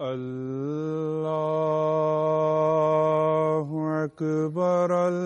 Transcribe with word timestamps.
الله 0.00 0.44
أكبر 4.04 5.08
الله 5.08 5.25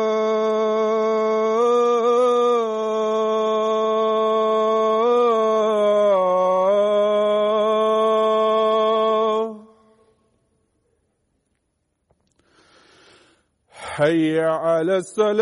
حي 14.01 14.39
على 14.39 14.97
السلام. 14.97 15.41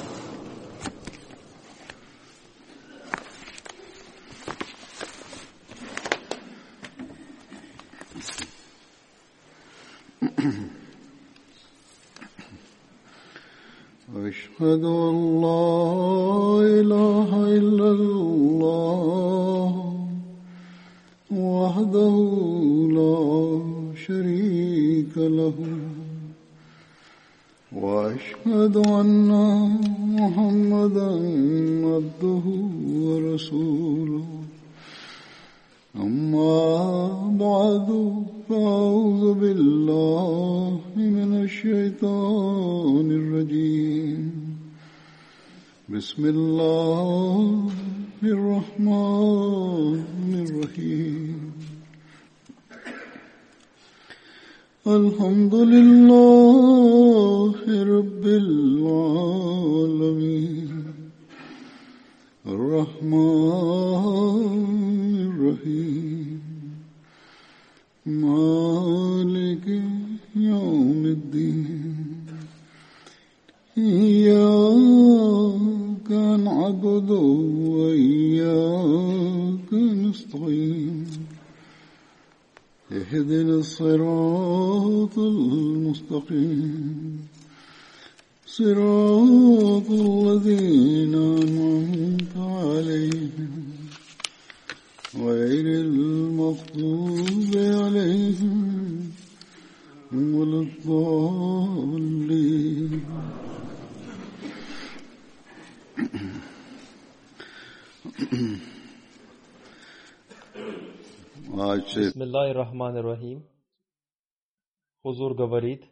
Говорит, 115.41 115.83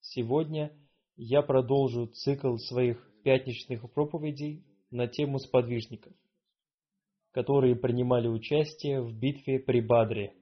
сегодня 0.00 0.70
я 1.16 1.42
продолжу 1.42 2.06
цикл 2.06 2.54
своих 2.58 2.96
пятничных 3.24 3.92
проповедей 3.92 4.64
на 4.92 5.08
тему 5.08 5.40
сподвижников, 5.40 6.12
которые 7.32 7.74
принимали 7.74 8.28
участие 8.28 9.02
в 9.02 9.12
битве 9.12 9.58
при 9.58 9.80
Бадре. 9.80 10.32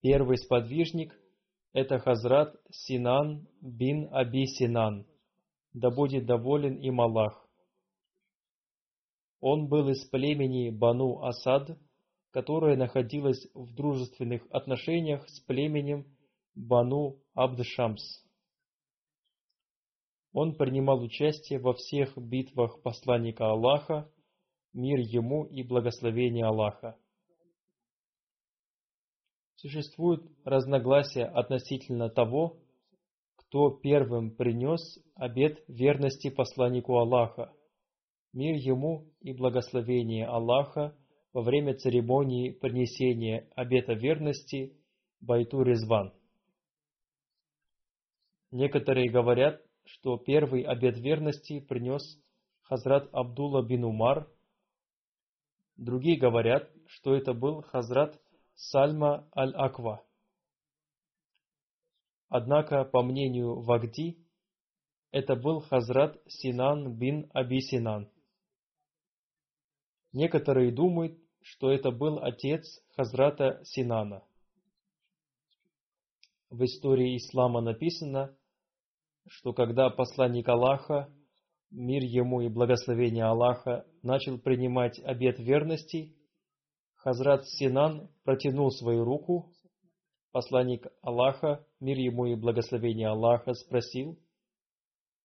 Первый 0.00 0.38
сподвижник– 0.38 1.18
это 1.72 1.98
Хазрат 1.98 2.54
Синан 2.70 3.48
бин 3.60 4.08
Аби 4.12 4.46
Синан, 4.46 5.04
да 5.72 5.90
будет 5.90 6.26
доволен 6.26 6.76
им 6.76 7.00
Аллах. 7.00 7.44
Он 9.40 9.66
был 9.66 9.88
из 9.88 10.04
племени 10.10 10.70
Бану 10.70 11.24
Асад, 11.24 11.76
которое 12.38 12.76
находилось 12.76 13.48
в 13.52 13.74
дружественных 13.74 14.46
отношениях 14.52 15.28
с 15.28 15.40
племенем 15.40 16.06
Бану 16.54 17.18
Абдшамс. 17.34 18.00
Он 20.32 20.54
принимал 20.54 21.02
участие 21.02 21.58
во 21.58 21.72
всех 21.72 22.16
битвах 22.16 22.80
посланника 22.82 23.50
Аллаха, 23.50 24.08
мир 24.72 25.00
ему 25.00 25.46
и 25.46 25.64
благословение 25.64 26.44
Аллаха. 26.44 26.96
Существует 29.56 30.22
разногласия 30.44 31.24
относительно 31.24 32.08
того, 32.08 32.62
кто 33.34 33.70
первым 33.70 34.30
принес 34.30 34.80
обет 35.16 35.64
верности 35.66 36.30
посланнику 36.30 36.98
Аллаха, 36.98 37.52
мир 38.32 38.54
ему 38.54 39.12
и 39.18 39.32
благословение 39.32 40.24
Аллаха 40.24 40.96
во 41.32 41.42
время 41.42 41.74
церемонии 41.74 42.50
принесения 42.50 43.48
обета 43.54 43.94
верности 43.94 44.76
Байту 45.20 45.62
Резван. 45.62 46.12
Некоторые 48.50 49.10
говорят, 49.10 49.62
что 49.84 50.16
первый 50.16 50.62
обет 50.62 50.98
верности 50.98 51.60
принес 51.60 52.02
Хазрат 52.62 53.08
Абдулла 53.12 53.62
бин 53.62 53.84
Умар. 53.84 54.30
Другие 55.76 56.18
говорят, 56.18 56.70
что 56.86 57.14
это 57.14 57.34
был 57.34 57.62
Хазрат 57.62 58.20
Сальма 58.54 59.28
аль-Аква. 59.36 60.04
Однако, 62.28 62.84
по 62.84 63.02
мнению 63.02 63.60
Вагди, 63.60 64.18
это 65.10 65.34
был 65.34 65.60
Хазрат 65.60 66.20
Синан 66.26 66.98
бин 66.98 67.30
Аби 67.32 67.60
Синан. 67.60 68.10
Некоторые 70.12 70.72
думают, 70.72 71.18
что 71.42 71.70
это 71.70 71.90
был 71.90 72.18
отец 72.18 72.82
Хазрата 72.96 73.60
Синана. 73.64 74.24
В 76.50 76.64
истории 76.64 77.16
ислама 77.16 77.60
написано, 77.60 78.34
что 79.28 79.52
когда 79.52 79.90
посланник 79.90 80.48
Аллаха, 80.48 81.12
мир 81.70 82.02
ему 82.02 82.40
и 82.40 82.48
благословение 82.48 83.24
Аллаха, 83.24 83.86
начал 84.02 84.38
принимать 84.38 84.98
обет 85.00 85.38
верности, 85.38 86.16
Хазрат 86.94 87.46
Синан 87.46 88.08
протянул 88.24 88.70
свою 88.70 89.04
руку, 89.04 89.52
посланник 90.32 90.86
Аллаха, 91.02 91.66
мир 91.80 91.98
ему 91.98 92.26
и 92.26 92.34
благословение 92.34 93.08
Аллаха, 93.08 93.52
спросил, 93.52 94.18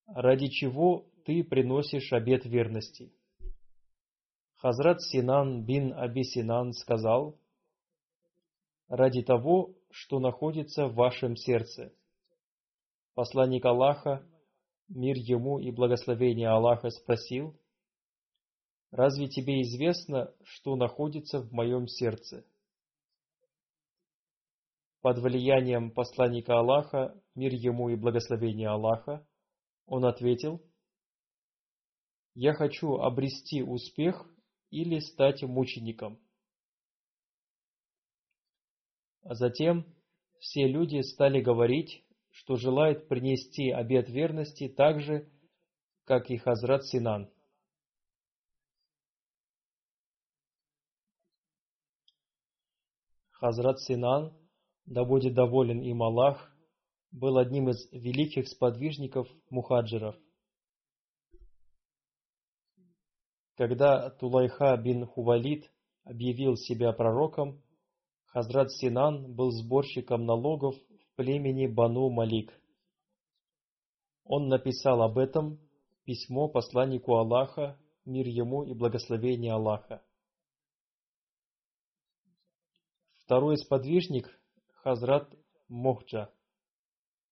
«Ради 0.06 0.48
чего 0.48 1.06
ты 1.24 1.42
приносишь 1.42 2.12
обет 2.12 2.44
верности?» 2.44 3.12
Хазрат 4.64 5.02
Синан 5.02 5.62
бин 5.66 5.92
Аби 5.92 6.22
Синан 6.22 6.72
сказал, 6.72 7.38
«Ради 8.88 9.22
того, 9.22 9.74
что 9.90 10.20
находится 10.20 10.86
в 10.86 10.94
вашем 10.94 11.36
сердце». 11.36 11.92
Посланник 13.12 13.62
Аллаха, 13.66 14.26
мир 14.88 15.16
ему 15.18 15.58
и 15.58 15.70
благословение 15.70 16.48
Аллаха, 16.48 16.88
спросил, 16.88 17.60
«Разве 18.90 19.28
тебе 19.28 19.60
известно, 19.60 20.32
что 20.44 20.76
находится 20.76 21.40
в 21.40 21.52
моем 21.52 21.86
сердце?» 21.86 22.46
Под 25.02 25.18
влиянием 25.18 25.90
посланника 25.90 26.58
Аллаха, 26.58 27.14
мир 27.34 27.52
ему 27.52 27.90
и 27.90 27.96
благословение 27.96 28.70
Аллаха, 28.70 29.26
он 29.84 30.06
ответил, 30.06 30.62
«Я 32.32 32.54
хочу 32.54 32.94
обрести 32.94 33.62
успех 33.62 34.30
или 34.70 34.98
стать 35.00 35.42
мучеником». 35.42 36.18
А 39.22 39.34
затем 39.34 39.86
все 40.38 40.66
люди 40.66 41.00
стали 41.00 41.40
говорить, 41.40 42.04
что 42.30 42.56
желают 42.56 43.08
принести 43.08 43.70
обет 43.70 44.10
верности 44.10 44.68
так 44.68 45.00
же, 45.00 45.30
как 46.04 46.30
и 46.30 46.36
Хазрат 46.36 46.84
Синан. 46.84 47.30
Хазрат 53.30 53.80
Синан, 53.80 54.36
да 54.84 55.04
будет 55.04 55.34
доволен 55.34 55.80
им 55.80 56.02
Аллах, 56.02 56.54
был 57.10 57.38
одним 57.38 57.70
из 57.70 57.90
великих 57.92 58.48
сподвижников 58.48 59.28
мухаджиров. 59.48 60.16
Когда 63.56 64.10
Тулайха 64.10 64.76
бин 64.76 65.06
Хувалид 65.06 65.70
объявил 66.02 66.56
себя 66.56 66.92
пророком, 66.92 67.62
Хазрат 68.26 68.72
Синан 68.72 69.32
был 69.32 69.52
сборщиком 69.52 70.26
налогов 70.26 70.74
в 70.74 71.16
племени 71.16 71.68
Бану 71.68 72.10
Малик. 72.10 72.52
Он 74.24 74.48
написал 74.48 75.02
об 75.02 75.18
этом 75.18 75.60
письмо 76.04 76.48
посланнику 76.48 77.14
Аллаха, 77.14 77.78
мир 78.04 78.26
ему 78.26 78.64
и 78.64 78.74
благословение 78.74 79.52
Аллаха. 79.52 80.02
Второй 83.18 83.56
сподвижник, 83.56 84.28
Хазрат 84.82 85.32
Мохджа, 85.68 86.30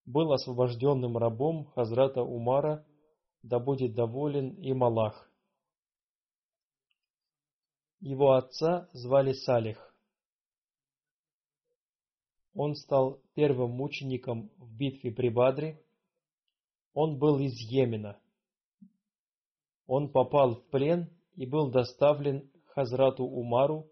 был 0.07 0.33
освобожденным 0.33 1.19
рабом 1.19 1.67
Хазрата 1.75 2.23
Умара, 2.23 2.87
да 3.43 3.59
будет 3.59 3.95
доволен 3.95 4.51
им 4.55 4.85
Аллах. 4.85 5.32
Его 8.03 8.33
отца 8.33 8.89
звали 8.93 9.33
Салих. 9.33 9.79
Он 12.53 12.75
стал 12.75 13.23
первым 13.35 13.71
мучеником 13.71 14.51
в 14.59 14.77
битве 14.77 15.13
при 15.13 15.29
Бадре. 15.29 15.81
Он 16.95 17.17
был 17.17 17.39
из 17.39 17.57
Йемена. 17.61 18.19
Он 19.87 20.11
попал 20.11 20.57
в 20.57 20.65
плен 20.71 21.11
и 21.37 21.47
был 21.47 21.71
доставлен 21.71 22.51
Хазрату 22.75 23.23
Умару, 23.25 23.89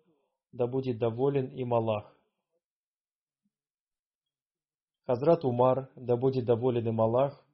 да 0.51 0.67
будет 0.67 0.99
доволен 0.99 1.47
им 1.47 1.73
Аллах. 1.73 2.13
Хазрат 5.07 5.45
Умар, 5.45 5.89
да 5.95 6.17
будет 6.17 6.47
доволен 6.47 6.89
им 6.89 7.01
Аллах, 7.01 7.47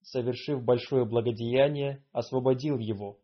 совершив 0.00 0.64
большое 0.64 1.04
благодеяние, 1.04 2.02
освободил 2.12 2.78
его. 2.78 3.18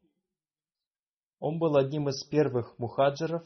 Он 1.46 1.58
был 1.58 1.76
одним 1.76 2.08
из 2.08 2.24
первых 2.24 2.78
мухаджиров. 2.78 3.44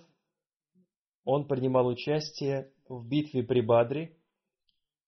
Он 1.25 1.49
принимал 1.49 1.89
участие 1.89 2.73
в 2.89 3.05
битве 3.05 3.43
при 3.43 3.61
Бадре, 3.61 4.17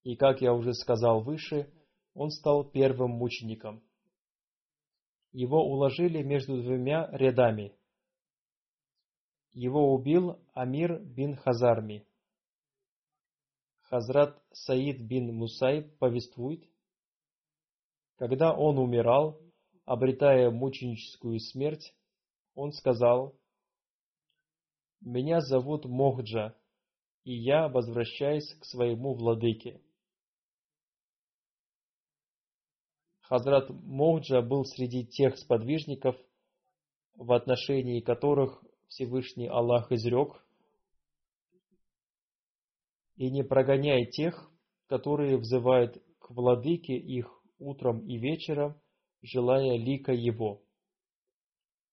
и, 0.02 0.16
как 0.16 0.40
я 0.40 0.52
уже 0.52 0.74
сказал 0.74 1.22
выше, 1.22 1.72
он 2.14 2.30
стал 2.30 2.68
первым 2.68 3.12
мучеником. 3.12 3.80
Его 5.30 5.64
уложили 5.64 6.20
между 6.24 6.60
двумя 6.60 7.08
рядами. 7.12 7.76
Его 9.52 9.94
убил 9.94 10.40
Амир 10.52 10.98
бин 10.98 11.36
Хазарми. 11.36 12.04
Хазрат 13.82 14.36
Саид 14.50 15.00
бин 15.00 15.32
Мусайб 15.32 15.96
повествует, 15.98 16.68
Когда 18.16 18.52
он 18.52 18.80
умирал, 18.80 19.40
обретая 19.84 20.50
мученическую 20.50 21.38
смерть, 21.38 21.94
он 22.60 22.72
сказал, 22.72 23.34
«Меня 25.00 25.40
зовут 25.40 25.86
Мохджа, 25.86 26.54
и 27.24 27.32
я 27.32 27.68
возвращаюсь 27.68 28.52
к 28.60 28.66
своему 28.66 29.14
владыке». 29.14 29.80
Хазрат 33.22 33.70
Мохджа 33.70 34.42
был 34.42 34.66
среди 34.66 35.06
тех 35.06 35.38
сподвижников, 35.38 36.16
в 37.14 37.32
отношении 37.32 38.00
которых 38.00 38.62
Всевышний 38.88 39.48
Аллах 39.48 39.90
изрек, 39.90 40.44
«И 43.16 43.30
не 43.30 43.42
прогоняй 43.42 44.04
тех, 44.04 44.50
которые 44.86 45.38
взывают 45.38 45.96
к 46.18 46.30
владыке 46.30 46.94
их 46.94 47.26
утром 47.58 48.00
и 48.06 48.18
вечером, 48.18 48.78
желая 49.22 49.78
лика 49.78 50.12
его». 50.12 50.62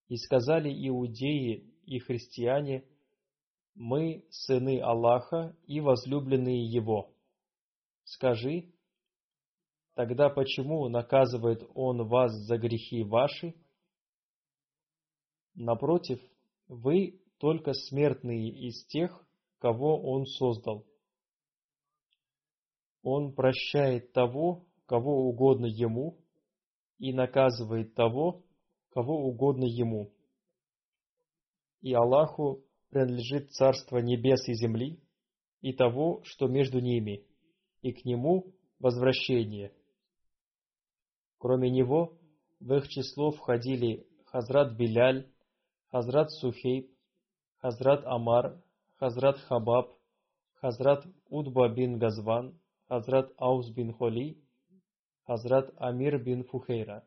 И 0.08 0.16
сказали 0.18 0.70
иудеи 0.88 1.74
и 1.86 2.00
христиане, 2.00 2.86
«Мы 3.76 4.26
сыны 4.30 4.80
Аллаха 4.82 5.56
и 5.66 5.80
возлюбленные 5.82 6.66
Его». 6.66 7.14
Скажи, 8.04 8.72
тогда 9.94 10.30
почему 10.30 10.88
наказывает 10.88 11.62
Он 11.76 12.08
вас 12.08 12.32
за 12.32 12.58
грехи 12.58 13.04
ваши? 13.04 13.54
Напротив, 15.56 16.22
вы 16.68 17.22
только 17.38 17.74
смертные 17.74 18.50
из 18.50 18.86
тех, 18.86 19.28
кого 19.60 20.02
Он 20.02 20.26
создал. 20.26 20.86
Он 23.04 23.34
прощает 23.34 24.14
того, 24.14 24.66
кого 24.86 25.28
угодно 25.28 25.66
Ему, 25.66 26.18
и 26.98 27.14
наказывает 27.14 27.94
того, 27.94 28.44
кого 28.98 29.28
угодно 29.28 29.66
Ему. 29.66 30.12
И 31.82 31.94
Аллаху 31.94 32.64
принадлежит 32.90 33.52
царство 33.52 34.00
небес 34.00 34.50
и 34.50 34.56
земли, 34.56 35.00
и 35.62 35.72
того, 35.72 36.24
что 36.24 36.48
между 36.48 36.80
ними, 36.80 37.24
и 37.84 37.94
к 37.94 38.06
Нему 38.06 38.56
возвращение. 38.80 39.72
Кроме 41.38 41.70
Него, 41.70 42.18
в 42.60 42.74
их 42.74 42.88
число 42.88 43.30
входили 43.30 44.08
Хазрат 44.26 44.76
Биляль, 44.76 45.32
Хазрат 45.92 46.32
Сухейб, 46.32 46.90
Хазрат 47.60 48.04
Амар, 48.04 48.64
Хазрат 48.96 49.38
Хабаб, 49.38 49.92
Хазрат 50.56 51.06
Удба 51.30 51.70
бин 51.70 52.00
Газван, 52.00 52.60
Хазрат 52.88 53.32
Аус 53.38 53.70
бин 53.70 53.94
Холи, 53.94 54.42
Хазрат 55.28 55.72
Амир 55.78 56.18
бин 56.18 56.44
Фухейра. 56.46 57.06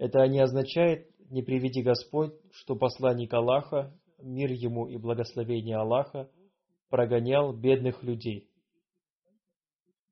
Это 0.00 0.26
не 0.26 0.40
означает, 0.40 1.10
не 1.28 1.42
приведи 1.42 1.82
Господь, 1.82 2.32
что 2.52 2.74
посланник 2.74 3.34
Аллаха, 3.34 3.94
мир 4.22 4.50
ему 4.50 4.88
и 4.88 4.96
благословение 4.96 5.76
Аллаха, 5.76 6.30
прогонял 6.88 7.52
бедных 7.52 8.02
людей. 8.02 8.48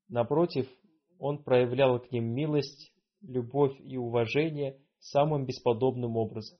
Напротив, 0.07 0.69
он 1.17 1.43
проявлял 1.43 1.99
к 1.99 2.11
ним 2.11 2.25
милость, 2.25 2.93
любовь 3.23 3.75
и 3.79 3.97
уважение 3.97 4.79
самым 4.99 5.47
бесподобным 5.47 6.17
образом. 6.17 6.59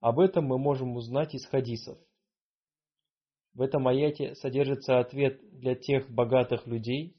Об 0.00 0.20
этом 0.20 0.44
мы 0.44 0.58
можем 0.58 0.96
узнать 0.96 1.34
из 1.34 1.46
хадисов. 1.46 1.96
В 3.54 3.62
этом 3.62 3.88
аяте 3.88 4.34
содержится 4.34 4.98
ответ 4.98 5.40
для 5.58 5.74
тех 5.74 6.10
богатых 6.10 6.66
людей, 6.66 7.16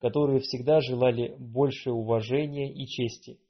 которые 0.00 0.40
всегда 0.40 0.80
желали 0.80 1.36
больше 1.38 1.90
уважения 1.90 2.72
и 2.72 2.86
чести– 2.86 3.38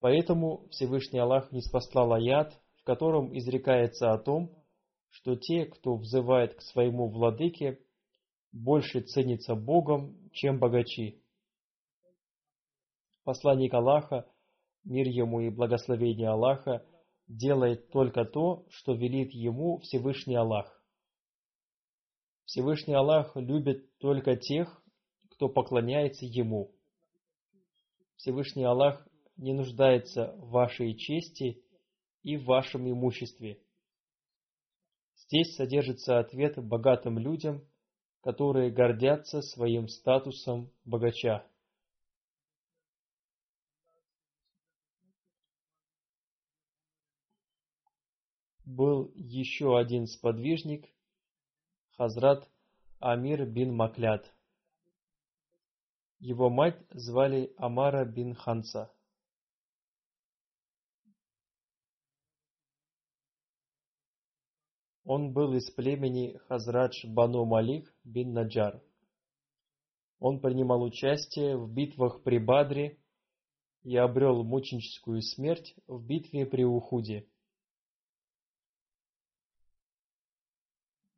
Поэтому 0.00 0.66
Всевышний 0.70 1.18
Аллах 1.18 1.52
не 1.52 1.60
спаслал 1.60 2.14
аят, 2.14 2.58
в 2.80 2.84
котором 2.84 3.36
изрекается 3.36 4.12
о 4.12 4.18
том, 4.18 4.50
что 5.10 5.36
те, 5.36 5.66
кто 5.66 5.96
взывает 5.96 6.54
к 6.54 6.62
своему 6.62 7.10
владыке, 7.10 7.78
больше 8.52 9.00
ценятся 9.00 9.54
Богом, 9.54 10.30
чем 10.32 10.58
богачи. 10.58 11.22
Посланник 13.24 13.74
Аллаха, 13.74 14.26
мир 14.84 15.06
ему 15.06 15.40
и 15.40 15.50
благословение 15.50 16.30
Аллаха, 16.30 16.84
делает 17.28 17.90
только 17.90 18.24
то, 18.24 18.64
что 18.70 18.94
велит 18.94 19.32
ему 19.32 19.78
Всевышний 19.78 20.34
Аллах. 20.34 20.82
Всевышний 22.46 22.94
Аллах 22.94 23.36
любит 23.36 23.96
только 23.98 24.34
тех, 24.34 24.82
кто 25.30 25.48
поклоняется 25.48 26.26
Ему. 26.26 26.72
Всевышний 28.16 28.64
Аллах 28.64 29.06
не 29.40 29.54
нуждается 29.54 30.34
в 30.36 30.50
вашей 30.50 30.94
чести 30.94 31.64
и 32.22 32.36
в 32.36 32.44
вашем 32.44 32.88
имуществе. 32.90 33.58
Здесь 35.16 35.56
содержится 35.56 36.18
ответ 36.18 36.62
богатым 36.62 37.18
людям, 37.18 37.66
которые 38.20 38.70
гордятся 38.70 39.40
своим 39.40 39.88
статусом 39.88 40.70
богача. 40.84 41.46
Был 48.66 49.10
еще 49.14 49.78
один 49.78 50.06
сподвижник, 50.06 50.86
Хазрат 51.96 52.46
Амир 52.98 53.46
бин 53.46 53.74
Маклят. 53.74 54.30
Его 56.18 56.50
мать 56.50 56.78
звали 56.90 57.54
Амара 57.56 58.04
бин 58.04 58.34
Ханса. 58.34 58.92
Он 65.12 65.32
был 65.32 65.54
из 65.54 65.68
племени 65.72 66.36
Хазрадж 66.46 67.04
Бану 67.04 67.44
Малик 67.44 67.92
бин 68.04 68.32
Наджар. 68.32 68.80
Он 70.20 70.38
принимал 70.38 70.84
участие 70.84 71.56
в 71.56 71.68
битвах 71.68 72.22
при 72.22 72.38
Бадре 72.38 72.96
и 73.82 73.96
обрел 73.96 74.44
мученическую 74.44 75.20
смерть 75.22 75.74
в 75.88 76.00
битве 76.00 76.46
при 76.46 76.62
Ухуде. 76.62 77.26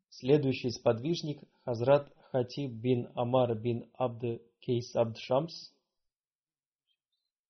Следующий 0.09 0.71
сподвижник 0.71 1.43
Хазрат 1.67 2.11
Хатиб 2.31 2.73
бин 2.73 3.13
Амар 3.15 3.55
бин 3.55 3.91
Абд 3.99 4.41
Кейс 4.61 4.97
Абд 4.97 5.19
Шамс. 5.19 5.71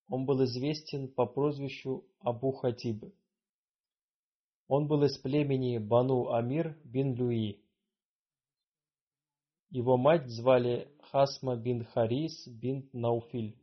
Он 0.09 0.27
был 0.27 0.43
известен 0.47 1.07
по 1.07 1.25
прозвищу 1.25 2.05
Абу 2.19 2.51
Хатиб. 2.51 3.15
Он 4.75 4.87
был 4.87 5.03
из 5.03 5.19
племени 5.19 5.77
Бану 5.77 6.33
Амир 6.33 6.81
бин 6.83 7.15
Люи. 7.15 7.63
Его 9.69 9.99
мать 9.99 10.27
звали 10.31 10.91
Хасма 11.11 11.57
бин 11.57 11.85
Харис 11.85 12.49
бин 12.49 12.89
Науфиль. 12.95 13.55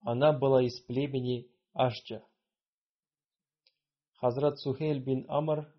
Она 0.00 0.32
была 0.32 0.62
из 0.62 0.80
племени 0.80 1.50
Ашджа. 1.74 2.24
Хазрат 4.14 4.58
Сухейль 4.60 5.04
бин 5.04 5.26
Амар, 5.28 5.70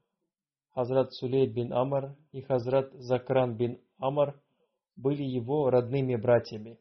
Хазрат 0.75 1.11
Сулейд 1.13 1.51
бин 1.51 1.73
Амар 1.73 2.15
и 2.31 2.41
Хазрат 2.41 2.93
Закран 2.93 3.57
бин 3.57 3.81
Амар 3.97 4.39
были 4.95 5.23
его 5.23 5.71
родными 5.71 6.15
братьями. 6.17 6.79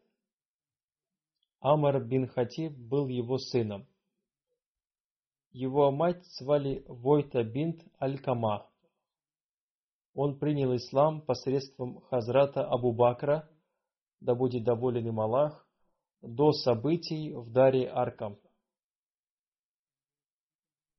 Амар 1.60 2.04
бин 2.04 2.26
Хатиб 2.26 2.76
был 2.76 3.08
его 3.08 3.38
сыном. 3.38 3.87
Его 5.60 5.90
мать 5.90 6.24
звали 6.38 6.84
Войта 6.86 7.42
бинт 7.42 7.82
Аль-Кама. 8.00 8.70
Он 10.14 10.38
принял 10.38 10.76
ислам 10.76 11.20
посредством 11.20 12.00
Хазрата 12.02 12.64
Абу 12.64 12.92
Бакра, 12.92 13.50
да 14.20 14.36
будет 14.36 14.62
доволен 14.62 15.08
им 15.08 15.18
Аллах, 15.18 15.66
до 16.22 16.52
событий 16.52 17.32
в 17.34 17.50
Даре 17.50 17.88
Аркам. 17.88 18.38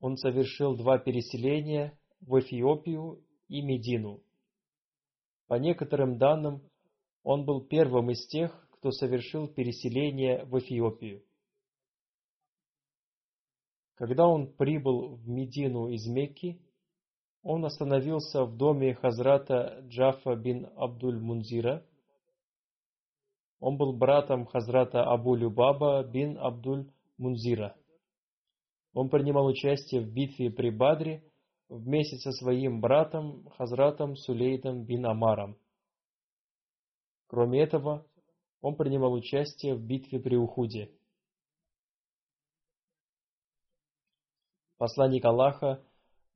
Он 0.01 0.17
совершил 0.17 0.75
два 0.75 0.97
переселения 0.97 1.97
в 2.19 2.37
Эфиопию 2.37 3.23
и 3.47 3.61
Медину. 3.61 4.21
По 5.47 5.53
некоторым 5.53 6.17
данным, 6.17 6.69
он 7.23 7.45
был 7.45 7.65
первым 7.65 8.11
из 8.11 8.27
тех, 8.27 8.67
кто 8.71 8.91
совершил 8.91 9.47
переселение 9.47 10.43
в 10.43 10.59
Эфиопию. 10.59 11.23
Когда 13.99 14.29
он 14.29 14.47
прибыл 14.47 15.17
в 15.17 15.27
Медину 15.27 15.89
из 15.89 16.07
Мекки, 16.07 16.57
он 17.43 17.65
остановился 17.65 18.45
в 18.45 18.55
доме 18.55 18.93
Хазрата 18.93 19.83
Джафа 19.89 20.37
бин 20.37 20.67
Абдуль-Мунзира. 20.77 21.85
Он 23.59 23.77
был 23.77 23.91
братом 23.91 24.45
Хазрата 24.45 25.03
Абу 25.03 25.35
Любаба 25.35 26.01
бин 26.05 26.37
Абдуль-Мунзира. 26.37 27.75
Он 28.93 29.09
принимал 29.09 29.47
участие 29.47 29.99
в 29.99 30.13
битве 30.13 30.49
при 30.49 30.69
Бадре 30.69 31.21
вместе 31.67 32.15
со 32.19 32.31
своим 32.31 32.79
братом 32.79 33.49
Хазратом 33.57 34.15
Сулейдом 34.15 34.85
бин 34.85 35.07
Амаром. 35.07 35.57
Кроме 37.27 37.61
этого, 37.63 38.07
он 38.61 38.77
принимал 38.77 39.11
участие 39.11 39.75
в 39.75 39.81
битве 39.81 40.21
при 40.21 40.37
Ухуде. 40.37 40.89
Посланник 44.79 45.25
Аллаха, 45.25 45.83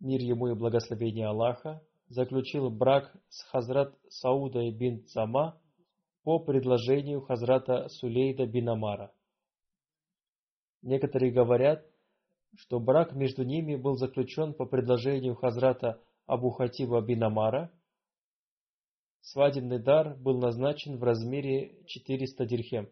мир 0.01 0.19
ему 0.19 0.50
и 0.50 0.53
благословение 0.53 1.27
Аллаха, 1.27 1.81
заключил 2.09 2.69
брак 2.69 3.15
с 3.29 3.41
Хазрат 3.43 3.97
Саудой 4.09 4.69
бин 4.69 5.05
Цама 5.05 5.57
по 6.23 6.39
предложению 6.39 7.21
Хазрата 7.21 7.88
Сулейда 7.88 8.45
бин 8.45 8.67
Амара. 8.67 9.13
Некоторые 10.81 11.31
говорят, 11.31 11.85
что 12.57 12.81
брак 12.81 13.13
между 13.13 13.45
ними 13.45 13.77
был 13.77 13.95
заключен 13.95 14.53
по 14.53 14.65
предложению 14.65 15.35
Хазрата 15.35 16.03
Абу 16.25 16.50
Хатиба 16.50 17.00
бин 17.00 17.23
Амара. 17.23 17.71
Свадебный 19.21 19.79
дар 19.79 20.17
был 20.17 20.38
назначен 20.38 20.97
в 20.97 21.03
размере 21.03 21.81
400 21.85 22.45
дирхем. 22.45 22.89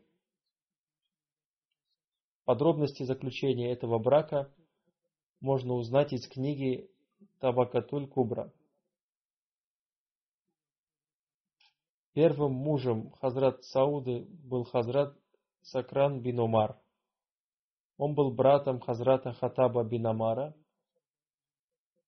Подробности 2.45 3.03
заключения 3.03 3.73
этого 3.73 3.99
брака 3.99 4.49
можно 5.41 5.73
узнать 5.73 6.13
из 6.13 6.27
книги 6.27 6.89
Табакатуль 7.39 8.07
Кубра. 8.07 8.53
Первым 12.13 12.53
мужем 12.53 13.11
Хазрат 13.19 13.63
Сауды 13.63 14.27
был 14.43 14.63
Хазрат 14.65 15.17
Сакран 15.61 16.21
бин 16.21 16.39
Умар. 16.39 16.79
Он 17.97 18.13
был 18.13 18.31
братом 18.31 18.79
Хазрата 18.79 19.33
Хатаба 19.33 19.83
бин 19.83 20.05
Амара. 20.05 20.55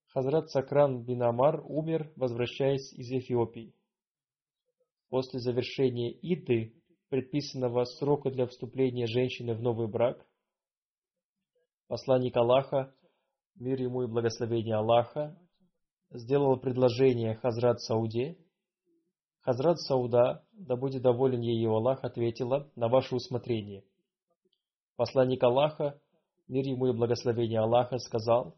Хазрат 0.08 0.50
Сакран 0.52 1.04
бин 1.04 1.24
Амар 1.24 1.64
умер, 1.66 2.12
возвращаясь 2.16 2.94
из 2.94 3.12
Эфиопии. 3.12 3.74
После 5.10 5.40
завершения 5.40 6.12
Иды, 6.12 6.76
предписанного 7.10 7.86
срока 7.86 8.30
для 8.30 8.46
вступления 8.46 9.08
женщины 9.08 9.56
в 9.56 9.62
новый 9.62 9.88
брак, 9.88 10.24
посланник 11.88 12.36
Аллаха 12.36 12.94
мир 13.56 13.80
ему 13.82 14.04
и 14.04 14.08
благословение 14.08 14.76
Аллаха, 14.76 15.38
сделал 16.12 16.58
предложение 16.58 17.36
Хазрат 17.36 17.82
Сауде. 17.82 18.38
Хазрат 19.42 19.80
Сауда, 19.80 20.46
да 20.54 20.76
будет 20.76 21.02
доволен 21.02 21.42
ею 21.42 21.72
Аллах, 21.74 22.04
ответила 22.04 22.72
на 22.76 22.88
ваше 22.88 23.16
усмотрение. 23.16 23.84
Посланник 24.96 25.44
Аллаха, 25.44 26.00
мир 26.48 26.66
ему 26.66 26.88
и 26.88 26.94
благословение 26.94 27.60
Аллаха, 27.60 27.98
сказал, 27.98 28.56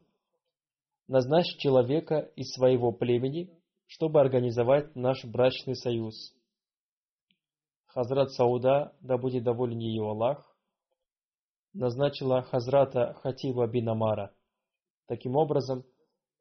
назначь 1.07 1.57
человека 1.57 2.19
из 2.35 2.53
своего 2.53 2.91
племени, 2.91 3.49
чтобы 3.87 4.19
организовать 4.19 4.95
наш 4.95 5.23
брачный 5.25 5.75
союз. 5.75 6.33
Хазрат 7.87 8.31
Сауда, 8.31 8.93
да 9.01 9.17
будет 9.17 9.43
доволен 9.43 9.79
ею 9.79 10.05
Аллах, 10.05 10.55
назначила 11.73 12.41
Хазрата 12.43 13.13
Хатиба 13.21 13.67
бин 13.67 13.89
Амара– 13.89 14.31
Таким 15.07 15.35
образом, 15.35 15.83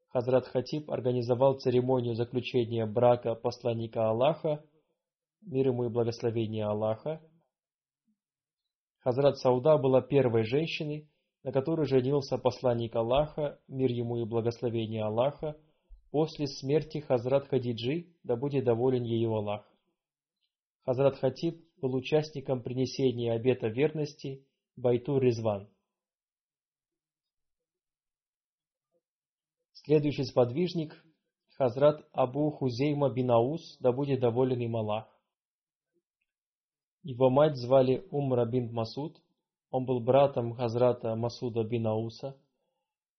Хазрат 0.08 0.46
Хатиб 0.46 0.90
организовал 0.90 1.58
церемонию 1.58 2.14
заключения 2.14 2.86
брака 2.86 3.34
посланника 3.34 4.08
Аллаха, 4.08 4.64
мир 5.42 5.68
ему 5.68 5.84
и 5.84 5.88
благословение 5.88 6.64
Аллаха. 6.64 7.20
Хазрат 9.00 9.38
Сауда 9.38 9.76
была 9.76 10.00
первой 10.00 10.44
женщиной, 10.44 11.10
на 11.42 11.52
которой 11.52 11.86
женился 11.86 12.38
посланник 12.38 12.96
Аллаха, 12.96 13.60
мир 13.68 13.90
ему 13.90 14.16
и 14.16 14.24
благословение 14.24 15.04
Аллаха, 15.04 15.56
после 16.10 16.46
смерти 16.46 16.98
Хазрат 16.98 17.48
Хадиджи, 17.48 18.06
да 18.22 18.36
будет 18.36 18.64
доволен 18.64 19.02
ее 19.02 19.28
Аллах. 19.28 19.68
Хазрат 20.86 21.18
Хатиб 21.18 21.62
был 21.82 21.94
участником 21.94 22.62
принесения 22.62 23.34
обета 23.34 23.68
верности 23.68 24.46
Байту 24.76 25.18
Ризван. 25.18 25.68
Следующий 29.86 30.24
сподвижник– 30.24 31.04
Хазрат 31.58 32.08
Абу 32.12 32.50
Хузейма 32.50 33.10
бин 33.10 33.30
Аус, 33.30 33.76
да 33.80 33.92
будет 33.92 34.18
доволен 34.18 34.58
им 34.60 34.76
Аллах. 34.76 35.06
Его 37.02 37.28
мать 37.28 37.56
звали 37.56 38.08
Умра 38.10 38.46
бин 38.46 38.72
Масуд. 38.72 39.20
Он 39.70 39.84
был 39.84 40.00
братом 40.00 40.54
Хазрата 40.54 41.14
Масуда 41.16 41.64
бин 41.64 41.86
Ауса. 41.86 42.34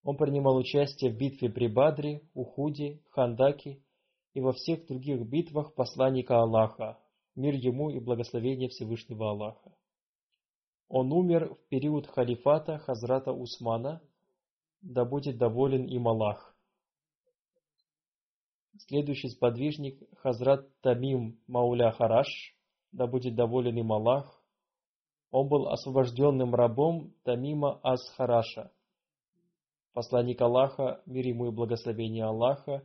Он 0.01 0.17
принимал 0.17 0.58
участие 0.58 1.12
в 1.12 1.17
битве 1.17 1.51
при 1.51 1.67
Бадре, 1.67 2.28
Ухуде, 2.34 2.99
Хандаке 3.12 3.80
и 4.34 4.41
во 4.41 4.51
всех 4.51 4.88
других 4.88 5.21
битвах 5.21 5.75
посланника 5.75 6.41
Аллаха, 6.41 6.97
мир 7.36 7.54
ему 7.54 7.91
и 7.91 7.99
благословение 7.99 8.69
Всевышнего 8.69 9.30
Аллаха. 9.30 9.71
Он 10.88 11.13
умер 11.13 11.54
в 11.54 11.67
период 11.67 12.08
халифата 12.08 12.80
Хазрата 12.80 13.32
Усмана, 13.32 14.01
да 14.82 15.06
будет 15.06 15.38
доволен 15.38 15.86
им 15.86 16.08
Аллах. 16.08 16.55
Следующий 18.78 19.30
сподвижник– 19.30 20.02
Хазрат 20.18 20.68
Тамим 20.82 21.40
Мауля 21.48 21.92
Хараш, 21.92 22.56
да 22.92 23.08
будет 23.08 23.36
доволен 23.36 23.78
им 23.78 23.92
Аллах. 23.94 24.44
Он 25.32 25.48
был 25.48 25.70
освобожденным 25.70 26.54
рабом 26.54 27.14
Тамима 27.24 27.80
Ас-Хараша. 27.84 28.72
Посланник 29.94 30.42
Аллаха, 30.42 31.02
мир 31.06 31.26
ему 31.26 31.48
и 31.48 31.52
благословение 31.52 32.26
Аллаха, 32.26 32.84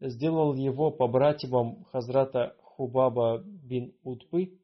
сделал 0.00 0.54
его 0.54 0.90
по 0.90 1.06
братьям 1.06 1.84
Хазрата 1.84 2.56
Хубаба 2.62 3.38
бин 3.38 3.94
Утпы, 4.02 4.58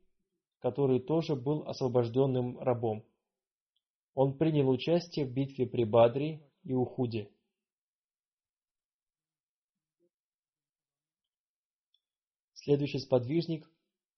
который 0.59 0.99
тоже 0.99 1.37
был 1.37 1.63
освобожденным 1.69 2.59
рабом. 2.59 3.05
Он 4.15 4.37
принял 4.37 4.69
участие 4.69 5.27
в 5.27 5.33
битве 5.33 5.67
при 5.67 5.85
Бадре 5.85 6.43
и 6.65 6.75
Ухуде. 6.75 7.31
Следующий 12.63 12.99
сподвижник 12.99 13.67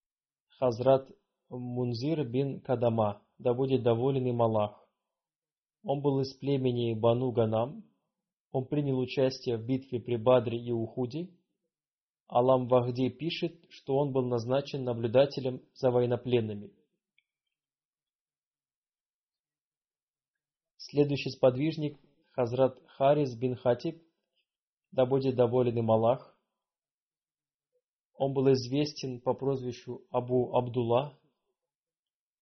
–Хазрат 0.58 1.08
Мунзир 1.48 2.24
бин 2.24 2.60
Кадама, 2.60 3.22
да 3.38 3.54
будет 3.54 3.84
доволен 3.84 4.26
им 4.26 4.42
Аллах. 4.42 4.84
Он 5.84 6.02
был 6.02 6.20
из 6.20 6.34
племени 6.34 6.92
Бану 6.94 7.30
Ганам. 7.30 7.84
Он 8.50 8.66
принял 8.66 8.98
участие 8.98 9.58
в 9.58 9.64
битве 9.64 10.00
при 10.00 10.16
Бадре 10.16 10.58
и 10.58 10.72
Ухуде. 10.72 11.30
Алам 12.26 12.66
Вахди 12.66 13.10
пишет, 13.10 13.64
что 13.68 13.96
он 13.96 14.12
был 14.12 14.26
назначен 14.26 14.82
наблюдателем 14.82 15.62
за 15.74 15.92
военнопленными. 15.92 16.72
Следующий 20.78 21.30
сподвижник– 21.30 21.96
Хазрат 22.32 22.76
Харис 22.96 23.36
бин 23.36 23.54
Хатиб, 23.54 24.02
да 24.90 25.06
будет 25.06 25.36
доволен 25.36 25.78
им 25.78 25.92
Аллах. 25.92 26.31
Он 28.14 28.34
был 28.34 28.52
известен 28.52 29.20
по 29.20 29.34
прозвищу 29.34 30.06
Абу 30.10 30.54
Абдулла. 30.54 31.18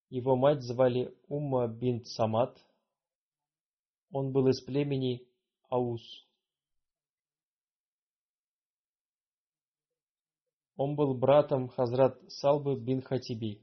Его 0.08 0.36
мать 0.36 0.62
звали 0.62 1.16
Умма 1.28 1.68
бин 1.68 2.04
Самат. 2.04 2.58
Он 4.10 4.32
был 4.32 4.48
из 4.48 4.60
племени 4.60 5.28
Аус. 5.68 6.02
Он 10.76 10.96
был 10.96 11.14
братом 11.14 11.68
Хазрат 11.68 12.18
Салбы 12.28 12.74
бин 12.74 13.02
Хатиби. 13.02 13.62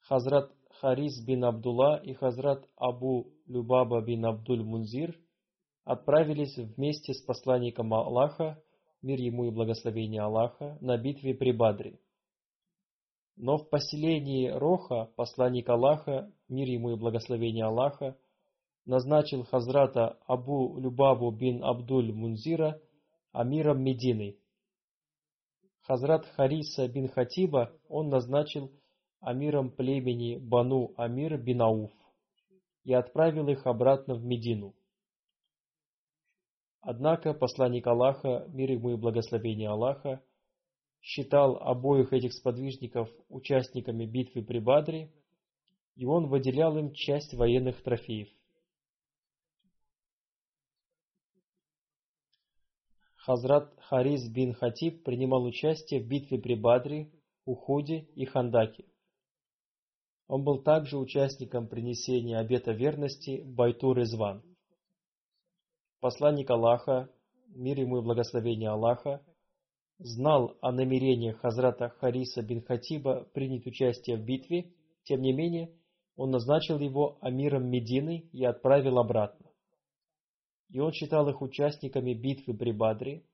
Хазрат 0.00 0.52
Харис 0.80 1.24
бин 1.24 1.44
Абдулла 1.44 1.96
и 2.02 2.12
Хазрат 2.12 2.68
Абу 2.76 3.32
Любаба 3.46 4.00
бин 4.02 4.26
Абдуль 4.26 4.62
Мунзир 4.62 5.18
отправились 5.84 6.56
вместе 6.56 7.14
с 7.14 7.22
посланником 7.22 7.94
Аллаха 7.94 8.62
мир 9.06 9.20
ему 9.20 9.44
и 9.44 9.50
благословение 9.50 10.20
Аллаха, 10.20 10.76
на 10.80 10.98
битве 10.98 11.32
при 11.32 11.52
Бадре. 11.52 12.00
Но 13.36 13.56
в 13.56 13.70
поселении 13.70 14.48
Роха 14.48 15.10
посланник 15.14 15.68
Аллаха, 15.68 16.32
мир 16.48 16.68
ему 16.68 16.90
и 16.90 16.96
благословение 16.96 17.66
Аллаха, 17.66 18.18
назначил 18.84 19.44
Хазрата 19.44 20.18
Абу 20.26 20.78
Любабу 20.80 21.30
бин 21.30 21.62
Абдуль 21.62 22.12
Мунзира 22.12 22.80
амиром 23.32 23.80
Медины. 23.80 24.38
Хазрат 25.82 26.26
Хариса 26.26 26.88
бин 26.88 27.08
Хатиба 27.08 27.72
он 27.88 28.08
назначил 28.08 28.72
амиром 29.20 29.70
племени 29.70 30.36
Бану 30.36 30.94
Амир 30.96 31.36
бин 31.36 31.62
Ауф 31.62 31.92
и 32.82 32.92
отправил 32.92 33.46
их 33.48 33.66
обратно 33.66 34.14
в 34.14 34.24
Медину. 34.24 34.74
Однако 36.88 37.34
посланник 37.34 37.84
Аллаха, 37.88 38.46
мир 38.46 38.70
ему 38.70 38.90
и 38.90 38.96
благословение 38.96 39.70
Аллаха, 39.70 40.22
считал 41.02 41.56
обоих 41.56 42.12
этих 42.12 42.32
сподвижников 42.32 43.10
участниками 43.28 44.06
битвы 44.06 44.44
при 44.44 44.60
Бадре, 44.60 45.12
и 45.96 46.04
он 46.04 46.28
выделял 46.28 46.78
им 46.78 46.92
часть 46.92 47.34
военных 47.34 47.82
трофеев. 47.82 48.28
Хазрат 53.16 53.74
Харис 53.80 54.28
бин 54.28 54.54
Хатиб 54.54 55.02
принимал 55.02 55.42
участие 55.42 56.00
в 56.00 56.06
битве 56.06 56.38
при 56.38 56.54
Бадре, 56.54 57.10
Ухуде 57.44 58.02
и 58.14 58.26
Хандаке. 58.26 58.84
Он 60.28 60.44
был 60.44 60.62
также 60.62 60.98
участником 60.98 61.66
принесения 61.66 62.38
обета 62.38 62.70
верности 62.70 63.42
Байтур 63.44 64.00
Изван. 64.02 64.44
Посланник 66.06 66.48
Аллаха, 66.50 67.10
мир 67.48 67.80
ему 67.80 67.98
и 67.98 68.00
благословение 68.00 68.70
Аллаха, 68.70 69.26
знал 69.98 70.56
о 70.60 70.70
намерениях 70.70 71.40
Хазрата 71.40 71.88
Хариса 71.88 72.42
бин 72.42 72.62
Хатиба 72.62 73.24
принять 73.34 73.66
участие 73.66 74.16
в 74.16 74.24
битве, 74.24 74.72
тем 75.02 75.20
не 75.20 75.32
менее, 75.32 75.74
он 76.14 76.30
назначил 76.30 76.78
его 76.78 77.18
амиром 77.22 77.68
Медины 77.68 78.28
и 78.32 78.44
отправил 78.44 79.00
обратно. 79.00 79.50
И 80.68 80.78
он 80.78 80.92
считал 80.92 81.28
их 81.28 81.42
участниками 81.42 82.14
битвы 82.14 82.56
при 82.56 82.70
Бадре. 82.70 83.24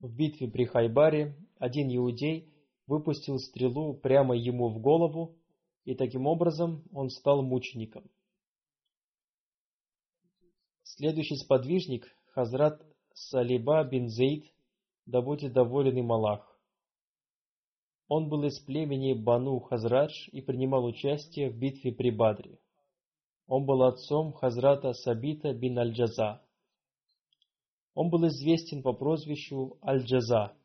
В 0.00 0.12
битве 0.12 0.50
при 0.50 0.64
Хайбаре 0.64 1.36
один 1.60 1.86
иудей 1.94 2.52
выпустил 2.88 3.38
стрелу 3.38 3.94
прямо 3.94 4.34
ему 4.34 4.70
в 4.70 4.80
голову, 4.80 5.36
и 5.84 5.94
таким 5.94 6.26
образом 6.26 6.82
он 6.92 7.10
стал 7.10 7.44
мучеником. 7.44 8.10
Следующий 11.02 11.34
сподвижник– 11.34 12.06
Хазрат 12.32 12.80
Салиба 13.12 13.82
бин 13.82 14.08
Зейд, 14.08 14.44
да 15.04 15.20
будет 15.20 15.52
доволен 15.52 15.96
им 15.96 16.12
Аллах. 16.12 16.56
Он 18.06 18.28
был 18.28 18.44
из 18.44 18.60
племени 18.60 19.12
Бану 19.12 19.58
Хазрадж 19.58 20.28
и 20.30 20.40
принимал 20.40 20.84
участие 20.84 21.50
в 21.50 21.58
битве 21.58 21.90
при 21.92 22.10
Бадре. 22.10 22.60
Он 23.48 23.66
был 23.66 23.82
отцом 23.82 24.32
Хазрата 24.32 24.92
Сабита 24.92 25.52
бин 25.52 25.76
Аль-Джаза. 25.76 26.40
Он 27.94 28.08
был 28.08 28.28
известен 28.28 28.84
по 28.84 28.92
прозвищу 28.92 29.78
Аль-Джаза. 29.82 30.56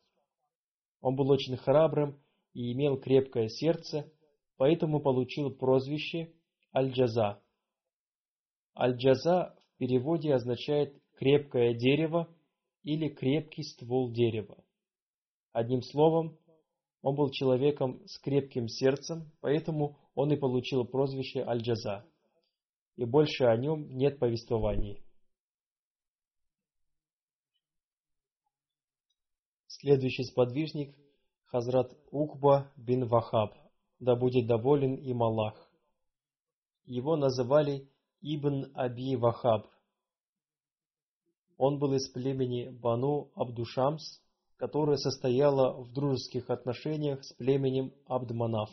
Он 1.01 1.15
был 1.15 1.31
очень 1.31 1.57
храбрым 1.57 2.21
и 2.53 2.73
имел 2.73 2.99
крепкое 2.99 3.47
сердце, 3.47 4.07
поэтому 4.57 4.99
получил 4.99 5.49
прозвище 5.49 6.31
Аль-Джаза. 6.75 7.41
Аль-Джаза 8.77 9.56
переводе 9.77 10.33
означает 10.33 11.01
«крепкое 11.13 11.73
дерево» 11.73 12.27
или 12.83 13.09
крепкий 13.09 13.63
ствол 13.63 14.11
дерева. 14.11 14.63
Одним 15.51 15.81
словом, 15.81 16.37
он 17.01 17.15
был 17.15 17.29
человеком 17.31 18.01
с 18.05 18.19
крепким 18.19 18.67
сердцем, 18.67 19.31
поэтому 19.41 19.97
он 20.15 20.31
и 20.31 20.37
получил 20.37 20.85
прозвище 20.85 21.41
Аль-Джаза. 21.41 22.05
И 22.95 23.05
больше 23.05 23.45
о 23.45 23.55
нем 23.57 23.95
нет 23.95 24.19
повествований. 24.19 25.03
Следующий 29.67 30.23
сподвижник– 30.23 30.95
Хазрат 31.47 31.95
Укба 32.11 32.71
бин 32.75 33.05
Вахаб, 33.07 33.55
да 33.99 34.15
будет 34.15 34.47
доволен 34.47 34.95
им 34.95 35.23
Аллах. 35.23 35.71
Его 36.85 37.15
называли 37.15 37.89
Ибн 38.21 38.71
Аби 38.73 39.15
Вахаб– 39.15 39.67
он 41.57 41.79
был 41.79 41.93
из 41.93 42.07
племени 42.09 42.69
Бану 42.69 43.31
Абдушамс, 43.35 44.21
которое 44.57 44.97
состояло 44.97 45.81
в 45.81 45.91
дружеских 45.91 46.49
отношениях 46.49 47.23
с 47.23 47.33
племенем 47.33 47.93
Абдманаф. 48.05 48.69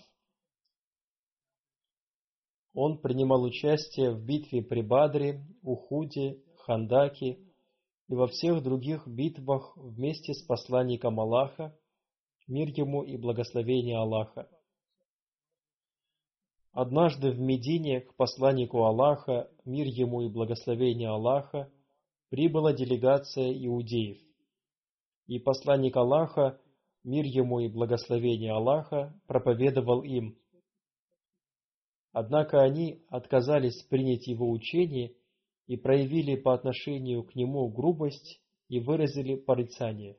Он 2.75 2.99
принимал 2.99 3.43
участие 3.43 4.11
в 4.11 4.25
битве 4.25 4.63
при 4.63 4.83
Бадре, 4.83 5.47
Ухуде, 5.63 6.43
Хандаке 6.59 7.39
и 8.09 8.15
во 8.15 8.27
всех 8.27 8.63
других 8.63 9.07
битвах 9.07 9.77
вместе 9.77 10.35
с 10.35 10.43
посланником 10.43 11.21
Аллаха, 11.21 11.79
мир 12.49 12.69
ему 12.69 13.03
и 13.03 13.17
благословение 13.17 13.97
Аллаха. 13.97 14.49
Однажды 16.75 17.31
в 17.31 17.39
Медине 17.39 18.01
к 18.01 18.17
посланнику 18.17 18.83
Аллаха, 18.83 19.49
мир 19.65 19.87
ему 19.87 20.23
и 20.23 20.29
благословение 20.29 21.09
Аллаха, 21.09 21.71
прибыла 22.31 22.73
делегация 22.73 23.53
иудеев. 23.53 24.19
И 25.29 25.39
посланник 25.39 25.97
Аллаха, 25.97 26.61
мир 27.05 27.27
ему 27.27 27.61
и 27.61 27.69
благословение 27.69 28.51
Аллаха, 28.51 29.17
проповедовал 29.29 30.03
им. 30.03 30.37
Однако 32.11 32.61
они 32.61 33.05
отказались 33.09 33.81
принять 33.85 34.27
его 34.27 34.51
учение 34.51 35.15
и 35.69 35.77
проявили 35.77 36.35
по 36.35 36.55
отношению 36.55 37.23
к 37.23 37.37
нему 37.37 37.69
грубость 37.69 38.41
и 38.69 38.81
выразили 38.81 39.37
порицание. 39.37 40.19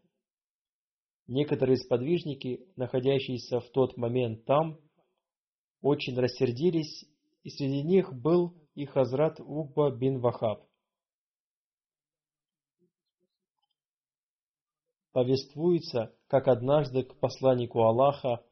Некоторые 1.28 1.76
сподвижники, 1.76 2.66
находящиеся 2.78 3.60
в 3.60 3.70
тот 3.72 3.98
момент 3.98 4.46
там, 4.46 4.80
очень 5.82 6.18
рассердились, 6.18 7.06
и 7.44 7.50
среди 7.50 7.84
них 7.84 8.14
был 8.14 8.54
и 8.74 8.86
Хазрат 8.86 9.40
Угба 9.40 9.92
бин 9.92 10.20
Вахаб. 10.20 10.66
повествуется, 15.16 16.14
как 16.28 16.50
однажды 16.50 17.04
к 17.04 17.18
посланнику 17.22 17.84
Аллаха, 17.84 18.44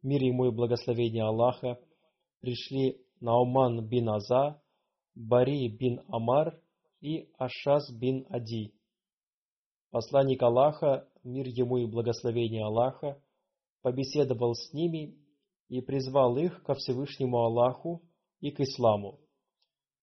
мир 0.00 0.22
ему 0.22 0.46
и 0.46 0.54
благословение 0.54 1.24
Аллаха, 1.24 1.80
пришли 2.40 3.04
Науман 3.18 3.84
бин 3.88 4.08
Аза, 4.08 4.62
Бари 5.16 5.66
бин 5.66 6.02
Амар 6.06 6.60
и 7.00 7.28
Ашаз 7.36 7.92
бин 7.92 8.26
Ади. 8.30 8.72
Посланник 9.90 10.40
Аллаха, 10.40 11.08
мир 11.24 11.48
ему 11.48 11.78
и 11.78 11.86
благословение 11.86 12.64
Аллаха, 12.64 13.20
побеседовал 13.82 14.54
с 14.54 14.72
ними 14.72 15.18
и 15.68 15.80
призвал 15.80 16.36
их 16.36 16.62
ко 16.62 16.74
Всевышнему 16.74 17.38
Аллаху 17.38 18.02
и 18.40 18.50
к 18.50 18.60
исламу. 18.60 19.20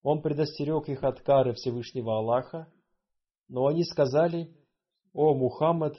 Он 0.03 0.21
предостерег 0.21 0.89
их 0.89 1.03
от 1.03 1.21
кары 1.21 1.53
Всевышнего 1.53 2.17
Аллаха, 2.17 2.71
но 3.47 3.67
они 3.67 3.83
сказали, 3.83 4.55
«О, 5.13 5.35
Мухаммад, 5.35 5.95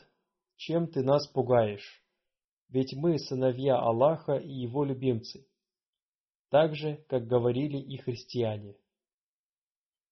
чем 0.56 0.88
ты 0.88 1.02
нас 1.02 1.28
пугаешь? 1.28 2.02
Ведь 2.68 2.94
мы 2.94 3.18
сыновья 3.18 3.76
Аллаха 3.78 4.36
и 4.36 4.50
Его 4.50 4.84
любимцы, 4.84 5.46
так 6.48 6.74
же, 6.74 7.04
как 7.08 7.26
говорили 7.26 7.78
и 7.78 7.98
христиане». 7.98 8.76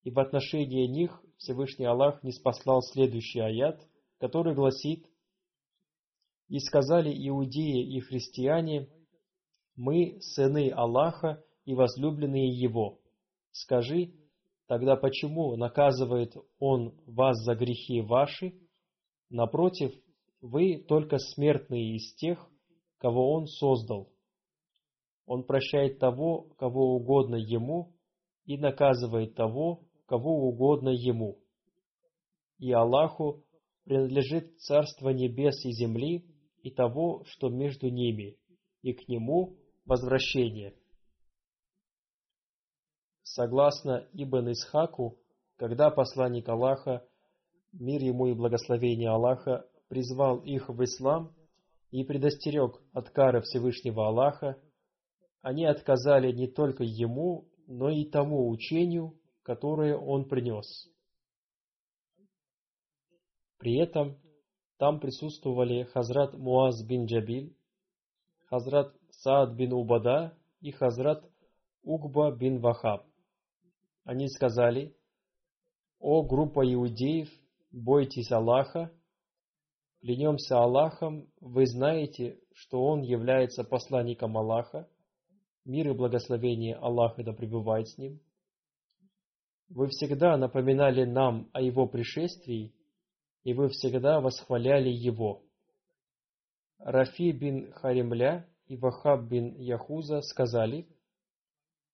И 0.02 0.10
в 0.10 0.18
отношении 0.18 0.86
них 0.86 1.20
Всевышний 1.36 1.84
Аллах 1.84 2.22
не 2.22 2.32
спаслал 2.32 2.82
следующий 2.82 3.40
аят, 3.40 3.80
который 4.18 4.54
гласит 4.54 5.06
«И 6.48 6.58
сказали 6.58 7.10
иудеи 7.28 7.96
и 7.96 8.00
христиане, 8.00 8.88
мы 9.80 10.18
сыны 10.20 10.70
Аллаха 10.70 11.42
и 11.64 11.74
возлюбленные 11.74 12.50
Его. 12.50 12.98
Скажи, 13.50 14.12
тогда 14.66 14.94
почему 14.94 15.56
наказывает 15.56 16.34
Он 16.58 16.94
вас 17.06 17.36
за 17.44 17.54
грехи 17.54 18.02
ваши, 18.02 18.52
Напротив, 19.30 19.92
вы 20.42 20.84
только 20.88 21.18
смертные 21.18 21.94
из 21.96 22.14
тех, 22.14 22.50
кого 22.98 23.32
Он 23.32 23.46
создал. 23.46 24.12
Он 25.24 25.44
прощает 25.44 26.00
того, 26.00 26.48
кого 26.58 26.96
угодно 26.96 27.36
Ему, 27.36 27.94
и 28.44 28.58
наказывает 28.58 29.36
того, 29.36 29.84
кого 30.06 30.48
угодно 30.48 30.88
Ему. 30.88 31.38
И 32.58 32.72
Аллаху 32.72 33.44
принадлежит 33.84 34.58
Царство 34.58 35.10
Небес 35.10 35.64
и 35.64 35.70
Земли 35.70 36.26
и 36.62 36.70
того, 36.70 37.22
что 37.26 37.48
между 37.48 37.88
ними, 37.88 38.36
и 38.82 38.92
к 38.92 39.08
Нему 39.08 39.59
возвращение. 39.90 40.72
Согласно 43.24 44.06
Ибн 44.12 44.52
Исхаку, 44.52 45.18
когда 45.56 45.90
посланник 45.90 46.48
Аллаха 46.48 47.04
мир 47.72 48.00
ему 48.00 48.28
и 48.28 48.34
благословение 48.34 49.10
Аллаха, 49.10 49.66
призвал 49.88 50.38
их 50.38 50.68
в 50.68 50.82
ислам 50.84 51.34
и 51.90 52.04
предостерег 52.04 52.80
от 52.92 53.10
кары 53.10 53.40
Всевышнего 53.42 54.06
Аллаха, 54.06 54.62
они 55.42 55.66
отказали 55.66 56.30
не 56.30 56.46
только 56.46 56.84
ему, 56.84 57.48
но 57.66 57.90
и 57.90 58.04
тому 58.04 58.48
учению, 58.48 59.18
которое 59.42 59.96
он 59.96 60.28
принес. 60.28 60.88
При 63.58 63.76
этом 63.76 64.20
там 64.78 65.00
присутствовали 65.00 65.82
Хазрат 65.82 66.34
Муаз 66.34 66.80
бин 66.86 67.06
Джабиль, 67.06 67.56
Хазрат 68.46 68.99
Саад 69.22 69.54
бин 69.54 69.72
Убада 69.74 70.32
и 70.62 70.70
Хазрат 70.70 71.22
Угба 71.82 72.32
бин 72.32 72.58
Вахаб. 72.60 73.04
Они 74.04 74.28
сказали, 74.28 74.96
«О 75.98 76.22
группа 76.22 76.62
иудеев, 76.64 77.28
бойтесь 77.70 78.32
Аллаха, 78.32 78.90
клянемся 80.00 80.56
Аллахом, 80.56 81.28
вы 81.38 81.66
знаете, 81.66 82.40
что 82.54 82.82
Он 82.82 83.02
является 83.02 83.62
посланником 83.62 84.38
Аллаха, 84.38 84.88
мир 85.66 85.90
и 85.90 85.94
благословение 85.94 86.76
Аллаха 86.76 87.22
да 87.22 87.34
пребывает 87.34 87.88
с 87.88 87.98
Ним. 87.98 88.20
Вы 89.68 89.88
всегда 89.88 90.38
напоминали 90.38 91.04
нам 91.04 91.50
о 91.52 91.60
Его 91.60 91.86
пришествии, 91.86 92.72
и 93.44 93.52
вы 93.52 93.68
всегда 93.68 94.22
восхваляли 94.22 94.88
Его. 94.88 95.42
Рафи 96.78 97.32
бин 97.32 97.70
Харимля 97.72 98.46
и 98.70 98.76
Вахаб 98.76 99.22
бин 99.22 99.56
Яхуза 99.56 100.20
сказали, 100.20 100.86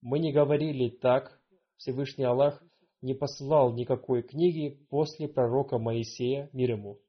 «Мы 0.03 0.19
не 0.19 0.31
говорили 0.31 0.91
так, 0.91 1.41
Всевышний 1.79 2.25
Аллах 2.25 2.63
не 3.01 3.15
посылал 3.15 3.73
никакой 3.73 4.23
книги 4.23 4.87
после 4.91 5.27
пророка 5.27 5.79
Моисея, 5.79 6.51
мир 6.53 6.73
ему. 6.73 7.01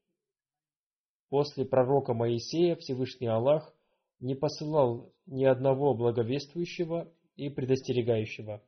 После 1.28 1.66
пророка 1.66 2.14
Моисея 2.14 2.78
Всевышний 2.78 3.28
Аллах 3.28 3.76
не 4.22 4.36
посылал 4.36 5.12
ни 5.26 5.44
одного 5.44 5.94
благовествующего 5.94 7.12
и 7.36 7.50
предостерегающего. 7.50 8.64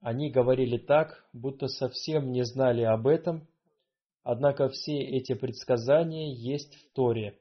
Они 0.00 0.30
говорили 0.30 0.78
так, 0.78 1.28
будто 1.34 1.66
совсем 1.66 2.32
не 2.32 2.42
знали 2.42 2.84
об 2.84 3.06
этом, 3.06 3.46
однако 4.22 4.70
все 4.70 4.98
эти 4.98 5.34
предсказания 5.34 6.32
есть 6.34 6.74
в 6.76 6.92
Торе. 6.94 7.38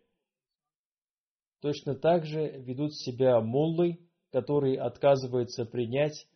Точно 1.61 1.93
так 1.93 2.25
же 2.25 2.57
ведут 2.57 2.95
себя 2.95 3.39
муллы, 3.39 3.99
которые 4.31 4.81
отказываются 4.81 5.65
принять 5.65 6.27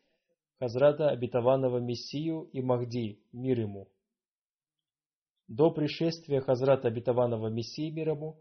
Хазрата 0.60 1.10
обетованного 1.10 1.80
Мессию 1.80 2.44
и 2.54 2.62
Махди, 2.62 3.20
мир 3.34 3.60
ему. 3.60 3.90
До 5.48 5.72
пришествия 5.72 6.42
Хазрата 6.42 6.88
обетованного 6.88 7.48
Мессии, 7.50 7.90
мир 7.90 8.10
ему, 8.10 8.40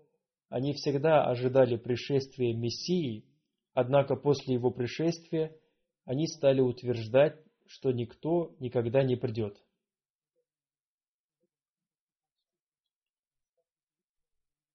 они 0.50 0.74
всегда 0.74 1.24
ожидали 1.24 1.76
пришествия 1.76 2.54
Мессии, 2.54 3.24
однако 3.72 4.14
после 4.14 4.54
его 4.54 4.70
пришествия 4.70 5.56
они 6.04 6.26
стали 6.28 6.60
утверждать, 6.60 7.40
что 7.66 7.92
никто 7.92 8.54
никогда 8.60 9.02
не 9.02 9.16
придет. 9.16 9.56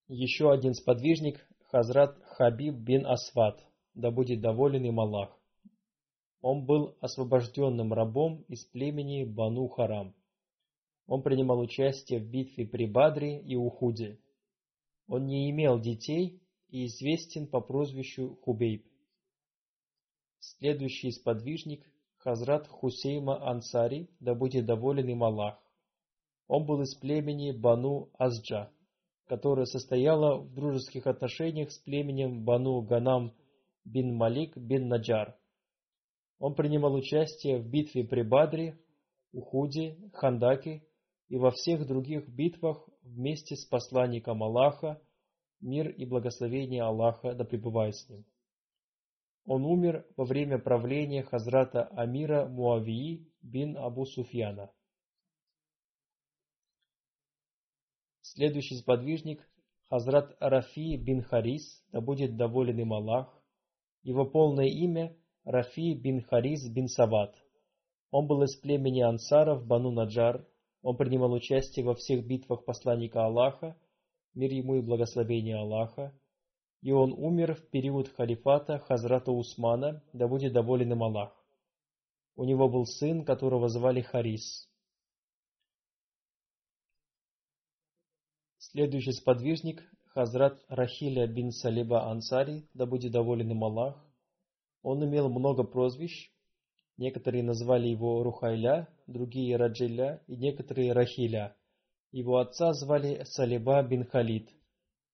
Еще 0.08 0.52
один 0.52 0.74
сподвижник, 0.74 1.49
Хазрат 1.72 2.18
Хабиб 2.24 2.76
бин 2.76 3.06
Асват, 3.06 3.64
да 3.94 4.10
будет 4.10 4.42
доволен 4.42 4.86
им 4.86 5.00
Аллах. 5.00 5.30
Он 6.42 6.66
был 6.66 6.98
освобожденным 7.00 7.94
рабом 7.94 8.42
из 8.48 8.66
племени 8.66 9.24
Бану 9.24 9.68
Харам. 9.68 10.16
Он 11.06 11.22
принимал 11.22 11.60
участие 11.60 12.20
в 12.22 12.28
битве 12.28 12.66
при 12.66 12.88
Бадре 12.88 13.40
и 13.40 13.56
Ухуде. 13.56 14.20
Он 15.08 15.28
не 15.28 15.52
имел 15.52 15.80
детей 15.80 16.42
и 16.70 16.86
известен 16.86 17.46
по 17.46 17.62
прозвищу 17.62 18.40
Хубейб. 18.42 18.86
Следующий 20.40 21.12
сподвижник– 21.12 21.86
Хазрат 22.18 22.68
Хусейма 22.68 23.48
Ансари, 23.48 24.10
да 24.20 24.34
будет 24.34 24.66
доволен 24.66 25.08
им 25.08 25.24
Аллах. 25.24 25.62
Он 26.48 26.66
был 26.66 26.82
из 26.82 26.96
племени 26.96 27.52
Бану 27.52 28.10
Азджа, 28.18 28.72
которое 29.30 29.66
состояло 29.66 30.40
в 30.40 30.56
дружеских 30.56 31.06
отношениях 31.06 31.72
с 31.72 31.78
племенем 31.78 32.44
Бану 32.44 32.82
Ганам 32.82 33.36
бин 33.86 34.16
Малик 34.16 34.58
бин 34.58 34.88
Наджар. 34.88 35.38
Он 36.40 36.56
принимал 36.56 36.96
участие 36.96 37.60
в 37.60 37.70
битве 37.70 38.04
при 38.04 38.24
Бадре, 38.24 38.80
Ухуде, 39.32 39.98
Хандаке 40.14 40.84
и 41.28 41.38
во 41.38 41.52
всех 41.52 41.86
других 41.86 42.28
битвах 42.28 42.90
вместе 43.04 43.56
с 43.56 43.66
посланником 43.66 44.42
Аллаха, 44.42 45.00
мир 45.62 45.90
и 45.90 46.06
благословение 46.06 46.82
Аллаха 46.82 47.36
да 47.36 47.46
пребывает 47.46 47.96
с 47.96 48.10
ним. 48.10 48.26
Он 49.46 49.64
умер 49.64 50.08
во 50.18 50.26
время 50.26 50.58
правления 50.58 51.22
Хазрата 51.22 51.84
Амира 51.84 52.48
Муавии 52.48 53.32
бин 53.44 53.78
Абу 53.78 54.06
Суфьяна. 54.06 54.72
Следующий 58.40 58.78
сподвижник– 58.78 59.46
Хазрат 59.90 60.34
Рафи 60.40 60.96
бин 60.96 61.24
Харис, 61.24 61.84
да 61.92 62.00
будет 62.00 62.38
доволен 62.38 62.80
им 62.80 62.94
Аллах. 62.94 63.28
Его 64.02 64.26
полное 64.26 64.68
имя 64.68 65.14
Рафи 65.44 65.94
бин 65.94 66.22
Харис 66.22 66.70
бин 66.70 66.88
Сават. 66.88 67.36
Он 68.12 68.28
был 68.28 68.42
из 68.44 68.56
племени 68.56 69.02
ансаров 69.02 69.68
Бану 69.68 69.92
Наджар. 69.92 70.48
Он 70.82 70.96
принимал 70.96 71.34
участие 71.34 71.86
во 71.86 71.96
всех 71.96 72.26
битвах 72.26 72.64
посланника 72.64 73.26
Аллаха, 73.26 73.76
мир 74.34 74.54
ему 74.54 74.76
и 74.76 74.82
благословение 74.82 75.58
Аллаха. 75.58 76.18
И 76.82 76.94
он 76.94 77.12
умер 77.12 77.56
в 77.56 77.70
период 77.70 78.08
халифата 78.08 78.80
Хазрата 78.80 79.34
Усмана, 79.34 80.02
да 80.14 80.30
будет 80.30 80.54
доволен 80.54 80.94
им 80.94 81.04
Аллах. 81.04 81.36
У 82.38 82.46
него 82.46 82.70
был 82.70 82.86
сын, 82.86 83.26
которого 83.26 83.68
звали 83.68 84.00
Харис. 84.00 84.69
Следующий 88.72 89.14
сподвижник– 89.14 89.82
Хазрат 90.14 90.64
Рахиля 90.68 91.26
бин 91.26 91.50
Салиба 91.52 92.12
Ансари, 92.12 92.70
да 92.76 92.86
будет 92.86 93.12
доволен 93.12 93.50
им 93.50 93.64
Аллах. 93.64 94.06
Он 94.84 95.04
имел 95.04 95.28
много 95.28 95.64
прозвищ. 95.64 96.32
Некоторые 96.96 97.42
назвали 97.42 97.88
его 97.88 98.22
Рухайля, 98.22 98.88
другие 99.08 99.58
Раджиля 99.58 100.22
и 100.28 100.36
некоторые 100.36 100.94
Рахиля. 100.94 101.58
Его 102.12 102.38
отца 102.38 102.74
звали 102.74 103.24
Салиба 103.24 103.82
бин 103.82 104.06
Халид. 104.06 104.48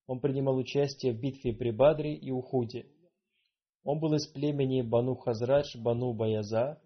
Он 0.06 0.20
принимал 0.20 0.58
участие 0.58 1.14
в 1.14 1.22
битве 1.22 1.54
при 1.54 1.72
Бадре 1.72 2.14
и 2.14 2.32
Ухуде. 2.32 2.86
Он 3.86 4.02
был 4.02 4.16
из 4.16 4.28
племени 4.28 4.82
Бану 4.82 5.16
Хазрадж 5.16 5.78
Бану 5.78 6.14
Баяза. 6.14 6.82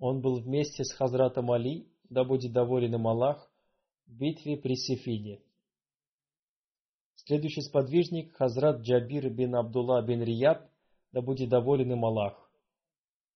Он 0.00 0.20
был 0.20 0.40
вместе 0.40 0.82
с 0.82 0.92
Хазратом 0.92 1.52
Али, 1.52 1.88
да 2.10 2.24
будет 2.24 2.52
доволен 2.52 2.96
им 2.96 3.06
Аллах, 3.06 3.47
битве 4.08 4.56
при 4.56 4.74
Сифине. 4.74 5.40
Следующий 7.14 7.60
сподвижник– 7.60 8.32
Хазрат 8.36 8.80
Джабир 8.80 9.28
бин 9.30 9.54
Абдулла 9.54 10.02
бин 10.02 10.22
Рияб, 10.22 10.62
да 11.12 11.20
будет 11.20 11.50
доволен 11.50 11.92
им 11.92 12.04
Аллах. 12.04 12.50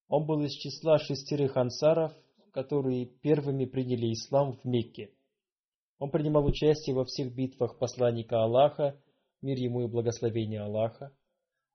Он 0.09 0.27
был 0.27 0.43
из 0.43 0.53
числа 0.53 0.99
шестерых 0.99 1.57
ансаров, 1.57 2.13
которые 2.53 3.07
первыми 3.07 3.65
приняли 3.65 4.13
ислам 4.13 4.53
в 4.53 4.65
Мекке. 4.65 5.11
Он 5.99 6.11
принимал 6.11 6.45
участие 6.45 6.97
во 6.97 7.05
всех 7.05 7.35
битвах 7.35 7.79
посланника 7.79 8.43
Аллаха, 8.43 8.99
мир 9.41 9.59
ему 9.59 9.83
и 9.83 9.89
благословение 9.89 10.61
Аллаха. 10.61 11.13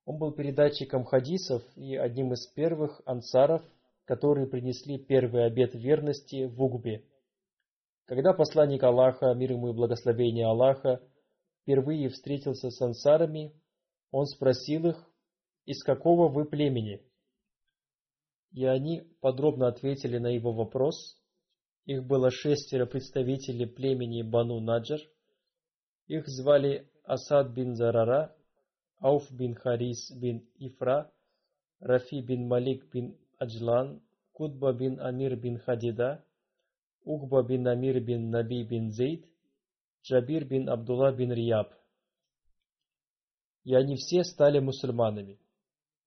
Он 0.06 0.18
был 0.18 0.32
передатчиком 0.32 1.04
хадисов 1.04 1.64
и 1.76 1.96
одним 1.96 2.34
из 2.34 2.48
первых 2.48 3.02
ансаров, 3.06 3.62
которые 4.06 4.48
принесли 4.48 4.98
первый 4.98 5.46
обет 5.46 5.76
верности 5.76 6.46
в 6.46 6.62
Угбе. 6.62 7.04
Когда 8.08 8.34
посланник 8.34 8.84
Аллаха, 8.84 9.34
мир 9.34 9.52
ему 9.52 9.70
и 9.70 9.74
благословение 9.74 10.46
Аллаха, 10.46 11.02
впервые 11.62 12.08
встретился 12.08 12.70
с 12.70 12.82
ансарами, 12.82 13.54
он 14.12 14.26
спросил 14.26 14.88
их, 14.88 15.06
из 15.66 15.84
какого 15.84 16.30
вы 16.30 16.46
племени? 16.46 17.04
И 18.54 18.64
они 18.64 19.02
подробно 19.20 19.68
ответили 19.68 20.20
на 20.20 20.28
его 20.28 20.54
вопрос. 20.54 21.22
Их 21.86 22.06
было 22.06 22.32
шестеро 22.32 22.86
представителей 22.86 23.66
племени 23.66 24.22
Бану 24.22 24.62
Наджар. 24.62 25.00
Их 26.08 26.26
звали 26.28 26.90
Асад 27.04 27.52
бин 27.52 27.76
Зарара, 27.76 28.34
Ауф 29.00 29.30
бин 29.32 29.54
Харис 29.54 30.12
бин 30.16 30.48
Ифра, 30.56 31.12
Рафи 31.82 32.22
бин 32.22 32.48
Малик 32.48 32.90
бин 32.90 33.18
Аджлан, 33.38 34.02
Кутба 34.32 34.72
бин 34.72 34.98
Амир 35.02 35.36
бин 35.36 35.58
Хадида, 35.58 36.24
Ухба 37.08 37.42
бин 37.44 37.68
Амир 37.68 38.02
бин 38.02 38.30
Наби 38.30 38.64
бин 38.64 38.92
Зейд, 38.92 39.26
Джабир 40.04 40.44
бин 40.46 40.70
Абдулла 40.70 41.14
бин 41.14 41.32
Рияб. 41.32 41.70
И 43.64 43.74
они 43.74 43.96
все 43.96 44.24
стали 44.24 44.60
мусульманами. 44.60 45.40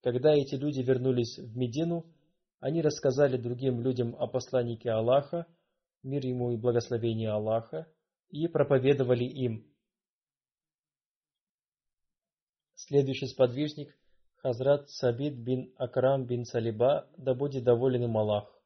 Когда 0.03 0.35
эти 0.35 0.57
люди 0.57 0.81
вернулись 0.83 1.39
в 1.39 1.57
Медину, 1.57 2.05
они 2.61 2.83
рассказали 2.83 3.39
другим 3.39 3.81
людям 3.81 4.15
о 4.19 4.27
посланнике 4.27 4.91
Аллаха, 4.91 5.47
мир 6.03 6.27
ему 6.27 6.53
и 6.53 6.59
благословение 6.59 7.31
Аллаха, 7.31 7.87
и 8.29 8.47
проповедовали 8.47 9.25
им. 9.25 9.67
Следующий 12.75 13.27
сподвижник– 13.27 13.97
Хазрат 14.43 14.91
Сабид 14.91 15.35
бин 15.35 15.73
Акрам 15.77 16.27
бин 16.27 16.45
Салиба, 16.45 17.09
да 17.17 17.35
будет 17.35 17.65
доволен 17.65 18.05
им 18.05 18.19
Аллах. 18.19 18.60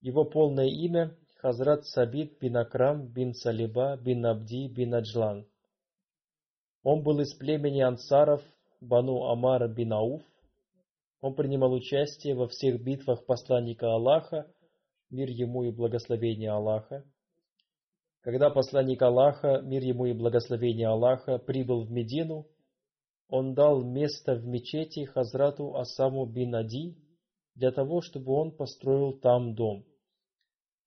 Его 0.00 0.24
полное 0.24 0.68
имя– 0.68 1.16
Хазрат 1.40 1.86
Сабид 1.86 2.38
бин 2.40 2.56
Акрам 2.56 3.06
бин 3.06 3.32
Салиба 3.32 3.96
бин 3.96 4.26
Абди 4.26 4.68
бин 4.68 4.94
Аджлан. 4.94 5.46
Он 6.82 7.02
был 7.02 7.20
из 7.20 7.32
племени 7.34 7.80
ансаров 7.80 8.42
Бану 8.80 9.24
Амар 9.24 9.68
бин 9.68 9.92
Ауф. 9.92 10.22
Он 11.20 11.34
принимал 11.34 11.72
участие 11.72 12.34
во 12.34 12.46
всех 12.48 12.82
битвах 12.82 13.24
посланника 13.24 13.92
Аллаха, 13.92 14.46
мир 15.10 15.28
ему 15.30 15.62
и 15.64 15.70
благословение 15.70 16.50
Аллаха. 16.50 17.04
Когда 18.22 18.50
посланник 18.50 19.00
Аллаха, 19.02 19.60
мир 19.62 19.82
ему 19.82 20.06
и 20.06 20.12
благословение 20.12 20.88
Аллаха, 20.88 21.38
прибыл 21.38 21.84
в 21.84 21.90
Медину, 21.90 22.46
он 23.28 23.54
дал 23.54 23.82
место 23.82 24.34
в 24.34 24.44
мечети 24.44 25.04
Хазрату 25.04 25.76
Асаму 25.76 26.26
бин 26.26 26.54
Ади 26.54 26.96
для 27.54 27.70
того, 27.72 28.00
чтобы 28.00 28.32
он 28.32 28.50
построил 28.50 29.12
там 29.12 29.54
дом. 29.54 29.84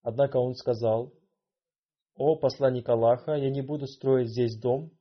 Однако 0.03 0.37
он 0.37 0.55
сказал, 0.55 1.13
«О 2.15 2.35
посланник 2.35 2.89
Аллаха, 2.89 3.33
я 3.35 3.49
не 3.49 3.61
буду 3.61 3.87
строить 3.87 4.29
здесь 4.29 4.57
дом. 4.57 4.91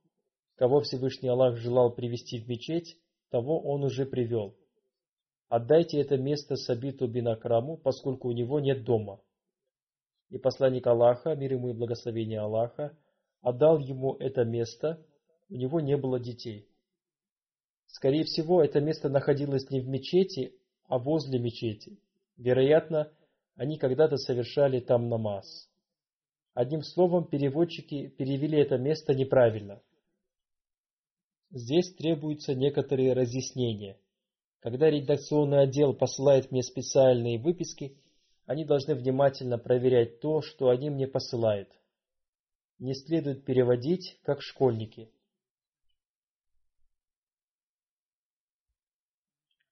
Кого 0.57 0.81
Всевышний 0.81 1.29
Аллах 1.29 1.57
желал 1.57 1.95
привести 1.95 2.39
в 2.39 2.49
мечеть, 2.49 2.99
того 3.31 3.61
он 3.61 3.83
уже 3.85 4.05
привел. 4.05 4.57
Отдайте 5.49 5.99
это 6.01 6.17
место 6.19 6.57
Сабиту 6.57 7.09
бин 7.09 7.29
Акраму, 7.29 7.77
поскольку 7.77 8.29
у 8.29 8.33
него 8.33 8.61
нет 8.61 8.85
дома». 8.85 9.21
И 10.29 10.39
посланник 10.39 10.87
Аллаха, 10.87 11.35
мир 11.35 11.55
ему 11.55 11.71
и 11.71 11.75
благословение 11.75 12.41
Аллаха, 12.41 12.97
отдал 13.41 13.79
ему 13.79 14.15
это 14.17 14.45
место, 14.45 15.05
у 15.49 15.57
него 15.57 15.81
не 15.81 15.97
было 15.97 16.21
детей. 16.21 16.69
Скорее 17.87 18.25
всего, 18.25 18.63
это 18.63 18.81
место 18.81 19.09
находилось 19.09 19.69
не 19.71 19.81
в 19.81 19.89
мечети, 19.89 20.55
а 20.87 20.99
возле 20.99 21.41
мечети. 21.41 21.99
Вероятно, 22.37 23.13
они 23.61 23.77
когда-то 23.77 24.17
совершали 24.17 24.81
там 24.81 25.11
намаз. 25.11 25.69
Одним 26.55 26.83
словом, 26.83 27.27
переводчики 27.27 28.09
перевели 28.09 28.59
это 28.59 28.79
место 28.79 29.15
неправильно. 29.15 29.83
Здесь 31.51 31.93
требуются 31.95 32.55
некоторые 32.55 33.13
разъяснения. 33.13 34.01
Когда 34.61 34.89
редакционный 34.89 35.61
отдел 35.65 35.93
посылает 35.93 36.51
мне 36.51 36.63
специальные 36.63 37.39
выписки, 37.39 37.99
они 38.47 38.65
должны 38.65 38.95
внимательно 38.95 39.59
проверять 39.59 40.21
то, 40.21 40.41
что 40.41 40.71
они 40.71 40.89
мне 40.89 41.07
посылают. 41.07 41.69
Не 42.79 42.95
следует 42.95 43.45
переводить, 43.45 44.19
как 44.23 44.41
школьники. 44.41 45.11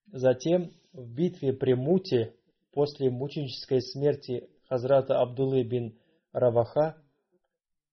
Затем 0.05 0.75
в 0.93 1.11
битве 1.11 1.53
при 1.53 1.73
Муте 1.73 2.35
после 2.71 3.09
мученической 3.09 3.81
смерти 3.81 4.49
Хазрата 4.67 5.21
Абдуллы 5.21 5.63
бин 5.63 5.97
Раваха 6.31 6.97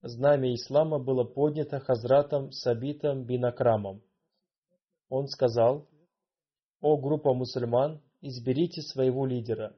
знамя 0.01 0.53
ислама 0.53 0.99
было 0.99 1.23
поднято 1.23 1.79
Хазратом 1.79 2.51
Сабитом 2.51 3.23
бин 3.23 3.45
Акрамом. 3.45 4.01
Он 5.09 5.27
сказал, 5.27 5.87
«О 6.81 6.97
группа 6.97 7.33
мусульман, 7.33 8.01
изберите 8.21 8.81
своего 8.81 9.25
лидера». 9.25 9.75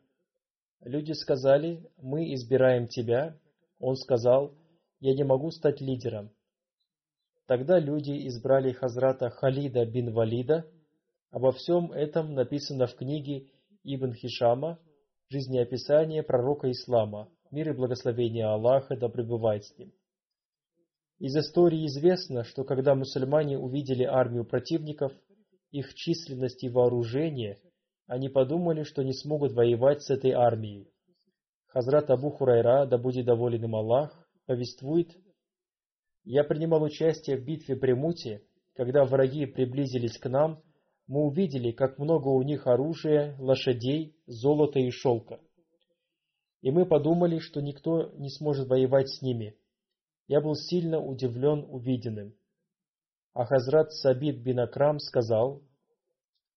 Люди 0.81 1.13
сказали, 1.13 1.89
«Мы 1.97 2.33
избираем 2.33 2.87
тебя». 2.87 3.37
Он 3.79 3.95
сказал, 3.95 4.53
«Я 4.99 5.13
не 5.13 5.23
могу 5.23 5.51
стать 5.51 5.81
лидером». 5.81 6.31
Тогда 7.45 7.79
люди 7.79 8.27
избрали 8.27 8.71
Хазрата 8.73 9.29
Халида 9.29 9.85
бин 9.85 10.13
Валида– 10.13 10.65
Обо 11.31 11.51
всем 11.51 11.91
этом 11.91 12.33
написано 12.33 12.87
в 12.87 12.95
книге 12.95 13.45
Ибн 13.83 14.13
Хишама 14.13 14.79
«Жизнеописание 15.31 16.23
пророка 16.23 16.71
Ислама. 16.71 17.29
Мир 17.51 17.69
и 17.69 17.73
благословение 17.73 18.45
Аллаха 18.45 18.97
да 18.97 19.09
пребывает 19.09 19.63
с 19.63 19.77
ним». 19.77 19.93
Из 21.19 21.35
истории 21.35 21.85
известно, 21.85 22.43
что 22.43 22.63
когда 22.63 22.95
мусульмане 22.95 23.59
увидели 23.59 24.03
армию 24.03 24.43
противников, 24.43 25.11
их 25.69 25.93
численность 25.93 26.63
и 26.63 26.69
вооружение, 26.69 27.59
они 28.07 28.27
подумали, 28.27 28.81
что 28.81 29.03
не 29.03 29.13
смогут 29.13 29.51
воевать 29.51 30.01
с 30.01 30.09
этой 30.09 30.31
армией. 30.31 30.91
Хазрат 31.67 32.09
Абу 32.09 32.31
Хурайра, 32.31 32.87
да 32.87 32.97
будет 32.97 33.27
доволен 33.27 33.63
им 33.63 33.75
Аллах, 33.75 34.27
повествует, 34.47 35.15
«Я 36.23 36.43
принимал 36.43 36.81
участие 36.81 37.37
в 37.37 37.45
битве 37.45 37.75
при 37.75 37.93
Муте, 37.93 38.41
когда 38.73 39.05
враги 39.05 39.45
приблизились 39.45 40.17
к 40.17 40.27
нам 40.27 40.63
мы 41.09 41.23
увидели, 41.25 41.71
как 41.71 41.97
много 41.97 42.27
у 42.27 42.41
них 42.43 42.67
оружия, 42.67 43.35
лошадей, 43.39 44.15
золота 44.27 44.79
и 44.79 44.91
шелка. 44.91 45.39
И 46.61 46.69
мы 46.69 46.85
подумали, 46.85 47.39
что 47.39 47.61
никто 47.61 48.11
не 48.13 48.29
сможет 48.29 48.67
воевать 48.67 49.09
с 49.09 49.23
ними. 49.23 49.57
Я 50.27 50.39
был 50.39 50.53
сильно 50.53 50.99
удивлен 50.99 51.65
увиденным. 51.67 52.35
А 53.33 53.45
Хазрат 53.45 53.91
Сабид 53.91 54.43
бин 54.43 54.59
Акрам 54.59 54.99
сказал, 54.99 55.63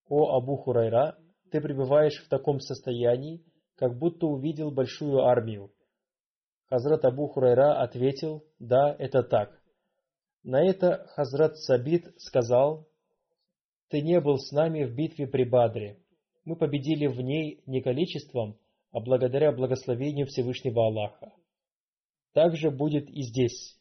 «О 0.07 0.37
Абу 0.37 0.57
Хурайра, 0.57 1.17
ты 1.51 1.63
пребываешь 1.63 2.23
в 2.23 2.29
таком 2.29 2.61
состоянии, 2.61 3.43
как 3.77 3.99
будто 3.99 4.27
увидел 4.27 4.71
большую 4.71 5.21
армию». 5.21 5.73
Хазрат 6.69 7.07
Абу 7.07 7.27
Хурайра 7.29 7.81
ответил, 7.81 8.45
«Да, 8.59 8.95
это 8.99 9.23
так». 9.23 9.59
На 10.43 10.63
это 10.63 11.07
Хазрат 11.15 11.57
Сабид 11.57 12.13
сказал, 12.19 12.92
ты 13.93 14.01
не 14.01 14.23
был 14.23 14.39
с 14.39 14.51
нами 14.53 14.85
в 14.85 14.95
битве 14.95 15.27
при 15.27 15.45
Бадре. 15.45 15.99
Мы 16.47 16.57
победили 16.57 17.07
в 17.07 17.21
ней 17.21 17.63
не 17.67 17.83
количеством, 17.83 18.59
а 18.91 19.01
благодаря 19.01 19.53
благословению 19.53 20.27
Всевышнего 20.27 20.87
Аллаха. 20.87 21.35
Так 22.33 22.57
же 22.57 22.71
будет 22.71 23.11
и 23.11 23.23
здесь. 23.23 23.79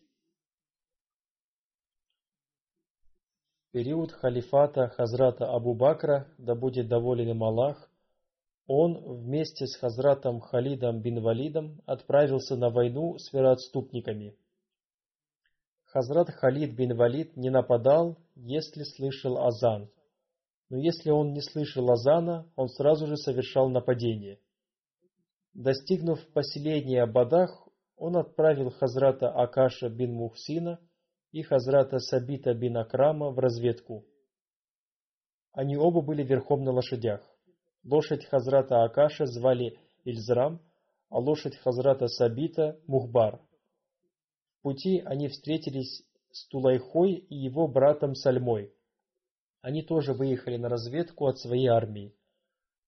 период 3.71 4.12
халифата 4.12 4.89
Хазрата 4.89 5.45
Абу 5.50 5.74
Бакра, 5.74 6.28
да 6.38 6.56
будет 6.56 6.89
доволен 6.89 7.30
им 7.30 7.41
Аллах, 7.41 7.89
он 8.67 9.21
вместе 9.21 9.65
с 9.65 9.78
Хазратом 9.78 10.41
Халидом 10.41 11.02
бин 11.02 11.21
Валидом 11.21 11.82
отправился 11.86 12.58
на 12.58 12.69
войну 12.69 13.17
с 13.17 13.32
вероотступниками. 13.32 14.36
Хазрат 15.86 16.32
Халид 16.32 16.76
бин 16.76 16.97
Валид 16.97 17.38
не 17.38 17.50
нападал, 17.50 18.17
если 18.36 18.84
слышал 18.84 19.38
азан– 19.38 19.89
но 20.71 20.77
если 20.77 21.10
он 21.10 21.34
не 21.34 21.41
слышал 21.41 21.91
азана, 21.91 22.49
он 22.55 22.69
сразу 22.69 23.05
же 23.05 23.17
совершал 23.17 23.69
нападение. 23.69 24.39
Достигнув 25.53 26.25
поселения 26.31 27.05
Бадах, 27.05 27.67
он 27.97 28.15
отправил 28.15 28.69
Хазрата 28.69 29.29
Акаша 29.29 29.89
бин 29.89 30.13
Мухсина 30.13 30.79
и 31.34 31.41
Хазрата 31.41 31.99
Сабита 31.99 32.53
бин 32.53 32.77
Акрама 32.77 33.31
в 33.31 33.39
разведку. 33.39 34.05
Они 35.51 35.75
оба 35.75 36.01
были 36.01 36.23
верхом 36.23 36.63
на 36.63 36.71
лошадях. 36.71 37.21
Лошадь 37.84 38.23
Хазрата 38.27 38.81
Акаша 38.86 39.25
звали 39.25 39.77
Ильзрам, 40.05 40.62
а 41.10 41.19
лошадь 41.19 41.57
Хазрата 41.57 42.07
Сабита– 42.07 42.79
Мухбар. 42.88 43.41
В 44.60 44.62
пути 44.62 45.01
они 45.05 45.27
встретились 45.27 46.05
с 46.31 46.47
Тулайхой 46.47 47.15
и 47.15 47.36
его 47.36 47.67
братом 47.67 48.15
Сальмой– 48.15 48.73
они 49.62 49.84
тоже 49.84 50.13
выехали 50.13 50.58
на 50.58 50.69
разведку 50.69 51.28
от 51.28 51.39
своей 51.39 51.67
армии. 51.67 52.15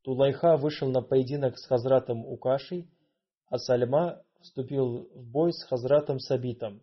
Тулайха 0.02 0.58
вышел 0.58 0.90
на 0.90 1.02
поединок 1.02 1.58
с 1.58 1.66
Хазратом 1.66 2.26
Укашей, 2.26 2.90
а 3.48 3.58
Сальма 3.58 4.24
вступил 4.42 5.08
в 5.14 5.32
бой 5.32 5.54
с 5.54 5.64
Хазратом 5.64 6.20
Сабитом, 6.20 6.82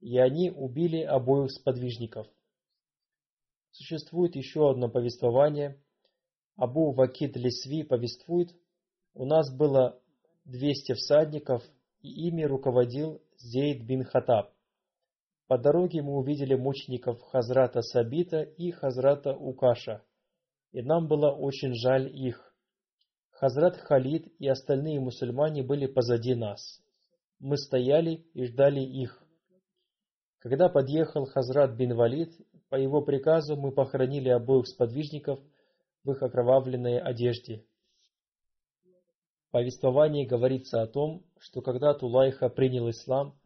и 0.00 0.18
они 0.18 0.50
убили 0.50 1.02
обоих 1.02 1.52
сподвижников. 1.52 2.26
Существует 3.70 4.34
еще 4.34 4.68
одно 4.68 4.88
повествование. 4.88 5.80
Абу 6.56 6.92
Вакид 6.92 7.36
Лесви 7.36 7.84
повествует, 7.84 8.50
у 9.14 9.24
нас 9.24 9.54
было 9.54 10.00
200 10.44 10.94
всадников, 10.94 11.62
и 12.00 12.28
ими 12.28 12.42
руководил 12.42 13.22
Зейд 13.36 13.86
бин 13.86 14.04
Хатаб. 14.04 14.52
По 15.50 15.58
дороге 15.58 16.00
мы 16.00 16.16
увидели 16.16 16.54
мучеников 16.54 17.20
Хазрата 17.22 17.82
Сабита 17.82 18.42
и 18.42 18.70
Хазрата 18.70 19.32
Укаша, 19.32 20.00
и 20.70 20.80
нам 20.80 21.08
было 21.08 21.32
очень 21.32 21.74
жаль 21.74 22.06
их. 22.06 22.54
Хазрат 23.30 23.76
Халид 23.78 24.28
и 24.38 24.46
остальные 24.46 25.00
мусульмане 25.00 25.64
были 25.64 25.86
позади 25.86 26.36
нас. 26.36 26.80
Мы 27.40 27.56
стояли 27.56 28.24
и 28.32 28.44
ждали 28.44 28.78
их. 28.78 29.20
Когда 30.38 30.68
подъехал 30.68 31.24
Хазрат 31.24 31.74
бин 31.74 31.96
Валид, 31.96 32.30
по 32.68 32.76
его 32.76 33.02
приказу 33.02 33.56
мы 33.56 33.72
похоронили 33.72 34.28
обоих 34.28 34.68
сподвижников 34.68 35.40
в 36.04 36.12
их 36.12 36.22
окровавленной 36.22 37.00
одежде. 37.00 37.64
В 39.48 39.50
повествовании 39.50 40.26
говорится 40.26 40.80
о 40.80 40.86
том, 40.86 41.24
что 41.40 41.60
когда 41.60 41.92
Тулайха 41.92 42.48
принял 42.50 42.88
ислам, 42.88 43.39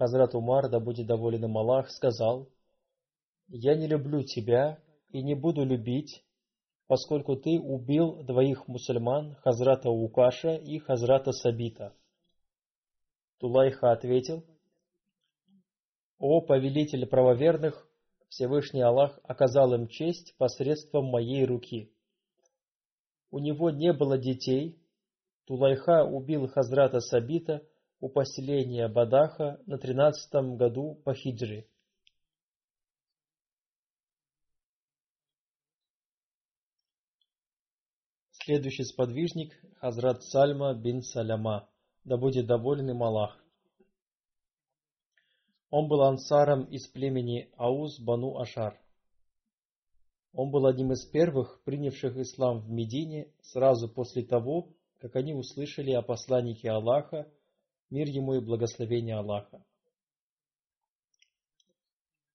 Хазрат 0.00 0.34
Умар, 0.34 0.70
да 0.70 0.80
будет 0.80 1.06
доволен 1.06 1.44
им 1.44 1.58
Аллах, 1.58 1.90
сказал, 1.90 2.48
«Я 3.48 3.74
не 3.74 3.86
люблю 3.86 4.22
тебя 4.22 4.82
и 5.10 5.22
не 5.22 5.34
буду 5.34 5.62
любить, 5.62 6.24
поскольку 6.86 7.36
ты 7.36 7.60
убил 7.60 8.22
двоих 8.22 8.66
мусульман, 8.66 9.34
Хазрата 9.42 9.90
Укаша 9.90 10.54
и 10.54 10.78
Хазрата 10.78 11.32
Сабита». 11.32 11.94
Тулайха 13.40 13.92
ответил, 13.92 14.42
«О 16.18 16.40
повелитель 16.40 17.04
правоверных, 17.06 17.86
Всевышний 18.30 18.80
Аллах 18.80 19.20
оказал 19.24 19.74
им 19.74 19.86
честь 19.86 20.34
посредством 20.38 21.10
моей 21.10 21.44
руки. 21.44 21.92
У 23.30 23.38
него 23.38 23.68
не 23.68 23.92
было 23.92 24.16
детей, 24.16 24.80
Тулайха 25.44 26.06
убил 26.06 26.48
Хазрата 26.48 27.00
Сабита 27.00 27.66
у 28.00 28.08
поселения 28.08 28.88
Бадаха 28.88 29.60
на 29.66 29.78
тринадцатом 29.78 30.56
году 30.56 30.94
по 31.04 31.14
хиджри. 31.14 31.68
Следующий 38.30 38.84
сподвижник– 38.84 39.52
Хазрат 39.80 40.24
Сальма 40.24 40.74
бин 40.74 41.02
Саляма, 41.02 41.68
да 42.04 42.16
будет 42.16 42.46
доволен 42.46 42.90
им 42.90 43.02
Аллах. 43.02 43.38
Он 45.68 45.86
был 45.86 46.02
ансаром 46.02 46.64
из 46.64 46.88
племени 46.88 47.52
Ауз 47.56 48.00
Бану 48.00 48.38
Ашар. 48.38 48.80
Он 50.32 50.50
был 50.50 50.66
одним 50.66 50.92
из 50.92 51.04
первых, 51.06 51.62
принявших 51.64 52.16
ислам 52.16 52.60
в 52.60 52.70
Медине 52.70 53.32
сразу 53.42 53.88
после 53.88 54.24
того, 54.24 54.74
как 54.98 55.16
они 55.16 55.34
услышали 55.34 55.92
о 55.92 56.02
посланнике 56.02 56.70
Аллаха, 56.70 57.30
мир 57.90 58.08
ему 58.08 58.34
и 58.34 58.40
благословение 58.40 59.16
Аллаха. 59.16 59.64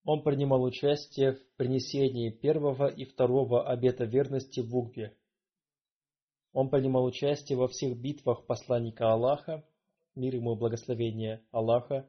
Он 0.04 0.22
принимал 0.22 0.64
участие 0.64 1.34
в 1.34 1.56
принесении 1.56 2.30
первого 2.30 2.88
и 2.88 3.06
второго 3.06 3.68
обета 3.68 4.06
верности 4.06 4.60
в 4.60 4.76
Угбе. 4.76 5.18
Он 6.54 6.70
принимал 6.70 7.06
участие 7.06 7.58
во 7.58 7.68
всех 7.68 7.98
битвах 7.98 8.46
посланника 8.46 9.12
Аллаха, 9.12 9.66
мир 10.14 10.36
ему 10.36 10.56
и 10.56 10.60
благословение 10.60 11.44
Аллаха, 11.52 12.08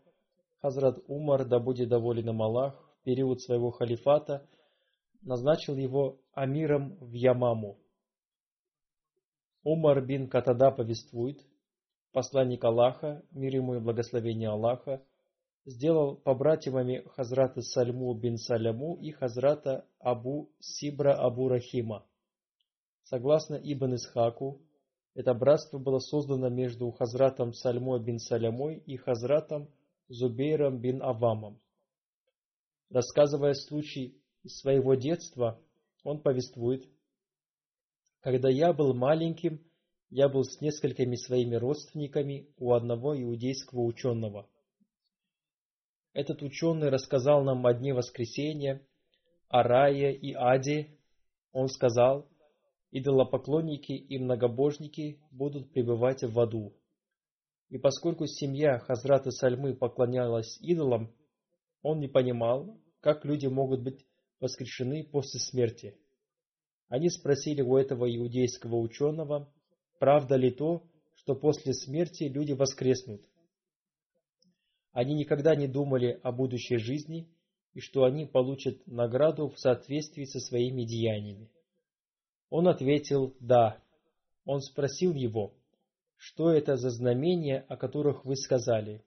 Хазрат 0.60 0.98
Умар, 1.06 1.46
да 1.46 1.58
будет 1.58 1.88
доволен 1.88 2.28
им 2.28 2.42
Аллах, 2.42 2.74
в 3.00 3.04
период 3.04 3.40
своего 3.40 3.70
халифата 3.70 4.46
назначил 5.22 5.76
его 5.76 6.20
амиром 6.32 6.96
в 7.00 7.12
Ямаму. 7.12 7.78
Умар 9.62 10.00
бин 10.04 10.28
Катада 10.28 10.70
повествует, 10.70 11.44
посланник 12.16 12.64
Аллаха, 12.64 13.22
мир 13.30 13.56
ему 13.56 13.74
и 13.74 13.78
благословение 13.78 14.48
Аллаха, 14.48 15.04
сделал 15.66 16.16
побратимами 16.16 17.04
Хазрата 17.14 17.60
Сальму 17.60 18.14
бин 18.14 18.38
Саляму 18.38 18.96
и 18.96 19.10
Хазрата 19.10 19.84
Абу 19.98 20.48
Сибра 20.58 21.12
Абу 21.12 21.50
Рахима. 21.50 22.06
Согласно 23.02 23.56
Ибн 23.56 23.96
Исхаку, 23.96 24.62
это 25.12 25.34
братство 25.34 25.76
было 25.76 25.98
создано 25.98 26.48
между 26.48 26.90
Хазратом 26.90 27.52
Сальмо 27.52 27.98
бин 27.98 28.18
Салямой 28.18 28.78
и 28.86 28.96
Хазратом 28.96 29.68
Зубейром 30.08 30.78
бин 30.78 31.02
Авамом. 31.02 31.60
Рассказывая 32.88 33.52
случай 33.52 34.18
из 34.42 34.56
своего 34.60 34.94
детства, 34.94 35.60
он 36.02 36.22
повествует, 36.22 36.88
«Когда 38.20 38.48
я 38.48 38.72
был 38.72 38.94
маленьким, 38.94 39.65
я 40.10 40.28
был 40.28 40.44
с 40.44 40.60
несколькими 40.60 41.16
своими 41.16 41.56
родственниками 41.56 42.48
у 42.58 42.72
одного 42.72 43.20
иудейского 43.20 43.80
ученого. 43.82 44.48
Этот 46.12 46.42
ученый 46.42 46.88
рассказал 46.88 47.44
нам 47.44 47.66
о 47.66 47.74
дне 47.74 47.92
воскресения, 47.92 48.86
о 49.48 49.62
рае 49.62 50.14
и 50.16 50.32
аде. 50.32 50.98
Он 51.52 51.68
сказал, 51.68 52.28
идолопоклонники 52.90 53.92
и 53.92 54.18
многобожники 54.18 55.20
будут 55.30 55.72
пребывать 55.72 56.22
в 56.22 56.38
аду. 56.40 56.74
И 57.68 57.78
поскольку 57.78 58.26
семья 58.26 58.78
Хазрата 58.78 59.30
Сальмы 59.30 59.74
поклонялась 59.74 60.58
идолам, 60.60 61.12
он 61.82 61.98
не 62.00 62.08
понимал, 62.08 62.80
как 63.00 63.24
люди 63.24 63.46
могут 63.46 63.82
быть 63.82 64.06
воскрешены 64.40 65.04
после 65.04 65.40
смерти. 65.40 65.98
Они 66.88 67.10
спросили 67.10 67.62
у 67.62 67.76
этого 67.76 68.06
иудейского 68.08 68.76
ученого, 68.76 69.52
правда 69.98 70.36
ли 70.36 70.50
то, 70.50 70.82
что 71.14 71.34
после 71.34 71.72
смерти 71.72 72.24
люди 72.24 72.52
воскреснут. 72.52 73.22
Они 74.92 75.14
никогда 75.14 75.54
не 75.54 75.66
думали 75.66 76.20
о 76.22 76.32
будущей 76.32 76.78
жизни 76.78 77.28
и 77.74 77.80
что 77.80 78.04
они 78.04 78.24
получат 78.24 78.86
награду 78.86 79.48
в 79.48 79.58
соответствии 79.58 80.24
со 80.24 80.40
своими 80.40 80.84
деяниями. 80.84 81.50
Он 82.48 82.68
ответил 82.68 83.36
«да». 83.40 83.82
Он 84.44 84.60
спросил 84.60 85.12
его, 85.12 85.52
что 86.16 86.50
это 86.50 86.76
за 86.76 86.90
знамения, 86.90 87.66
о 87.68 87.76
которых 87.76 88.24
вы 88.24 88.36
сказали? 88.36 89.04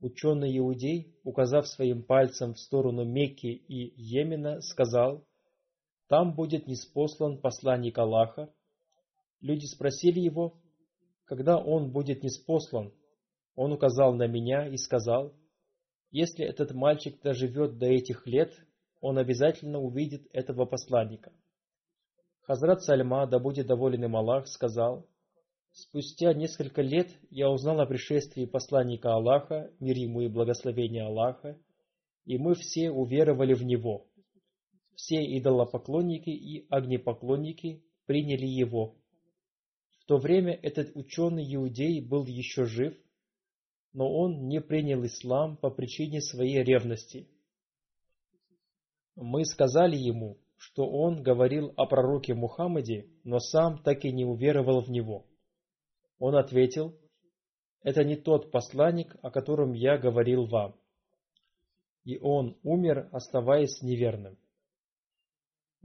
Ученый 0.00 0.56
иудей, 0.56 1.14
указав 1.24 1.66
своим 1.66 2.02
пальцем 2.02 2.54
в 2.54 2.58
сторону 2.58 3.04
Мекки 3.04 3.46
и 3.46 3.92
Йемена, 4.00 4.60
сказал, 4.60 5.26
«Там 6.08 6.34
будет 6.34 6.66
неспослан 6.66 7.38
посланник 7.38 7.98
Аллаха». 7.98 8.52
Люди 9.44 9.66
спросили 9.66 10.20
его, 10.20 10.54
когда 11.26 11.58
он 11.58 11.92
будет 11.92 12.22
неспослан. 12.22 12.94
Он 13.54 13.72
указал 13.72 14.14
на 14.14 14.26
меня 14.26 14.66
и 14.66 14.78
сказал, 14.78 15.34
«Если 16.10 16.46
этот 16.46 16.72
мальчик 16.72 17.20
доживет 17.20 17.76
до 17.76 17.84
этих 17.84 18.26
лет, 18.26 18.54
он 19.02 19.18
обязательно 19.18 19.80
увидит 19.80 20.26
этого 20.32 20.64
посланника». 20.64 21.30
Хазрат 22.40 22.84
Сальма, 22.84 23.26
да 23.26 23.38
будет 23.38 23.66
доволен 23.66 24.04
им 24.04 24.16
Аллах, 24.16 24.48
сказал, 24.48 25.06
Спустя 25.72 26.32
несколько 26.32 26.80
лет 26.80 27.10
я 27.28 27.50
узнал 27.50 27.80
о 27.80 27.86
пришествии 27.86 28.46
посланника 28.46 29.12
Аллаха, 29.12 29.70
мир 29.78 29.98
ему 29.98 30.22
и 30.22 30.28
благословение 30.28 31.02
Аллаха, 31.02 31.58
и 32.24 32.38
мы 32.38 32.54
все 32.54 32.90
уверовали 32.90 33.52
в 33.52 33.62
него. 33.62 34.06
Все 34.94 35.16
идолопоклонники 35.36 36.30
и 36.30 36.66
огнепоклонники 36.70 37.84
приняли 38.06 38.46
его. 38.46 38.96
В 40.04 40.06
то 40.06 40.18
время 40.18 40.52
этот 40.52 40.94
ученый 40.94 41.46
иудей 41.54 42.02
был 42.02 42.26
еще 42.26 42.66
жив, 42.66 42.94
но 43.94 44.12
он 44.12 44.48
не 44.48 44.60
принял 44.60 45.02
ислам 45.06 45.56
по 45.56 45.70
причине 45.70 46.20
своей 46.20 46.62
ревности. 46.62 47.26
Мы 49.16 49.46
сказали 49.46 49.96
ему, 49.96 50.36
что 50.58 50.86
он 50.86 51.22
говорил 51.22 51.72
о 51.78 51.86
пророке 51.86 52.34
Мухаммаде, 52.34 53.08
но 53.24 53.38
сам 53.38 53.82
так 53.82 54.04
и 54.04 54.12
не 54.12 54.26
уверовал 54.26 54.82
в 54.82 54.90
него. 54.90 55.24
Он 56.18 56.36
ответил, 56.36 56.94
«Это 57.80 58.04
не 58.04 58.16
тот 58.16 58.50
посланник, 58.50 59.16
о 59.22 59.30
котором 59.30 59.72
я 59.72 59.96
говорил 59.96 60.44
вам». 60.44 60.78
И 62.04 62.18
он 62.18 62.58
умер, 62.62 63.08
оставаясь 63.10 63.80
неверным. 63.80 64.36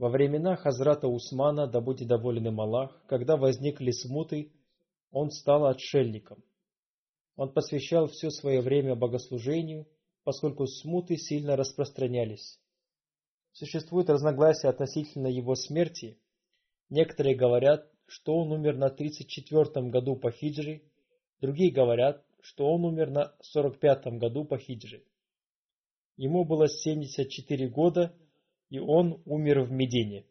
Во 0.00 0.08
времена 0.08 0.56
Хазрата 0.56 1.08
Усмана, 1.08 1.66
да 1.66 1.82
будет 1.82 2.08
доволен 2.08 2.46
им 2.46 2.58
Аллах, 2.58 3.04
когда 3.06 3.36
возникли 3.36 3.90
смуты, 3.90 4.50
он 5.10 5.30
стал 5.30 5.66
отшельником. 5.66 6.42
Он 7.36 7.52
посвящал 7.52 8.06
все 8.06 8.30
свое 8.30 8.62
время 8.62 8.94
богослужению, 8.94 9.86
поскольку 10.24 10.66
смуты 10.66 11.18
сильно 11.18 11.54
распространялись. 11.54 12.58
Существует 13.52 14.08
разногласие 14.08 14.70
относительно 14.70 15.26
его 15.26 15.54
смерти. 15.54 16.18
Некоторые 16.88 17.36
говорят, 17.36 17.86
что 18.06 18.38
он 18.38 18.52
умер 18.52 18.78
на 18.78 18.88
34 18.88 19.90
году 19.90 20.16
по 20.16 20.30
хиджре, 20.30 20.80
другие 21.42 21.70
говорят, 21.70 22.24
что 22.40 22.72
он 22.72 22.86
умер 22.86 23.10
на 23.10 23.34
45 23.42 24.18
году 24.18 24.46
по 24.46 24.56
хиджре. 24.56 25.04
Ему 26.16 26.46
было 26.46 26.68
74 26.68 27.68
года, 27.68 28.16
и 28.70 28.78
он 28.78 29.20
умер 29.26 29.62
в 29.62 29.72
Медине. 29.72 30.24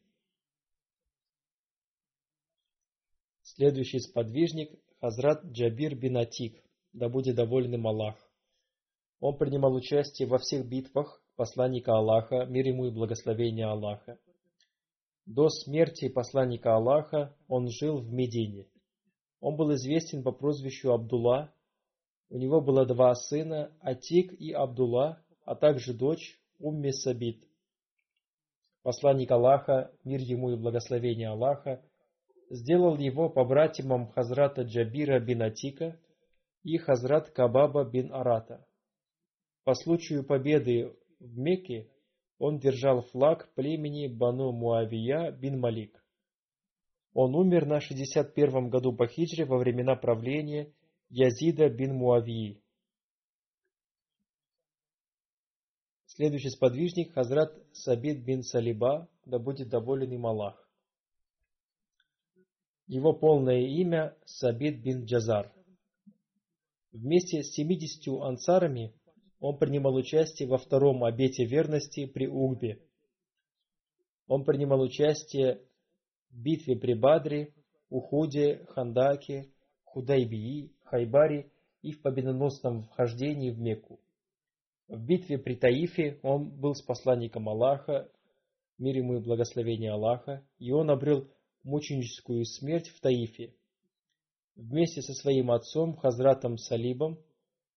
Следующий 3.44 4.00
сподвижник– 4.00 4.72
Хазрат 5.02 5.46
Джабир 5.46 5.96
бин 5.96 6.18
Атик, 6.18 6.62
да 6.92 7.08
будет 7.08 7.36
доволен 7.36 7.74
им 7.74 7.88
Аллах. 7.88 8.16
Он 9.22 9.38
принимал 9.38 9.74
участие 9.74 10.28
во 10.28 10.38
всех 10.38 10.68
битвах 10.68 11.22
посланника 11.36 11.94
Аллаха, 11.94 12.46
мир 12.46 12.68
ему 12.68 12.88
и 12.88 12.92
благословение 12.92 13.66
Аллаха. 13.66 14.20
До 15.26 15.50
смерти 15.50 16.10
посланника 16.10 16.76
Аллаха 16.76 17.36
он 17.48 17.70
жил 17.70 18.00
в 18.00 18.12
Медине. 18.12 18.68
Он 19.40 19.56
был 19.56 19.74
известен 19.76 20.24
по 20.24 20.32
прозвищу 20.32 20.92
Абдулла. 20.92 21.54
У 22.30 22.38
него 22.38 22.60
было 22.62 22.86
два 22.86 23.16
сына, 23.16 23.72
Атик 23.80 24.34
и 24.34 24.52
Абдулла, 24.52 25.24
а 25.46 25.56
также 25.56 25.94
дочь 25.94 26.40
Умми 26.60 26.92
Сабит. 26.92 27.49
Посланник 28.84 29.30
Аллаха, 29.32 29.92
мир 30.06 30.22
ему 30.22 30.52
и 30.52 30.56
благословение 30.56 31.30
Аллаха, 31.30 31.84
сделал 32.50 32.98
его 32.98 33.30
побратимом 33.30 34.08
Хазрата 34.08 34.62
Джабира 34.62 35.20
бин 35.20 35.42
Атика 35.42 36.00
и 36.64 36.78
Хазрат 36.78 37.30
Кабаба 37.32 37.84
бин 37.84 38.14
Арата. 38.14 38.66
По 39.66 39.74
случаю 39.76 40.26
победы 40.26 40.96
в 41.20 41.38
Мекке 41.38 41.90
он 42.38 42.58
держал 42.58 43.02
флаг 43.02 43.54
племени 43.54 44.08
Бану 44.08 44.52
Муавия 44.52 45.32
бин 45.32 45.60
Малик. 45.60 46.02
Он 47.14 47.36
умер 47.36 47.66
на 47.66 47.82
61 47.82 48.70
году 48.70 48.94
по 48.94 49.08
хиджре 49.08 49.46
во 49.46 49.58
времена 49.58 49.96
правления 49.96 50.74
Язида 51.10 51.70
бин 51.70 51.96
Муавии. 51.96 52.62
Следующий 56.20 56.50
сподвижник 56.50 57.14
Хазрат 57.14 57.56
Сабид 57.72 58.26
бин 58.26 58.44
Салиба, 58.44 59.08
да 59.26 59.40
будет 59.40 59.70
доволен 59.70 60.12
им 60.12 60.26
Аллах. 60.26 60.70
Его 62.88 63.14
полное 63.14 63.62
имя 63.62 64.18
Сабид 64.26 64.84
бин 64.84 65.06
Джазар. 65.06 65.50
Вместе 66.92 67.42
с 67.42 67.54
70 67.54 68.22
ансарами 68.22 68.94
он 69.40 69.58
принимал 69.58 69.96
участие 69.96 70.50
во 70.50 70.58
втором 70.58 71.06
обете 71.06 71.46
верности 71.46 72.06
при 72.06 72.28
Угбе. 72.28 72.82
Он 74.28 74.44
принимал 74.44 74.82
участие 74.82 75.62
в 76.32 76.38
битве 76.38 76.76
при 76.76 76.96
Бадре, 76.96 77.54
Ухуде, 77.90 78.66
Хандаке, 78.72 79.54
Худайбии, 79.86 80.74
Хайбаре 80.84 81.50
и 81.82 81.94
в 81.94 82.02
победоносном 82.02 82.84
вхождении 82.84 83.52
в 83.52 83.60
Мекку. 83.62 84.02
В 84.90 85.06
битве 85.06 85.38
при 85.38 85.56
Таифе 85.56 86.20
он 86.24 86.50
был 86.50 86.74
с 86.74 86.82
посланником 86.82 87.48
Аллаха, 87.48 88.12
мир 88.80 88.98
ему 88.98 89.18
и 89.18 89.22
благословение 89.22 89.92
Аллаха, 89.92 90.44
и 90.58 90.72
он 90.72 90.90
обрел 90.90 91.30
мученическую 91.64 92.44
смерть 92.44 92.88
в 92.88 93.00
Таифе. 93.00 93.54
Вместе 94.56 95.04
со 95.04 95.14
своим 95.14 95.52
отцом 95.52 95.96
Хазратом 95.96 96.58
Салибом 96.58 97.24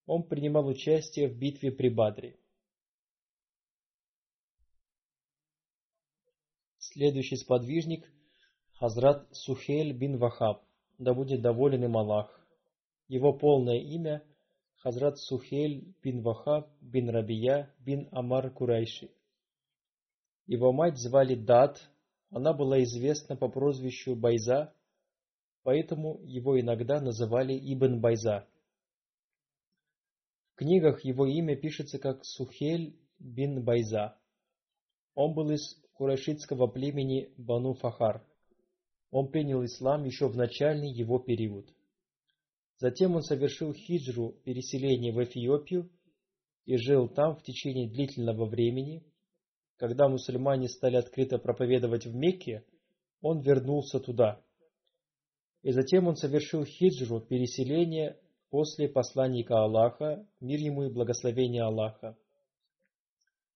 он 0.07 0.23
принимал 0.23 0.67
участие 0.67 1.29
в 1.29 1.37
битве 1.37 1.71
при 1.71 1.91
Бадре. 1.91 2.39
Следующий 6.79 7.37
сподвижник– 7.37 8.11
Хазрат 8.79 9.29
Сухель 9.33 9.93
бин 9.93 10.17
Вахаб, 10.17 10.65
да 10.97 11.13
будет 11.13 11.43
доволен 11.43 11.85
им 11.85 11.97
Аллах. 11.99 12.41
Его 13.07 13.35
полное 13.35 13.79
имя– 13.79 14.25
Хазрат 14.83 15.17
Сухель 15.19 15.95
бин 16.03 16.23
Вахаб 16.23 16.69
бин 16.81 17.09
Рабия 17.09 17.73
бин 17.79 18.09
Амар 18.11 18.51
Курайши. 18.51 19.13
Его 20.47 20.73
мать 20.73 20.99
звали 20.99 21.37
Дат, 21.37 21.81
она 22.31 22.53
была 22.53 22.83
известна 22.83 23.37
по 23.37 23.49
прозвищу 23.49 24.17
Байза, 24.17 24.75
поэтому 25.63 26.21
его 26.25 26.61
иногда 26.61 27.01
называли 27.01 27.57
Ибн 27.73 28.01
Байза. 28.01 28.49
В 30.51 30.57
книгах 30.57 31.05
его 31.05 31.27
имя 31.27 31.55
пишется 31.55 32.01
как 32.01 32.25
Сухель 32.25 32.99
бин 33.21 33.63
Байза. 33.63 34.19
Он 35.15 35.33
был 35.33 35.53
из 35.53 35.81
курайшитского 35.93 36.67
племени 36.67 37.33
Бану 37.37 37.75
Фахар. 37.75 38.27
Он 39.13 39.31
принял 39.31 39.65
ислам 39.65 40.03
еще 40.03 40.27
в 40.27 40.37
начальный 40.37 40.91
его 40.91 41.21
период. 41.21 41.73
Затем 42.83 43.15
он 43.15 43.23
совершил 43.23 43.73
хиджру, 43.73 44.33
переселение 44.43 45.13
в 45.13 45.23
Эфиопию, 45.23 45.89
и 46.65 46.77
жил 46.77 47.07
там 47.07 47.37
в 47.37 47.43
течение 47.45 47.89
длительного 47.89 48.45
времени. 48.45 49.05
Когда 49.77 50.09
мусульмане 50.09 50.69
стали 50.69 50.97
открыто 50.97 51.39
проповедовать 51.39 52.07
в 52.07 52.13
Мекке, 52.13 52.65
он 53.21 53.39
вернулся 53.39 54.01
туда. 54.01 54.45
И 55.63 55.71
затем 55.71 56.09
он 56.09 56.17
совершил 56.17 56.65
хиджру, 56.65 57.21
переселение 57.21 58.19
после 58.51 58.89
посланника 58.89 59.63
Аллаха, 59.63 60.27
мир 60.41 60.59
ему 60.59 60.83
и 60.83 60.93
благословение 60.93 61.63
Аллаха. 61.63 62.19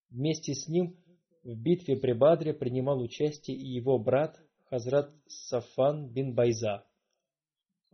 Вместе 0.08 0.54
с 0.54 0.68
ним 0.68 0.96
в 1.42 1.60
битве 1.60 1.96
при 1.96 2.12
Бадре 2.12 2.54
принимал 2.54 3.00
участие 3.00 3.56
и 3.56 3.66
его 3.66 3.98
брат 3.98 4.40
Хазрат 4.70 5.10
Сафан 5.26 6.12
бин 6.12 6.32
Байза. 6.32 6.86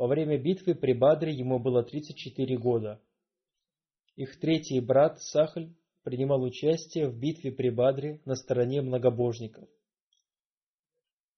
Во 0.03 0.09
время 0.09 0.37
битвы 0.37 0.75
при 0.75 0.95
Бадре 0.95 1.33
ему 1.33 1.61
было 1.61 1.85
34 1.85 2.59
года. 2.59 3.01
Их 4.17 4.41
третий 4.41 4.81
брат 4.81 5.23
Сахль 5.23 5.69
принимал 6.03 6.43
участие 6.43 7.09
в 7.09 7.17
битве 7.17 7.53
при 7.53 7.71
Бадре 7.71 8.21
на 8.25 8.35
стороне 8.35 8.83
многобожников. 8.83 9.69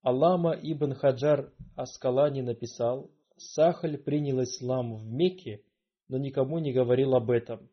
Аллама 0.01 0.55
ибн 0.55 0.95
Хаджар 0.95 1.53
Аскалани 1.77 2.41
написал, 2.41 3.11
Сахаль 3.37 3.99
принял 3.99 4.43
ислам 4.43 4.97
в 4.97 5.13
Мекке, 5.13 5.63
но 6.09 6.17
никому 6.17 6.59
не 6.59 6.73
говорил 6.73 7.15
об 7.17 7.31
этом. 7.31 7.69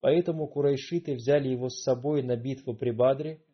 Поэтому 0.00 0.48
курайшиты 0.48 1.16
взяли 1.16 1.50
его 1.50 1.68
с 1.68 1.82
собой 1.82 2.22
на 2.22 2.36
битву 2.36 2.74
при 2.74 2.92
Бадре, 2.92 3.44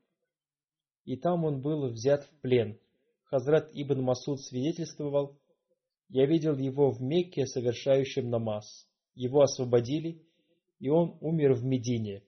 и 1.05 1.17
там 1.17 1.45
он 1.45 1.61
был 1.61 1.89
взят 1.89 2.23
в 2.27 2.41
плен. 2.43 2.79
Хазрат 3.25 3.71
Ибн 3.73 4.03
Масуд 4.03 4.41
свидетельствовал, 4.41 5.37
«Я 6.09 6.27
видел 6.27 6.57
его 6.57 6.91
в 6.91 7.01
Мекке, 7.01 7.47
совершающим 7.47 8.31
намаз. 8.31 8.89
Его 9.15 9.43
освободили, 9.43 10.23
и 10.79 10.89
он 10.89 11.19
умер 11.21 11.55
в 11.55 11.65
Медине. 11.65 12.23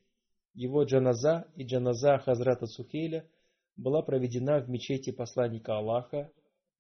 Его 0.54 0.84
джаназа 0.84 1.46
и 1.54 1.64
джаназа 1.64 2.18
Хазрата 2.18 2.66
Сухейля 2.66 3.28
была 3.76 4.02
проведена 4.02 4.60
в 4.60 4.68
мечети 4.68 5.10
посланника 5.10 5.78
Аллаха, 5.78 6.30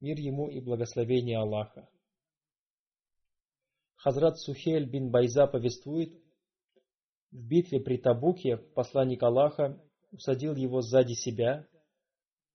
мир 0.00 0.18
ему 0.18 0.48
и 0.48 0.60
благословение 0.60 1.38
Аллаха. 1.38 1.88
Хазрат 3.96 4.38
Сухель 4.38 4.88
бин 4.88 5.10
Байза 5.10 5.46
повествует, 5.46 6.12
в 7.30 7.46
битве 7.46 7.80
при 7.80 7.96
Табуке 7.96 8.56
посланник 8.56 9.22
Аллаха 9.22 9.80
усадил 10.10 10.56
его 10.56 10.80
сзади 10.80 11.12
себя. 11.12 11.66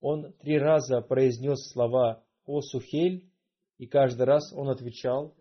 Он 0.02 0.34
три 0.34 0.58
раза 0.58 1.02
произнес 1.02 1.70
слова 1.72 2.24
«О 2.46 2.62
Сухель», 2.62 3.32
и 3.78 3.88
каждый 3.88 4.24
раз 4.24 4.54
он 4.54 4.70
отвечал 4.70 5.36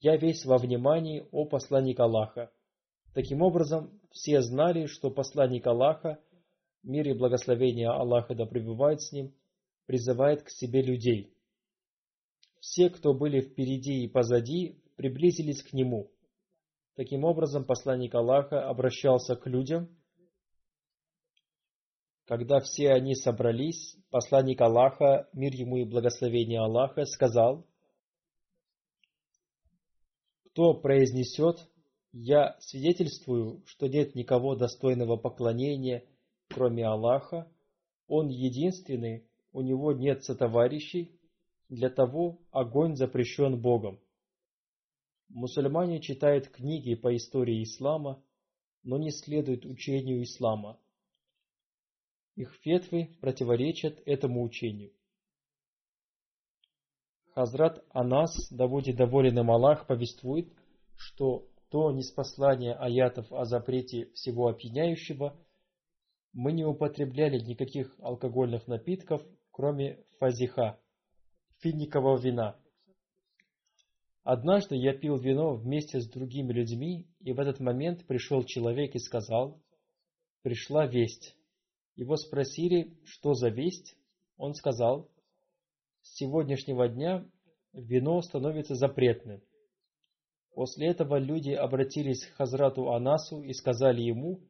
«Я 0.00 0.16
весь 0.16 0.44
во 0.44 0.58
внимании, 0.58 1.26
о 1.32 1.44
посланник 1.44 2.00
Аллаха». 2.00 2.50
Таким 3.14 3.42
образом, 3.42 4.00
все 4.10 4.42
знали, 4.42 4.86
что 4.86 5.10
посланник 5.10 5.66
Аллаха, 5.66 6.18
мир 6.82 7.08
и 7.08 7.12
благословение 7.12 7.88
Аллаха 7.88 8.34
да 8.34 8.46
пребывает 8.46 9.02
с 9.02 9.12
ним, 9.12 9.34
призывает 9.86 10.42
к 10.42 10.50
себе 10.50 10.82
людей. 10.82 11.34
Все, 12.60 12.90
кто 12.90 13.14
были 13.14 13.40
впереди 13.40 14.04
и 14.04 14.08
позади, 14.08 14.82
приблизились 14.96 15.62
к 15.62 15.72
нему– 15.72 16.10
Таким 16.98 17.22
образом, 17.22 17.64
посланник 17.64 18.12
Аллаха 18.16 18.68
обращался 18.68 19.36
к 19.36 19.46
людям. 19.46 19.88
Когда 22.28 22.60
все 22.60 22.92
они 22.92 23.14
собрались, 23.14 23.96
посланник 24.10 24.60
Аллаха, 24.60 25.30
мир 25.32 25.54
ему 25.54 25.78
и 25.78 25.84
благословение 25.84 26.60
Аллаха, 26.60 27.06
сказал, 27.06 27.66
кто 30.44 30.74
произнесет, 30.74 31.56
я 32.12 32.58
свидетельствую, 32.60 33.62
что 33.64 33.88
нет 33.88 34.14
никого 34.14 34.56
достойного 34.56 35.16
поклонения, 35.16 36.04
кроме 36.48 36.84
Аллаха, 36.86 37.50
Он 38.08 38.28
единственный, 38.28 39.26
у 39.54 39.62
Него 39.62 39.94
нет 39.94 40.22
сотоварищей, 40.22 41.18
для 41.70 41.88
того 41.88 42.40
огонь 42.50 42.94
запрещен 42.94 43.58
Богом. 43.58 44.00
Мусульмане 45.30 45.98
читают 46.02 46.48
книги 46.48 46.94
по 46.94 47.16
истории 47.16 47.62
ислама, 47.62 48.22
но 48.82 48.98
не 48.98 49.12
следуют 49.12 49.64
учению 49.64 50.22
ислама. 50.22 50.78
Их 52.38 52.54
фетвы 52.62 53.16
противоречат 53.20 54.00
этому 54.06 54.44
учению. 54.44 54.92
Хазрат 57.34 57.84
Анас, 57.90 58.30
да 58.52 58.68
будет 58.68 58.94
доволен 58.94 59.40
им 59.40 59.50
Аллах, 59.50 59.88
повествует, 59.88 60.48
что 60.94 61.48
то 61.68 61.90
неспослание 61.90 62.74
аятов 62.74 63.32
о 63.32 63.44
запрете 63.44 64.12
всего 64.12 64.46
опьяняющего 64.46 65.36
мы 66.32 66.52
не 66.52 66.64
употребляли 66.64 67.40
никаких 67.40 67.92
алкогольных 67.98 68.68
напитков, 68.68 69.20
кроме 69.50 70.04
фазиха, 70.20 70.78
финикового 71.58 72.18
вина– 72.18 72.56
Однажды 74.22 74.76
я 74.76 74.92
пил 74.92 75.16
вино 75.16 75.54
вместе 75.54 76.00
с 76.00 76.06
другими 76.06 76.52
людьми, 76.52 77.06
и 77.20 77.32
в 77.32 77.40
этот 77.40 77.60
момент 77.60 78.06
пришел 78.06 78.44
человек 78.44 78.94
и 78.94 78.98
сказал, 78.98 79.58
«Пришла 80.42 80.86
весть». 80.86 81.37
Его 81.98 82.16
спросили, 82.16 82.96
что 83.04 83.34
за 83.34 83.48
весть? 83.48 83.96
Он 84.36 84.54
сказал, 84.54 85.10
«С 86.00 86.14
сегодняшнего 86.14 86.88
дня 86.88 87.28
вино 87.72 88.22
становится 88.22 88.76
запретным». 88.76 89.42
После 90.54 90.90
этого 90.90 91.18
люди 91.18 91.50
обратились 91.50 92.24
к 92.24 92.34
Хазрату 92.34 92.92
Анасу 92.92 93.42
и 93.42 93.52
сказали 93.52 94.00
ему, 94.00 94.40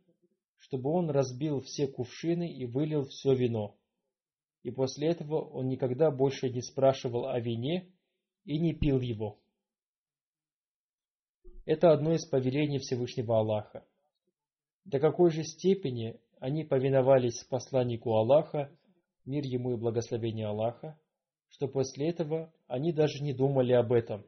чтобы 0.58 0.90
он 0.90 1.08
разбил 1.08 1.62
все 1.62 1.88
кувшины 1.88 2.52
и 2.52 2.66
вылил 2.66 3.04
все 3.04 3.34
вино. 3.34 3.78
И 4.62 4.70
после 4.70 5.08
этого 5.08 5.40
он 5.40 5.68
никогда 5.68 6.10
больше 6.10 6.50
не 6.50 6.60
спрашивал 6.60 7.28
о 7.28 7.40
вине 7.40 7.90
и 8.44 8.58
не 8.58 8.74
пил 8.74 9.00
его. 9.00 9.38
Это 11.64 11.92
одно 11.92 12.12
из 12.12 12.26
повелений 12.26 12.78
Всевышнего 12.78 13.38
Аллаха. 13.38 13.86
До 14.84 15.00
какой 15.00 15.30
же 15.30 15.44
степени 15.44 16.20
они 16.40 16.64
повиновались 16.64 17.44
посланнику 17.44 18.14
Аллаха, 18.14 18.70
мир 19.24 19.44
ему 19.44 19.72
и 19.72 19.76
благословение 19.76 20.46
Аллаха, 20.46 20.98
что 21.48 21.68
после 21.68 22.08
этого 22.08 22.52
они 22.66 22.92
даже 22.92 23.22
не 23.22 23.32
думали 23.32 23.72
об 23.72 23.92
этом. 23.92 24.24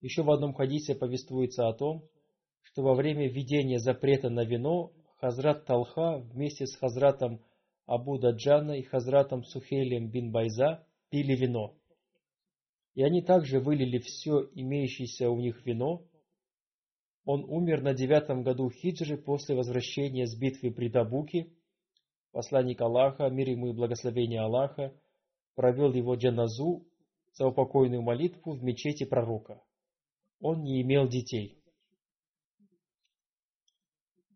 Еще 0.00 0.22
в 0.22 0.30
одном 0.30 0.54
хадисе 0.54 0.94
повествуется 0.94 1.68
о 1.68 1.74
том, 1.74 2.08
что 2.62 2.82
во 2.82 2.94
время 2.94 3.28
введения 3.28 3.78
запрета 3.78 4.30
на 4.30 4.44
вино 4.44 4.92
Хазрат 5.18 5.64
Талха 5.66 6.18
вместе 6.18 6.66
с 6.66 6.74
Хазратом 6.76 7.40
Абу 7.86 8.18
Даджана 8.18 8.72
и 8.72 8.82
Хазратом 8.82 9.44
Сухейлем 9.44 10.10
бин 10.10 10.32
Байза 10.32 10.84
пили 11.10 11.36
вино. 11.36 11.76
И 12.94 13.02
они 13.02 13.22
также 13.22 13.60
вылили 13.60 13.98
все 13.98 14.48
имеющееся 14.54 15.30
у 15.30 15.38
них 15.38 15.64
вино. 15.64 16.04
Он 17.24 17.44
умер 17.44 17.82
на 17.82 17.94
девятом 17.94 18.42
году 18.42 18.68
хиджры 18.70 19.16
после 19.16 19.54
возвращения 19.54 20.26
с 20.26 20.34
битвы 20.34 20.72
при 20.72 20.88
Табуке. 20.88 21.52
Посланник 22.32 22.80
Аллаха, 22.80 23.28
мир 23.28 23.50
ему 23.50 23.68
и 23.68 23.72
благословение 23.72 24.40
Аллаха, 24.40 24.92
провел 25.54 25.92
его 25.92 26.14
джаназу 26.14 26.86
за 27.32 27.46
упокойную 27.46 28.02
молитву 28.02 28.52
в 28.52 28.62
мечети 28.62 29.04
пророка. 29.04 29.62
Он 30.40 30.62
не 30.62 30.82
имел 30.82 31.06
детей. 31.08 31.62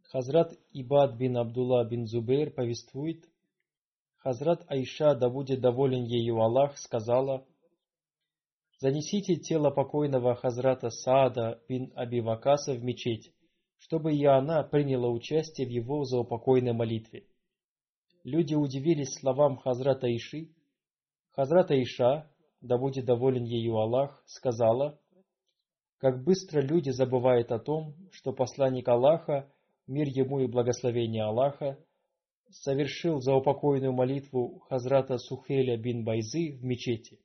Хазрат 0.02 0.52
Ибад 0.72 1.16
бин 1.16 1.36
Абдулла 1.36 1.84
бин 1.84 2.06
Зубейр 2.06 2.50
повествует, 2.50 3.28
Хазрат 4.18 4.64
Айша, 4.68 5.14
да 5.14 5.28
будет 5.28 5.60
доволен 5.60 6.04
ею 6.04 6.40
Аллах, 6.40 6.78
сказала, 6.78 7.46
«Занесите 8.78 9.36
тело 9.36 9.70
покойного 9.70 10.34
Хазрата 10.34 10.90
Саада 10.90 11.62
бин 11.68 11.92
Аби 11.94 12.20
Вакаса 12.20 12.74
в 12.74 12.82
мечеть, 12.84 13.32
чтобы 13.78 14.14
и 14.14 14.24
она 14.24 14.62
приняла 14.62 15.08
участие 15.08 15.66
в 15.66 15.70
его 15.70 16.04
заупокойной 16.04 16.72
молитве». 16.72 17.26
Люди 18.24 18.54
удивились 18.54 19.14
словам 19.14 19.56
Хазрата 19.56 20.08
Иши. 20.08 20.50
Хазрата 21.30 21.80
Иша, 21.80 22.28
да 22.60 22.76
будет 22.76 23.04
доволен 23.04 23.44
ею 23.44 23.76
Аллах, 23.76 24.22
сказала, 24.26 24.98
как 25.98 26.24
быстро 26.24 26.60
люди 26.60 26.90
забывают 26.90 27.52
о 27.52 27.58
том, 27.58 27.94
что 28.10 28.32
посланник 28.32 28.88
Аллаха, 28.88 29.50
мир 29.86 30.08
ему 30.08 30.40
и 30.40 30.46
благословение 30.46 31.22
Аллаха, 31.22 31.78
совершил 32.50 33.20
заупокойную 33.20 33.92
молитву 33.92 34.58
Хазрата 34.68 35.18
Сухеля 35.18 35.76
бин 35.76 36.04
Байзы 36.04 36.58
в 36.58 36.64
мечети. 36.64 37.20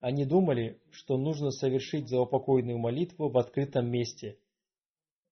Они 0.00 0.24
думали, 0.24 0.80
что 0.90 1.18
нужно 1.18 1.50
совершить 1.50 2.08
заупокойную 2.08 2.78
молитву 2.78 3.28
в 3.28 3.36
открытом 3.36 3.90
месте. 3.90 4.38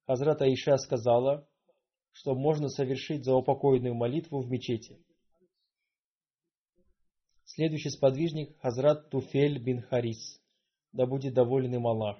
Хазрат 0.06 0.42
Аиша 0.42 0.76
сказала, 0.76 1.48
что 2.12 2.34
можно 2.34 2.68
совершить 2.68 3.24
заупокойную 3.24 3.94
молитву 3.94 4.40
в 4.40 4.50
мечети. 4.50 4.98
Следующий 7.44 7.88
сподвижник– 7.88 8.58
Хазрат 8.60 9.08
Туфель 9.08 9.58
бин 9.58 9.80
Харис, 9.80 10.38
да 10.92 11.06
будет 11.06 11.32
доволен 11.32 11.74
им 11.74 11.86
Аллах. 11.86 12.18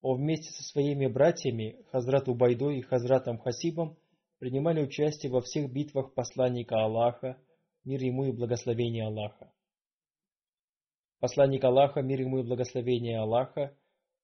Он 0.00 0.18
вместе 0.18 0.50
со 0.52 0.62
своими 0.62 1.06
братьями, 1.06 1.84
Хазрат 1.90 2.28
Убайдой 2.28 2.78
и 2.78 2.82
Хазратом 2.82 3.38
Хасибом, 3.38 3.98
принимали 4.38 4.82
участие 4.82 5.30
во 5.30 5.42
всех 5.42 5.70
битвах 5.70 6.14
посланника 6.14 6.82
Аллаха, 6.82 7.36
мир 7.84 8.02
ему 8.02 8.24
и 8.24 8.32
благословение 8.32 9.04
Аллаха. 9.04 9.52
Посланник 11.20 11.64
Аллаха, 11.64 12.02
мир 12.02 12.20
ему 12.20 12.38
и 12.38 12.42
благословение 12.42 13.18
Аллаха, 13.18 13.74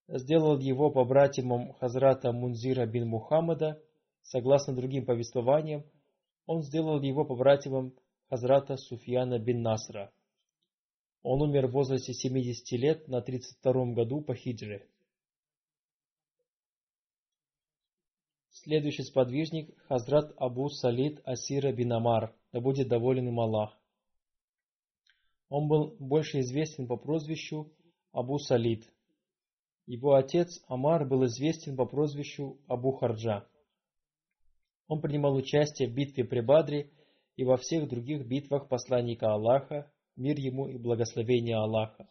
сделал 0.08 0.58
его 0.58 0.90
по 0.90 1.04
братьям 1.04 1.72
Хазрата 1.74 2.32
Мунзира 2.32 2.86
бин 2.86 3.08
Мухаммада, 3.08 3.82
согласно 4.22 4.74
другим 4.74 5.06
повествованиям, 5.06 5.84
он 6.46 6.62
сделал 6.62 7.00
его 7.00 7.24
по 7.24 7.34
братьям 7.34 7.94
Хазрата 8.28 8.76
Суфьяна 8.76 9.38
бин 9.38 9.62
Насра. 9.62 10.12
Он 11.22 11.40
умер 11.40 11.68
в 11.68 11.72
возрасте 11.72 12.12
70 12.12 12.72
лет 12.72 13.08
на 13.08 13.22
32 13.22 13.92
году 13.92 14.20
по 14.20 14.34
хиджре. 14.34 14.86
Следующий 18.50 19.04
сподвижник– 19.04 19.76
Хазрат 19.88 20.32
Абу 20.36 20.68
Салид 20.68 21.20
Асира 21.24 21.72
бин 21.72 21.92
Амар, 21.92 22.34
да 22.52 22.60
будет 22.60 22.88
доволен 22.88 23.28
им 23.28 23.40
Аллах. 23.40 23.81
Он 25.54 25.68
был 25.68 25.94
больше 25.98 26.40
известен 26.40 26.86
по 26.86 26.96
прозвищу 26.96 27.70
Абу 28.10 28.38
Салид. 28.38 28.90
Его 29.84 30.14
отец 30.14 30.48
Амар 30.66 31.06
был 31.06 31.26
известен 31.26 31.76
по 31.76 31.84
прозвищу 31.84 32.58
Абу 32.68 32.92
Харджа. 32.92 33.46
Он 34.88 35.02
принимал 35.02 35.34
участие 35.34 35.90
в 35.90 35.94
битве 35.94 36.24
при 36.24 36.40
Бадре 36.40 36.90
и 37.36 37.44
во 37.44 37.58
всех 37.58 37.86
других 37.86 38.26
битвах 38.26 38.66
посланника 38.66 39.34
Аллаха, 39.34 39.92
мир 40.16 40.38
ему 40.38 40.68
и 40.68 40.78
благословение 40.78 41.56
Аллаха. 41.56 42.08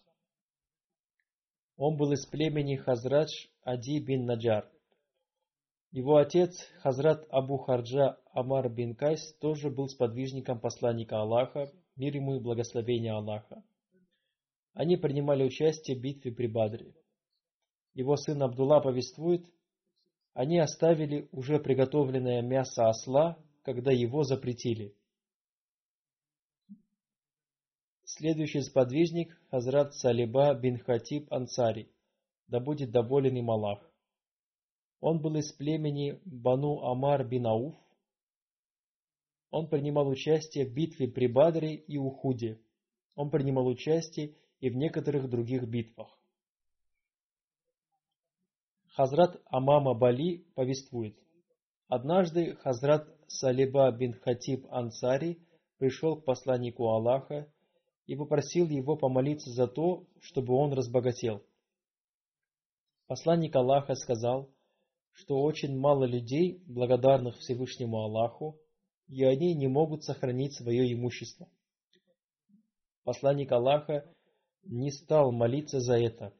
Он 1.77 1.97
был 1.97 2.11
из 2.11 2.27
племени 2.27 2.75
Хазрадж 2.75 3.47
Ади 3.63 3.97
бин 3.97 4.27
Наджар– 4.27 4.69
его 5.91 6.15
отец, 6.15 6.55
Хазрат 6.79 7.27
Абу 7.29 7.57
Харджа 7.57 8.17
Амар 8.33 8.69
бин 8.69 8.95
Кайс, 8.95 9.33
тоже 9.41 9.69
был 9.69 9.89
сподвижником 9.89 10.57
посланника 10.57 11.19
Аллаха, 11.19 11.69
мир 11.95 12.15
ему 12.15 12.35
и 12.35 12.39
благословение 12.39 13.13
Аллаха. 13.13 13.63
Они 14.73 14.97
принимали 14.97 15.43
участие 15.43 15.97
в 15.97 16.01
битве 16.01 16.31
при 16.31 16.47
Бадре. 16.47 16.93
Его 17.93 18.15
сын 18.15 18.41
Абдулла 18.41 18.79
повествует, 18.79 19.45
они 20.33 20.59
оставили 20.59 21.27
уже 21.31 21.59
приготовленное 21.59 22.41
мясо 22.41 22.87
осла, 22.87 23.37
когда 23.63 23.91
его 23.91 24.23
запретили. 24.23 24.95
Следующий 28.05 28.61
сподвижник– 28.61 29.37
Хазрат 29.51 29.93
Салиба 29.93 30.53
бин 30.53 30.77
Хатиб 30.77 31.31
Ансари, 31.31 31.91
да 32.47 32.59
будет 32.59 32.91
доволен 32.91 33.35
им 33.35 33.51
Аллах. 33.51 33.91
Он 34.99 35.19
был 35.19 35.35
из 35.35 35.51
племени 35.51 36.21
Бану 36.25 36.83
Амар 36.83 37.27
бин 37.27 37.47
Ауф. 37.47 37.75
Он 39.51 39.67
принимал 39.67 40.07
участие 40.07 40.65
в 40.65 40.73
битве 40.73 41.07
при 41.07 41.27
Бадре 41.27 41.75
и 41.75 41.97
Ухуде. 41.97 42.59
Он 43.15 43.29
принимал 43.29 43.67
участие 43.67 44.35
и 44.59 44.69
в 44.69 44.75
некоторых 44.75 45.29
других 45.29 45.67
битвах. 45.67 46.17
Хазрат 48.87 49.41
Амама 49.45 49.93
Бали 49.93 50.45
повествует. 50.55 51.15
Однажды 51.87 52.55
Хазрат 52.55 53.07
Салиба 53.27 53.91
бин 53.91 54.13
Хатиб 54.13 54.65
Ансари 54.69 55.39
пришел 55.77 56.15
к 56.15 56.25
посланнику 56.25 56.87
Аллаха 56.87 57.47
и 58.07 58.15
попросил 58.15 58.67
его 58.69 58.95
помолиться 58.97 59.51
за 59.51 59.67
то, 59.67 60.05
чтобы 60.19 60.55
он 60.55 60.73
разбогател. 60.73 61.43
Посланник 63.07 63.55
Аллаха 63.55 63.95
сказал– 63.95 64.49
что 65.13 65.41
очень 65.41 65.77
мало 65.77 66.05
людей, 66.05 66.63
благодарных 66.67 67.37
Всевышнему 67.37 67.97
Аллаху, 67.97 68.57
и 69.11 69.25
они 69.25 69.53
не 69.53 69.67
могут 69.67 70.05
сохранить 70.05 70.55
свое 70.55 70.91
имущество. 70.93 71.49
Посланник 73.03 73.51
Аллаха 73.51 74.05
не 74.63 74.89
стал 74.89 75.33
молиться 75.33 75.81
за 75.81 75.97
это. 75.97 76.33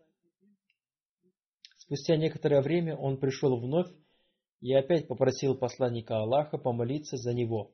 Спустя 1.77 2.15
некоторое 2.15 2.61
время 2.61 2.95
он 2.95 3.17
пришел 3.17 3.59
вновь 3.59 3.91
и 4.61 4.73
опять 4.73 5.07
попросил 5.09 5.57
посланника 5.57 6.17
Аллаха 6.19 6.57
помолиться 6.57 7.17
за 7.17 7.33
него. 7.33 7.73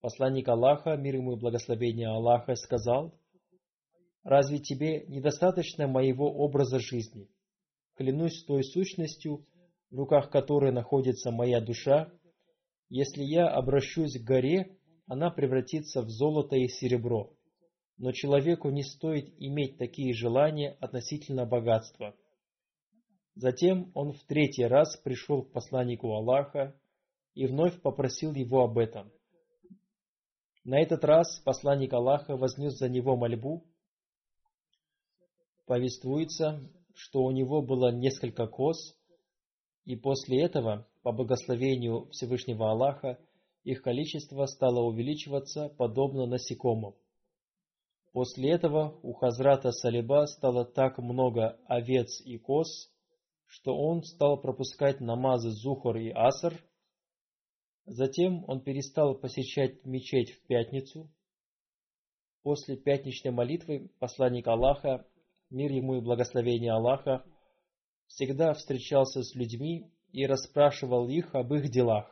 Посланник 0.00 0.48
Аллаха, 0.48 0.96
мир 0.96 1.16
ему 1.16 1.34
и 1.34 1.40
благословение 1.40 2.08
Аллаха, 2.08 2.54
сказал, 2.54 3.12
«Разве 4.22 4.58
тебе 4.58 5.04
недостаточно 5.06 5.86
моего 5.86 6.32
образа 6.32 6.78
жизни? 6.78 7.28
Клянусь 7.94 8.44
той 8.44 8.64
сущностью, 8.64 9.44
в 9.90 9.96
руках 9.96 10.30
которой 10.30 10.72
находится 10.72 11.30
моя 11.30 11.60
душа, 11.60 12.10
если 12.88 13.22
я 13.22 13.48
обращусь 13.48 14.18
к 14.18 14.24
горе, 14.24 14.78
она 15.06 15.30
превратится 15.30 16.02
в 16.02 16.08
золото 16.08 16.56
и 16.56 16.68
серебро. 16.68 17.34
Но 17.96 18.12
человеку 18.12 18.70
не 18.70 18.82
стоит 18.82 19.34
иметь 19.38 19.76
такие 19.76 20.14
желания 20.14 20.76
относительно 20.80 21.46
богатства. 21.46 22.14
Затем 23.34 23.90
он 23.94 24.12
в 24.12 24.24
третий 24.24 24.64
раз 24.64 24.96
пришел 24.98 25.42
к 25.42 25.52
посланнику 25.52 26.12
Аллаха 26.12 26.78
и 27.34 27.46
вновь 27.46 27.80
попросил 27.82 28.34
его 28.34 28.64
об 28.64 28.78
этом. 28.78 29.12
На 30.64 30.80
этот 30.80 31.04
раз 31.04 31.40
посланник 31.44 31.92
Аллаха 31.92 32.36
вознес 32.36 32.74
за 32.78 32.88
него 32.88 33.16
мольбу. 33.16 33.64
Повествуется, 35.66 36.60
что 36.94 37.22
у 37.22 37.30
него 37.30 37.62
было 37.62 37.92
несколько 37.92 38.46
коз, 38.46 38.96
и 39.84 39.94
после 39.94 40.42
этого, 40.42 40.87
по 41.02 41.12
благословению 41.12 42.08
Всевышнего 42.10 42.70
Аллаха, 42.70 43.18
их 43.64 43.82
количество 43.82 44.46
стало 44.46 44.80
увеличиваться 44.80 45.68
подобно 45.68 46.26
насекомым. 46.26 46.94
После 48.12 48.50
этого 48.50 48.98
у 49.02 49.12
Хазрата 49.12 49.70
Салиба 49.70 50.26
стало 50.26 50.64
так 50.64 50.98
много 50.98 51.58
овец 51.66 52.20
и 52.24 52.38
коз, 52.38 52.90
что 53.44 53.76
он 53.76 54.02
стал 54.02 54.40
пропускать 54.40 55.00
намазы 55.00 55.50
Зухар 55.50 55.96
и 55.96 56.10
Аср. 56.10 56.54
Затем 57.84 58.44
он 58.48 58.60
перестал 58.60 59.14
посещать 59.14 59.84
мечеть 59.84 60.32
в 60.32 60.46
пятницу. 60.46 61.10
После 62.42 62.76
пятничной 62.76 63.30
молитвы 63.30 63.90
посланник 63.98 64.46
Аллаха, 64.46 65.06
мир 65.50 65.70
ему 65.70 65.96
и 65.96 66.00
благословение 66.00 66.72
Аллаха, 66.72 67.24
всегда 68.06 68.54
встречался 68.54 69.22
с 69.22 69.34
людьми 69.34 69.90
и 70.12 70.26
расспрашивал 70.26 71.08
их 71.08 71.34
об 71.34 71.52
их 71.54 71.70
делах. 71.70 72.06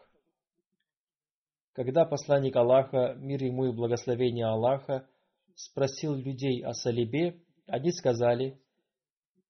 Когда 1.72 2.04
посланник 2.04 2.56
Аллаха, 2.56 3.14
мир 3.16 3.42
ему 3.42 3.66
и 3.66 3.72
благословение 3.72 4.46
Аллаха, 4.46 5.08
спросил 5.54 6.14
людей 6.14 6.62
о 6.64 6.72
Салибе, 6.72 7.40
они 7.66 7.92
сказали, 7.92 8.58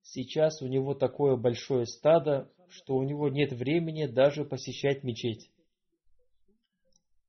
сейчас 0.03 0.63
у 0.63 0.67
него 0.67 0.95
такое 0.95 1.37
большое 1.37 1.87
стадо, 1.87 2.51
что 2.69 2.97
у 2.97 3.03
него 3.03 3.29
нет 3.29 3.53
времени 3.53 4.07
даже 4.07 4.45
посещать 4.45 5.05
мечеть. 5.05 5.51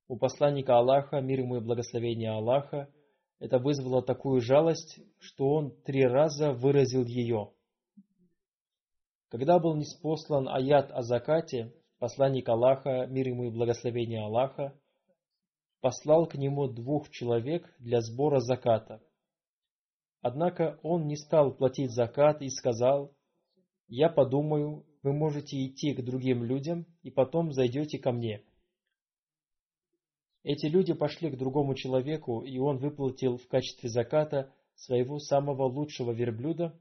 У 0.08 0.18
посланника 0.18 0.78
Аллаха, 0.78 1.20
мир 1.20 1.42
ему 1.42 1.58
и 1.58 1.62
благословение 1.62 2.32
Аллаха, 2.32 2.90
это 3.40 3.60
вызвало 3.60 4.02
такую 4.02 4.42
жалость, 4.42 5.00
что 5.20 5.50
он 5.50 5.72
три 5.84 6.04
раза 6.04 6.54
выразил 6.54 7.06
ее– 7.06 7.52
когда 9.30 9.60
был 9.60 9.76
неспослан 9.76 10.48
аят 10.48 10.92
о 10.92 11.02
закате, 11.02 11.74
посланник 12.00 12.48
Аллаха, 12.48 13.06
мир 13.08 13.28
ему 13.28 13.46
и 13.46 13.50
благословение 13.50 14.24
Аллаха, 14.24 14.80
послал 15.82 16.28
к 16.28 16.36
нему 16.36 16.68
двух 16.68 17.10
человек 17.10 17.74
для 17.80 18.02
сбора 18.02 18.40
заката. 18.40 19.02
Однако 20.22 20.80
он 20.82 21.08
не 21.08 21.16
стал 21.16 21.54
платить 21.54 21.92
закат 21.92 22.42
и 22.42 22.50
сказал, 22.50 23.16
«Я 23.88 24.10
подумаю, 24.10 24.86
вы 25.04 25.14
можете 25.14 25.66
идти 25.66 25.94
к 25.94 26.04
другим 26.04 26.44
людям 26.44 26.86
и 27.04 27.12
потом 27.12 27.52
зайдете 27.54 28.00
ко 28.00 28.12
мне». 28.12 28.44
Эти 30.44 30.66
люди 30.68 30.94
пошли 30.94 31.30
к 31.30 31.38
другому 31.38 31.76
человеку, 31.76 32.42
и 32.42 32.58
он 32.58 32.78
выплатил 32.78 33.38
в 33.38 33.48
качестве 33.48 33.90
заката 33.90 34.54
своего 34.76 35.20
самого 35.20 35.64
лучшего 35.64 36.12
верблюда. 36.12 36.80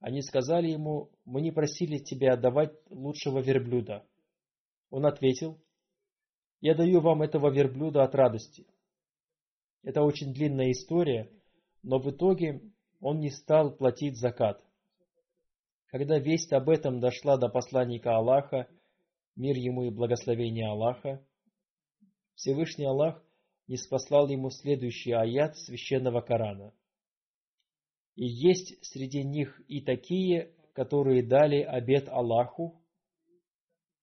Они 0.00 0.22
сказали 0.22 0.68
ему, 0.68 1.10
мы 1.26 1.42
не 1.42 1.52
просили 1.52 1.98
тебя 1.98 2.32
отдавать 2.32 2.72
лучшего 2.88 3.40
верблюда. 3.40 4.06
Он 4.88 5.04
ответил, 5.04 5.60
я 6.62 6.74
даю 6.74 7.00
вам 7.00 7.22
этого 7.22 7.50
верблюда 7.50 8.02
от 8.02 8.14
радости. 8.14 8.66
Это 9.82 10.02
очень 10.02 10.32
длинная 10.32 10.70
история, 10.72 11.30
но 11.82 11.98
в 11.98 12.10
итоге 12.10 12.62
он 13.00 13.20
не 13.20 13.30
стал 13.30 13.76
платить 13.76 14.18
закат. 14.18 14.62
Когда 15.86 16.18
весть 16.18 16.52
об 16.52 16.70
этом 16.70 17.00
дошла 17.00 17.36
до 17.36 17.48
посланника 17.48 18.16
Аллаха, 18.16 18.68
мир 19.36 19.56
ему 19.56 19.84
и 19.84 19.90
благословение 19.90 20.68
Аллаха, 20.68 21.22
Всевышний 22.34 22.86
Аллах 22.86 23.22
не 23.66 23.76
спаслал 23.76 24.28
ему 24.28 24.50
следующий 24.50 25.12
аят 25.12 25.58
священного 25.58 26.20
Корана. 26.22 26.72
И 28.16 28.24
есть 28.24 28.84
среди 28.84 29.22
них 29.22 29.60
и 29.68 29.80
такие, 29.80 30.52
которые 30.74 31.22
дали 31.22 31.62
обет 31.62 32.08
Аллаху, 32.08 32.80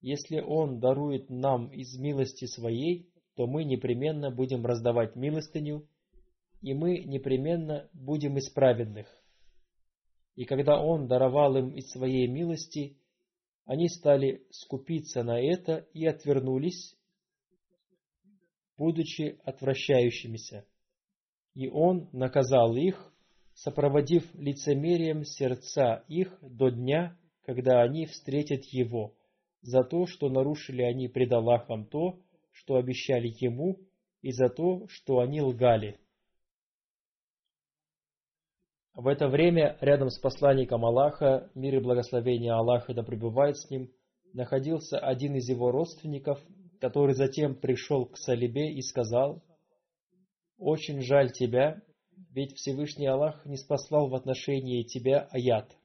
если 0.02 0.40
Он 0.40 0.80
дарует 0.80 1.30
нам 1.30 1.72
из 1.72 1.98
милости 1.98 2.46
Своей, 2.46 3.12
то 3.36 3.48
мы 3.48 3.64
непременно 3.64 4.32
будем 4.32 4.66
раздавать 4.66 5.16
милостыню, 5.16 5.88
и 6.62 6.74
мы 6.74 7.00
непременно 7.00 7.90
будем 7.94 8.38
из 8.38 8.50
праведных. 8.50 9.08
И 10.36 10.46
когда 10.46 10.82
Он 10.82 11.08
даровал 11.08 11.58
им 11.58 11.72
из 11.72 11.90
Своей 11.90 12.28
милости, 12.28 12.98
они 13.66 13.90
стали 13.90 14.46
скупиться 14.52 15.24
на 15.24 15.40
это 15.40 15.88
и 15.94 16.06
отвернулись, 16.06 16.96
будучи 18.78 19.40
отвращающимися. 19.44 20.66
И 21.54 21.68
Он 21.68 22.10
наказал 22.14 22.76
их, 22.76 23.14
сопроводив 23.58 24.24
лицемерием 24.36 25.24
сердца 25.24 26.04
их 26.08 26.38
до 26.42 26.70
дня, 26.70 27.18
когда 27.44 27.82
они 27.82 28.06
встретят 28.06 28.66
Его, 28.66 29.16
за 29.62 29.84
то, 29.84 30.06
что 30.06 30.30
нарушили 30.30 30.84
они 30.84 31.08
пред 31.08 31.32
Аллахом 31.32 31.86
то, 31.88 32.20
что 32.52 32.76
обещали 32.76 33.34
Ему, 33.40 33.80
и 34.22 34.32
за 34.32 34.50
то, 34.50 34.88
что 34.90 35.20
они 35.20 35.42
лгали. 35.42 36.00
В 38.94 39.08
это 39.08 39.28
время 39.28 39.78
рядом 39.82 40.10
с 40.10 40.20
посланником 40.20 40.86
Аллаха, 40.86 41.50
мир 41.56 41.76
и 41.76 41.80
благословение 41.80 42.54
Аллаха 42.54 42.94
да 42.94 43.04
пребывает 43.04 43.58
с 43.58 43.70
ним, 43.70 43.92
находился 44.34 45.00
один 45.00 45.36
из 45.36 45.50
его 45.50 45.72
родственников, 45.72 46.40
который 46.80 47.16
затем 47.16 47.56
пришел 47.56 48.06
к 48.06 48.18
Салибе 48.18 48.72
и 48.72 48.82
сказал, 48.82 49.44
«Очень 50.58 51.02
жаль 51.02 51.32
тебя, 51.32 51.82
ведь 52.32 52.56
Всевышний 52.56 53.08
Аллах 53.08 53.46
не 53.46 53.58
спаслал 53.58 54.10
в 54.10 54.16
отношении 54.16 54.84
тебя 54.84 55.28
аят». 55.32 55.76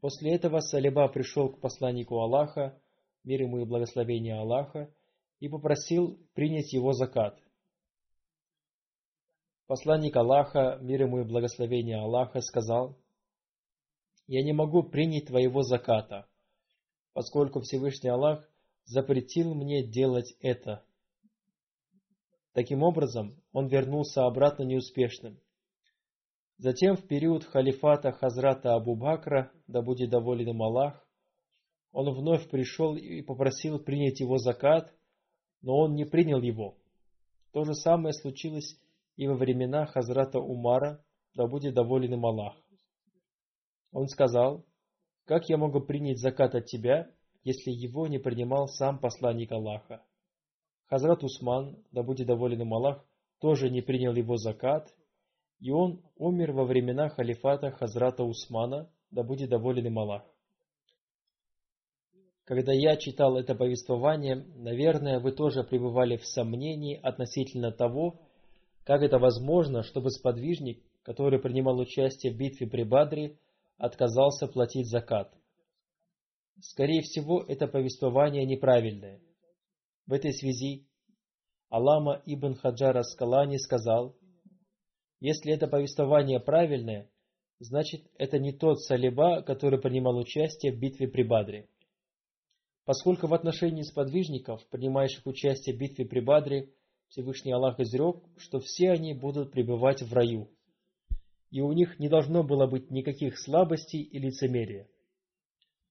После 0.00 0.34
этого 0.34 0.60
Салиба 0.60 1.08
пришел 1.08 1.50
к 1.50 1.60
посланнику 1.60 2.20
Аллаха, 2.20 2.80
мир 3.24 3.42
ему 3.42 3.58
и 3.60 3.64
благословение 3.64 4.38
Аллаха, 4.38 4.92
и 5.40 5.48
попросил 5.48 6.18
принять 6.34 6.72
его 6.72 6.92
закат. 6.92 7.38
Посланник 9.66 10.16
Аллаха, 10.16 10.78
мир 10.80 11.02
ему 11.02 11.20
и 11.20 11.24
благословение 11.24 11.98
Аллаха, 11.98 12.40
сказал, 12.40 12.98
«Я 14.26 14.42
не 14.42 14.52
могу 14.52 14.82
принять 14.82 15.26
твоего 15.26 15.62
заката, 15.62 16.26
поскольку 17.12 17.60
Всевышний 17.60 18.10
Аллах 18.10 18.48
запретил 18.84 19.54
мне 19.54 19.86
делать 19.86 20.34
это». 20.40 20.84
Таким 22.52 22.82
образом, 22.82 23.39
он 23.52 23.68
вернулся 23.68 24.26
обратно 24.26 24.62
неуспешным– 24.64 25.38
Затем 26.62 26.94
в 26.94 27.06
период 27.06 27.44
халифата 27.44 28.12
Хазрата 28.12 28.74
Абу 28.74 28.94
Бакра, 28.94 29.50
да 29.66 29.80
будет 29.80 30.10
доволен 30.10 30.50
им 30.50 30.62
Аллах, 30.62 31.02
он 31.90 32.14
вновь 32.14 32.50
пришел 32.50 32.96
и 32.96 33.22
попросил 33.22 33.78
принять 33.78 34.20
его 34.20 34.36
закат, 34.36 34.92
но 35.62 35.78
он 35.78 35.94
не 35.94 36.04
принял 36.04 36.42
его. 36.42 36.76
То 37.54 37.64
же 37.64 37.72
самое 37.72 38.12
случилось 38.12 38.78
и 39.16 39.26
во 39.26 39.36
времена 39.36 39.86
Хазрата 39.86 40.38
Умара, 40.38 41.02
да 41.34 41.46
будет 41.46 41.72
доволен 41.72 42.12
им 42.12 42.26
Аллах. 42.26 42.62
Он 43.90 44.06
сказал, 44.06 44.66
как 45.24 45.48
я 45.48 45.56
могу 45.56 45.80
принять 45.80 46.20
закат 46.20 46.54
от 46.54 46.66
тебя, 46.66 47.10
если 47.42 47.70
его 47.70 48.06
не 48.06 48.18
принимал 48.18 48.68
сам 48.68 48.98
посланник 48.98 49.50
Аллаха? 49.50 50.04
Хазрат 50.88 51.24
Усман, 51.24 51.82
да 51.90 52.02
будет 52.02 52.26
доволен 52.26 52.60
им 52.60 52.74
Аллах, 52.74 53.02
тоже 53.40 53.70
не 53.70 53.80
принял 53.80 54.14
его 54.14 54.36
закат, 54.36 54.94
и 55.60 55.70
он 55.70 56.02
умер 56.16 56.52
во 56.52 56.64
времена 56.64 57.08
халифата 57.08 57.70
Хазрата 57.70 58.24
Усмана, 58.24 58.90
да 59.10 59.22
будет 59.22 59.50
доволен 59.50 59.86
им 59.86 59.98
Аллах. 59.98 60.24
Когда 62.44 62.72
я 62.72 62.96
читал 62.96 63.36
это 63.36 63.54
повествование, 63.54 64.36
наверное, 64.56 65.20
вы 65.20 65.32
тоже 65.32 65.62
пребывали 65.62 66.16
в 66.16 66.26
сомнении 66.26 66.98
относительно 67.00 67.70
того, 67.70 68.20
как 68.84 69.02
это 69.02 69.18
возможно, 69.18 69.82
чтобы 69.82 70.10
сподвижник, 70.10 70.82
который 71.02 71.40
принимал 71.40 71.78
участие 71.78 72.32
в 72.32 72.36
битве 72.36 72.66
при 72.66 72.82
Бадре, 72.82 73.38
отказался 73.78 74.48
платить 74.48 74.88
закат. 74.88 75.32
Скорее 76.60 77.02
всего, 77.02 77.42
это 77.46 77.66
повествование 77.68 78.44
неправильное. 78.44 79.20
В 80.06 80.12
этой 80.12 80.32
связи 80.32 80.89
Алама 81.70 82.20
ибн 82.26 82.54
Хаджар 82.54 82.96
Аскалани 82.96 83.56
сказал, 83.56 84.16
если 85.20 85.52
это 85.54 85.68
повествование 85.68 86.40
правильное, 86.40 87.08
значит 87.60 88.10
это 88.18 88.40
не 88.40 88.52
тот 88.52 88.82
Салиба, 88.82 89.42
который 89.42 89.80
принимал 89.80 90.16
участие 90.18 90.72
в 90.72 90.80
битве 90.80 91.06
при 91.06 91.22
Бадре. 91.22 91.68
Поскольку 92.84 93.28
в 93.28 93.34
отношении 93.34 93.82
сподвижников, 93.82 94.66
принимающих 94.68 95.24
участие 95.26 95.76
в 95.76 95.78
битве 95.78 96.06
при 96.06 96.18
Бадре, 96.18 96.74
Всевышний 97.06 97.52
Аллах 97.52 97.78
изрек, 97.78 98.16
что 98.36 98.58
все 98.58 98.90
они 98.90 99.14
будут 99.14 99.52
пребывать 99.52 100.02
в 100.02 100.12
раю, 100.12 100.50
и 101.50 101.60
у 101.60 101.70
них 101.72 102.00
не 102.00 102.08
должно 102.08 102.42
было 102.42 102.66
быть 102.66 102.90
никаких 102.90 103.38
слабостей 103.38 104.02
и 104.02 104.18
лицемерия. 104.18 104.88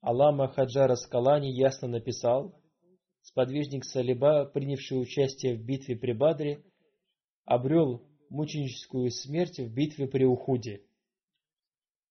Аллама 0.01 0.49
Хаджара 0.49 0.95
Скалани 0.95 1.51
ясно 1.51 1.87
написал, 1.87 2.59
сподвижник 3.21 3.85
Салиба, 3.85 4.45
принявший 4.45 5.01
участие 5.01 5.55
в 5.55 5.63
битве 5.63 5.95
при 5.95 6.13
Бадре, 6.13 6.63
обрел 7.45 8.03
мученическую 8.29 9.09
смерть 9.11 9.59
в 9.59 9.73
битве 9.73 10.07
при 10.07 10.25
Ухуде. 10.25 10.83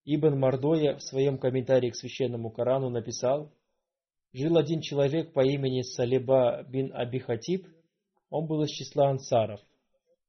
Ибн 0.04 0.38
Мардоя 0.38 0.96
в 0.96 1.02
своем 1.02 1.38
комментарии 1.38 1.90
к 1.90 1.96
священному 1.96 2.50
Корану 2.50 2.88
написал, 2.90 3.52
«Жил 4.32 4.56
один 4.56 4.80
человек 4.80 5.32
по 5.32 5.44
имени 5.44 5.82
Салиба 5.82 6.64
бин 6.68 6.92
Абихатиб, 6.94 7.66
он 8.30 8.46
был 8.46 8.62
из 8.62 8.70
числа 8.70 9.10
ансаров. 9.10 9.60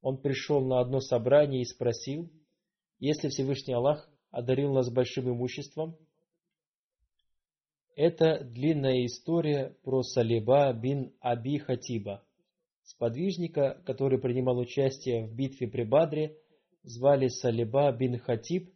Он 0.01 0.17
пришел 0.17 0.65
на 0.65 0.79
одно 0.79 0.99
собрание 1.01 1.61
и 1.61 1.65
спросил, 1.65 2.31
если 2.99 3.29
Всевышний 3.29 3.73
Аллах 3.73 4.09
одарил 4.31 4.73
нас 4.73 4.89
большим 4.89 5.29
имуществом, 5.29 5.97
это 7.99 8.45
длинная 8.45 9.05
история 9.05 9.75
про 9.83 10.03
Салиба 10.03 10.71
бин 10.71 11.11
Аби 11.19 11.57
Хатиба. 11.57 12.23
Сподвижника, 12.81 13.83
который 13.85 14.21
принимал 14.21 14.57
участие 14.57 15.27
в 15.27 15.35
битве 15.35 15.67
при 15.67 15.83
Бадре, 15.83 16.37
звали 16.83 17.27
Салиба 17.27 17.91
бин 17.91 18.17
Хатиб 18.17 18.73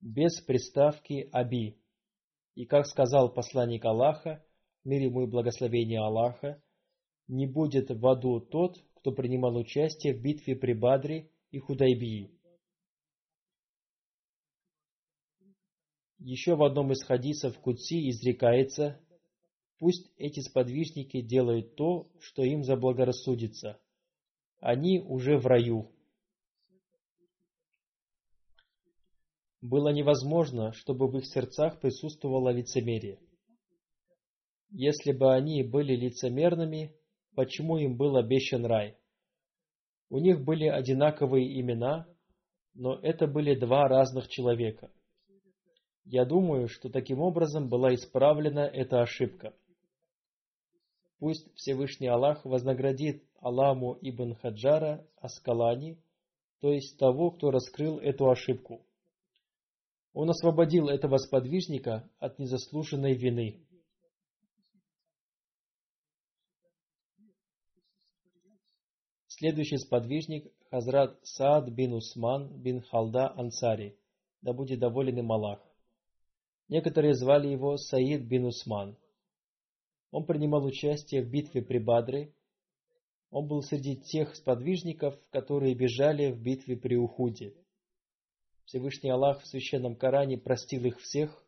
без 0.00 0.40
приставки 0.40 1.28
Аби. 1.30 1.76
И 2.56 2.66
как 2.66 2.86
сказал 2.86 3.32
посланник 3.32 3.84
Аллаха, 3.84 4.44
мир 4.82 5.02
ему 5.02 5.22
и 5.22 5.30
благословение 5.30 6.00
Аллаха, 6.00 6.60
не 7.28 7.46
будет 7.46 7.90
в 7.90 8.04
аду 8.08 8.40
тот, 8.40 8.76
кто 8.96 9.12
принимал 9.12 9.54
участие 9.54 10.14
в 10.14 10.20
битве 10.20 10.56
при 10.56 10.72
Бадре 10.72 11.30
и 11.52 11.60
Худайбии. 11.60 12.33
Еще 16.26 16.56
в 16.56 16.62
одном 16.64 16.90
из 16.90 17.04
хадисов 17.04 17.58
Кутси 17.60 18.08
изрекается, 18.08 18.98
Пусть 19.78 20.10
эти 20.16 20.40
сподвижники 20.40 21.20
делают 21.20 21.74
то, 21.74 22.08
что 22.18 22.42
им 22.42 22.62
заблагорассудится. 22.62 23.78
Они 24.60 24.98
уже 25.00 25.36
в 25.36 25.46
раю. 25.46 25.92
Было 29.60 29.90
невозможно, 29.90 30.72
чтобы 30.72 31.08
в 31.08 31.18
их 31.18 31.26
сердцах 31.26 31.80
присутствовало 31.80 32.50
лицемерие. 32.50 33.18
Если 34.70 35.12
бы 35.12 35.34
они 35.34 35.62
были 35.62 35.94
лицемерными, 35.94 36.94
почему 37.34 37.76
им 37.76 37.98
был 37.98 38.16
обещан 38.16 38.64
рай? 38.64 38.96
У 40.08 40.18
них 40.18 40.42
были 40.42 40.66
одинаковые 40.66 41.60
имена, 41.60 42.06
но 42.72 42.98
это 43.00 43.26
были 43.26 43.54
два 43.54 43.88
разных 43.88 44.28
человека. 44.28 44.90
Я 46.04 46.26
думаю, 46.26 46.68
что 46.68 46.90
таким 46.90 47.20
образом 47.20 47.68
была 47.68 47.94
исправлена 47.94 48.66
эта 48.66 49.00
ошибка. 49.00 49.54
Пусть 51.18 51.50
Всевышний 51.54 52.08
Аллах 52.08 52.44
вознаградит 52.44 53.24
Аламу 53.40 53.96
ибн 54.02 54.34
Хаджара 54.34 55.06
Аскалани, 55.16 55.98
то 56.60 56.70
есть 56.72 56.98
того, 56.98 57.30
кто 57.30 57.50
раскрыл 57.50 57.98
эту 57.98 58.28
ошибку. 58.28 58.84
Он 60.12 60.28
освободил 60.28 60.88
этого 60.88 61.16
сподвижника 61.16 62.08
от 62.18 62.38
незаслуженной 62.38 63.14
вины. 63.14 63.66
Следующий 69.26 69.78
сподвижник– 69.78 70.52
Хазрат 70.70 71.18
Саад 71.22 71.70
бин 71.70 71.94
Усман 71.94 72.60
бин 72.62 72.82
Халда 72.82 73.32
Ансари, 73.36 73.98
да 74.42 74.52
будет 74.52 74.78
доволен 74.78 75.18
им 75.18 75.32
Аллах. 75.32 75.60
Некоторые 76.68 77.14
звали 77.14 77.48
его 77.48 77.76
Саид 77.76 78.22
бин 78.22 78.46
Усман. 78.46 78.96
Он 80.10 80.24
принимал 80.24 80.64
участие 80.64 81.22
в 81.22 81.30
битве 81.30 81.62
при 81.62 81.78
Бадре. 81.78 82.32
Он 83.30 83.46
был 83.48 83.62
среди 83.62 83.96
тех 83.96 84.34
сподвижников, 84.34 85.18
которые 85.30 85.74
бежали 85.74 86.30
в 86.30 86.40
битве 86.40 86.76
при 86.76 86.96
Ухуде. 86.96 87.54
Всевышний 88.64 89.10
Аллах 89.10 89.42
в 89.42 89.46
Священном 89.46 89.96
Коране 89.96 90.38
простил 90.38 90.84
их 90.84 90.98
всех. 91.00 91.44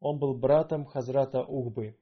Он 0.00 0.18
был 0.18 0.36
братом 0.36 0.84
Хазрата 0.84 1.42
Ухбы. 1.42 1.96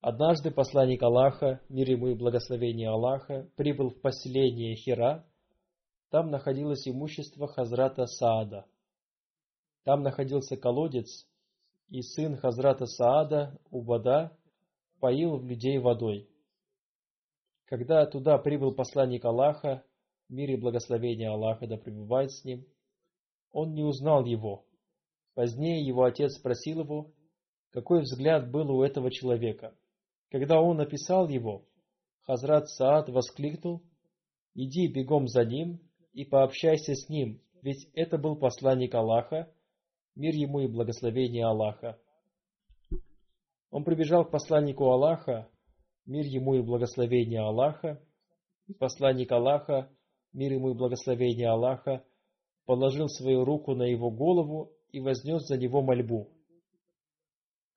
Однажды 0.00 0.50
посланник 0.50 1.02
Аллаха, 1.02 1.60
мир 1.68 1.90
ему 1.90 2.08
и 2.08 2.14
благословение 2.14 2.88
Аллаха, 2.88 3.50
прибыл 3.56 3.90
в 3.90 4.00
поселение 4.00 4.76
Хира. 4.76 5.26
Там 6.10 6.30
находилось 6.30 6.86
имущество 6.86 7.48
Хазрата 7.48 8.06
Саада. 8.06 8.66
Там 9.84 10.02
находился 10.02 10.56
колодец, 10.56 11.26
и 11.88 12.02
сын 12.02 12.36
Хазрата 12.36 12.86
Саада, 12.86 13.58
Убада, 13.70 14.36
поил 15.00 15.40
людей 15.40 15.78
водой. 15.78 16.28
Когда 17.64 18.04
туда 18.06 18.36
прибыл 18.38 18.74
посланник 18.74 19.24
Аллаха, 19.24 19.84
мир 20.28 20.50
и 20.50 20.56
благословение 20.56 21.30
Аллаха 21.30 21.66
да 21.66 21.76
пребывает 21.76 22.32
с 22.32 22.44
ним, 22.44 22.66
он 23.52 23.74
не 23.74 23.82
узнал 23.82 24.24
его. 24.24 24.64
Позднее 25.34 25.84
его 25.84 26.04
отец 26.04 26.36
спросил 26.36 26.80
его, 26.80 27.12
какой 27.70 28.02
взгляд 28.02 28.50
был 28.50 28.70
у 28.70 28.82
этого 28.82 29.10
человека. 29.10 29.74
Когда 30.30 30.60
он 30.60 30.76
написал 30.76 31.28
его, 31.28 31.64
Хазрат 32.22 32.68
Саад 32.68 33.08
воскликнул, 33.08 33.82
«Иди 34.54 34.88
бегом 34.88 35.26
за 35.26 35.44
ним 35.44 35.80
и 36.12 36.24
пообщайся 36.24 36.94
с 36.94 37.08
ним, 37.08 37.40
ведь 37.62 37.88
это 37.94 38.18
был 38.18 38.36
посланник 38.36 38.94
Аллаха, 38.94 39.52
мир 40.14 40.34
ему 40.34 40.60
и 40.60 40.66
благословение 40.66 41.44
Аллаха». 41.44 41.98
Он 43.70 43.84
прибежал 43.84 44.24
к 44.24 44.30
посланнику 44.30 44.90
Аллаха, 44.90 45.48
мир 46.06 46.26
ему 46.26 46.54
и 46.54 46.62
благословение 46.62 47.40
Аллаха, 47.40 48.02
и 48.66 48.74
посланник 48.74 49.30
Аллаха, 49.30 49.90
мир 50.32 50.52
ему 50.52 50.70
и 50.70 50.74
благословение 50.74 51.48
Аллаха, 51.48 52.04
положил 52.66 53.08
свою 53.08 53.44
руку 53.44 53.74
на 53.74 53.84
его 53.84 54.10
голову 54.10 54.72
и 54.92 55.00
вознес 55.00 55.46
за 55.46 55.56
него 55.56 55.82
мольбу. 55.82 56.28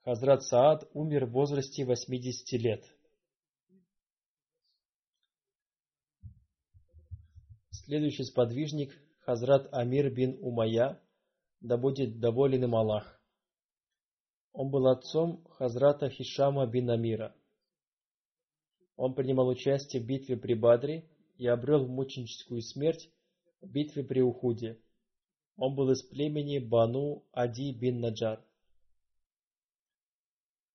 Хазрат 0.03 0.43
Саад 0.43 0.89
умер 0.93 1.27
в 1.27 1.31
возрасте 1.31 1.85
80 1.85 2.61
лет. 2.61 2.83
Следующий 7.71 8.23
сподвижник 8.23 8.91
Хазрат 9.19 9.67
Амир 9.71 10.09
бин 10.13 10.37
Умая, 10.41 11.01
да 11.63 11.77
будет 11.77 12.19
доволен 12.19 12.65
им 12.65 12.75
Аллах. 12.75 13.19
Он 14.51 14.69
был 14.69 14.87
отцом 14.87 15.43
Хазрата 15.51 16.09
Хишама 16.09 16.67
бин 16.67 16.89
Амира. 16.91 17.33
Он 18.97 19.15
принимал 19.15 19.47
участие 19.47 20.03
в 20.03 20.05
битве 20.05 20.37
при 20.37 20.53
Бадре 20.53 21.09
и 21.37 21.47
обрел 21.47 21.87
мученическую 21.87 22.61
смерть 22.61 23.09
в 23.61 23.71
битве 23.71 24.03
при 24.03 24.21
Ухуде. 24.21 24.79
Он 25.55 25.73
был 25.73 25.89
из 25.91 26.03
племени 26.03 26.59
Бану 26.59 27.23
Ади 27.31 27.71
бин 27.71 28.01
Наджар. 28.01 28.43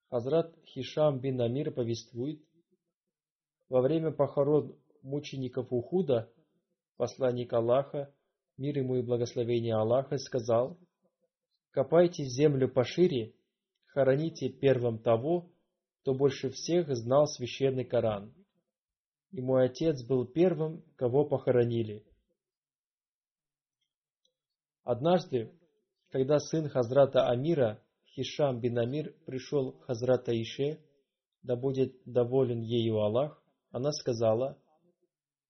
Хазрат 0.08 0.56
Хишам 0.64 1.20
бин 1.20 1.40
Амир 1.42 1.70
повествует, 1.70 2.42
во 3.68 3.82
время 3.82 4.10
похорон 4.10 4.74
мучеников 5.02 5.70
Ухуда 5.70 6.32
посланник 6.96 7.52
Аллаха, 7.52 8.12
мир 8.58 8.76
ему 8.78 8.96
и 8.96 9.02
благословение 9.02 9.74
Аллаха, 9.74 10.18
сказал, 10.18 10.78
«Копайте 11.70 12.24
землю 12.24 12.68
пошире, 12.68 13.34
хороните 13.86 14.48
первым 14.48 14.98
того, 14.98 15.50
кто 16.02 16.14
больше 16.14 16.50
всех 16.50 16.94
знал 16.94 17.26
священный 17.26 17.84
Коран. 17.84 18.34
И 19.30 19.40
мой 19.40 19.66
отец 19.66 20.04
был 20.04 20.26
первым, 20.26 20.82
кого 20.96 21.24
похоронили». 21.24 22.04
Однажды, 24.82 25.52
когда 26.10 26.38
сын 26.38 26.68
Хазрата 26.68 27.28
Амира 27.28 27.82
Хишам 28.06 28.58
бин 28.58 28.78
Амир 28.78 29.14
пришел 29.26 29.72
к 29.72 29.84
Хазрат 29.84 30.28
Аише, 30.28 30.80
да 31.42 31.54
будет 31.54 31.94
доволен 32.04 32.62
ею 32.62 32.98
Аллах, 32.98 33.40
она 33.70 33.92
сказала, 33.92 34.58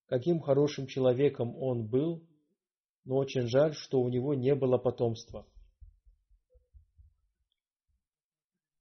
каким 0.06 0.40
хорошим 0.40 0.86
человеком 0.86 1.56
он 1.56 1.86
был, 1.86 2.27
но 3.08 3.16
очень 3.16 3.48
жаль, 3.48 3.72
что 3.72 4.02
у 4.02 4.08
него 4.10 4.34
не 4.34 4.54
было 4.54 4.76
потомства. 4.76 5.46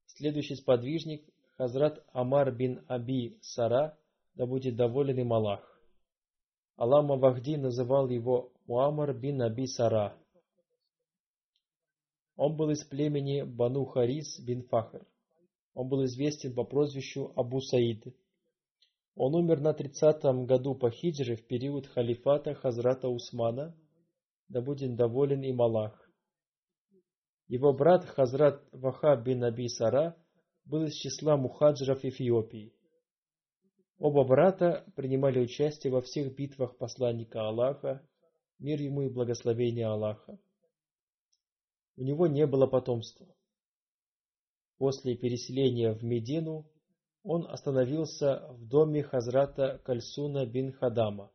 Следующий 0.08 0.56
сподвижник– 0.56 1.24
Хазрат 1.58 2.06
Амар 2.12 2.52
бин 2.52 2.84
Аби 2.88 3.40
Сара, 3.42 3.98
да 4.36 4.46
будет 4.46 4.76
доволен 4.76 5.18
им 5.18 5.32
Аллах. 5.32 5.82
Аллама 6.76 7.16
Вахди 7.16 7.56
называл 7.56 8.10
его 8.10 8.52
Муамар 8.68 9.14
бин 9.14 9.42
Аби 9.42 9.66
Сара– 9.66 10.16
он 12.36 12.56
был 12.56 12.70
из 12.70 12.84
племени 12.84 13.42
Бану 13.42 13.86
Харис 13.86 14.40
бин 14.40 14.62
Фахр. 14.62 15.08
Он 15.74 15.90
был 15.90 16.06
известен 16.06 16.54
по 16.54 16.64
прозвищу 16.64 17.34
Абу 17.36 17.62
Саид. 17.62 18.04
Он 19.16 19.34
умер 19.34 19.60
на 19.62 19.72
30-м 19.72 20.46
году 20.46 20.76
по 20.76 20.92
хиджре 20.92 21.36
в 21.36 21.48
период 21.48 21.88
халифата 21.88 22.54
Хазрата 22.54 23.10
Усмана, 23.10 23.76
да 24.50 24.62
будет 24.62 24.96
доволен 24.96 25.42
им 25.42 25.62
Аллах. 25.62 26.10
Его 27.48 27.74
брат 27.74 28.06
Хазрат 28.06 28.64
Вахаб 28.72 29.24
бин 29.24 29.44
Аби 29.44 29.68
Сара 29.68 30.18
был 30.66 30.84
из 30.84 30.94
числа 30.94 31.38
мухаджиров 31.38 32.04
Эфиопии. 32.04 32.74
Оба 34.00 34.24
брата 34.24 34.86
принимали 34.96 35.40
участие 35.40 35.92
во 35.92 36.02
всех 36.02 36.36
битвах 36.36 36.78
посланника 36.78 37.48
Аллаха, 37.48 38.08
мир 38.60 38.82
ему 38.82 39.04
и 39.04 39.10
благословение 39.10 39.88
Аллаха 39.88 40.38
у 41.98 42.04
него 42.04 42.28
не 42.28 42.46
было 42.46 42.68
потомства. 42.68 43.28
После 44.78 45.18
переселения 45.18 45.94
в 45.94 46.04
Медину 46.04 46.70
он 47.24 47.48
остановился 47.48 48.48
в 48.52 48.66
доме 48.68 49.04
Хазрата 49.04 49.82
Кальсуна 49.84 50.46
бин 50.46 50.72
Хадама. 50.72 51.32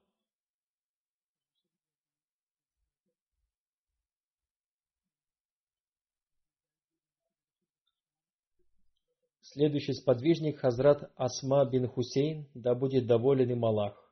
Следующий 9.53 9.93
сподвижник 9.93 10.61
Хазрат 10.61 11.13
Асма 11.15 11.67
бин 11.67 11.87
Хусейн, 11.87 12.49
да 12.55 12.75
будет 12.75 13.07
доволен 13.07 13.51
им 13.51 13.67
Аллах. 13.67 14.11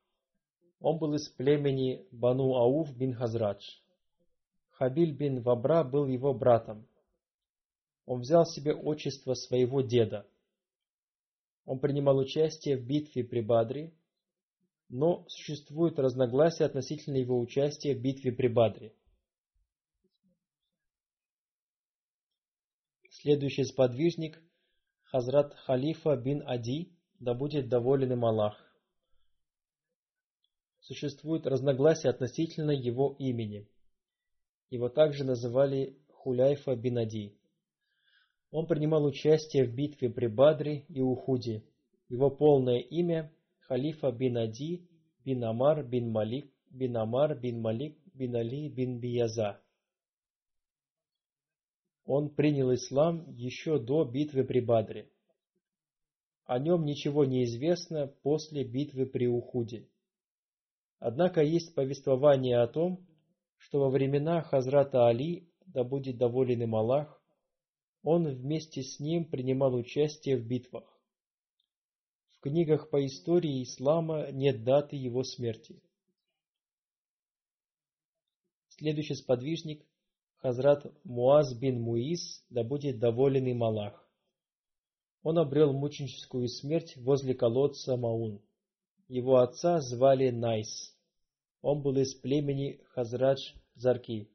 Он 0.81 0.99
был 0.99 1.15
из 1.15 1.31
племени 1.31 2.07
Бану 2.13 2.57
Ауф 2.57 2.95
бин 2.95 3.15
Хазрадж. 3.15 3.65
Хабиль 4.69 5.17
бин 5.17 5.41
Вабра 5.41 5.83
был 5.83 6.07
его 6.07 6.35
братом. 6.35 6.87
Он 8.05 8.21
взял 8.21 8.45
себе 8.45 8.75
отчество 8.75 9.33
своего 9.33 9.81
деда. 9.81 10.27
Он 11.65 11.79
принимал 11.79 12.19
участие 12.19 12.77
в 12.77 12.87
битве 12.87 13.25
при 13.25 13.41
Бадре, 13.41 13.95
но 14.91 15.25
существует 15.29 15.99
разногласия 15.99 16.67
относительно 16.67 17.17
его 17.17 17.41
участия 17.41 17.95
в 17.95 18.03
битве 18.03 18.31
при 18.33 18.49
Бадре. 18.49 18.93
Следующий 23.09 23.65
сподвижник– 23.65 24.39
Хазрат 25.11 25.55
Халифа 25.67 26.17
бин 26.17 26.43
Ади, 26.47 26.93
да 27.19 27.35
будет 27.35 27.69
доволен 27.69 28.13
им 28.13 28.25
Аллах. 28.25 28.57
Существует 30.81 31.47
разногласия 31.47 32.11
относительно 32.11 32.71
его 32.71 33.15
имени– 33.19 33.69
его 34.71 34.89
также 34.89 35.25
называли 35.25 35.97
Хуляйфа 36.13 36.77
бин 36.77 36.99
Ади. 36.99 37.35
Он 38.53 38.67
принимал 38.67 39.05
участие 39.05 39.65
в 39.65 39.75
битве 39.75 40.11
при 40.11 40.29
Бадре 40.29 40.85
и 40.89 41.01
Ухуде. 41.01 41.65
Его 42.09 42.31
полное 42.31 42.79
имя– 42.79 43.33
Халифа 43.61 44.13
бин 44.13 44.37
Ади, 44.37 44.89
бин 45.25 45.45
Амар, 45.45 45.83
бин 45.85 46.11
Малик, 46.11 46.53
бин 46.71 46.97
Амар, 46.97 47.37
бин 47.37 47.61
Малик, 47.61 47.99
бин 48.15 48.37
Али, 48.37 48.69
бин 48.69 49.01
Бияза. 49.01 49.61
Он 52.13 52.29
принял 52.29 52.75
ислам 52.75 53.31
еще 53.37 53.79
до 53.79 54.05
битвы 54.05 54.43
при 54.43 54.59
Бадре. 54.59 55.09
О 56.45 56.59
нем 56.59 56.85
ничего 56.85 57.25
не 57.25 57.45
известно 57.45 58.09
после 58.09 58.65
битвы 58.65 59.07
при 59.07 59.29
Ухуде. 59.29 59.89
Однако 60.99 61.41
есть 61.41 61.73
повествование 61.73 62.59
о 62.59 62.67
том, 62.67 63.07
что 63.59 63.79
во 63.79 63.91
времена 63.91 64.43
Хазрата 64.43 65.07
Али, 65.07 65.49
да 65.67 65.85
будет 65.85 66.19
доволен 66.19 66.61
им 66.61 66.75
Аллах, 66.75 67.23
он 68.03 68.27
вместе 68.27 68.83
с 68.83 68.99
ним 68.99 69.25
принимал 69.25 69.73
участие 69.77 70.37
в 70.37 70.45
битвах. 70.45 71.01
В 72.31 72.41
книгах 72.41 72.91
по 72.91 73.07
истории 73.07 73.63
ислама 73.63 74.33
нет 74.33 74.65
даты 74.65 74.97
его 74.97 75.23
смерти. 75.23 75.81
Следующий 78.67 79.15
сподвижник– 79.15 79.87
Хазрат 80.43 80.87
Муаз 81.05 81.53
бин 81.55 81.83
Муиз, 81.83 82.43
да 82.49 82.65
будет 82.65 82.99
доволен 82.99 83.47
им 83.47 83.63
Аллах. 83.63 84.09
Он 85.23 85.39
обрел 85.39 85.75
мученическую 85.75 86.49
смерть 86.49 86.97
возле 86.97 87.35
колодца 87.35 87.99
Маун. 87.99 88.41
Его 89.09 89.37
отца 89.37 89.81
звали 89.81 90.31
Найс. 90.31 90.97
Он 91.61 91.83
был 91.83 91.95
из 91.99 92.15
племени 92.15 92.81
Хазрадж 92.93 93.53
Зарки. 93.75 94.31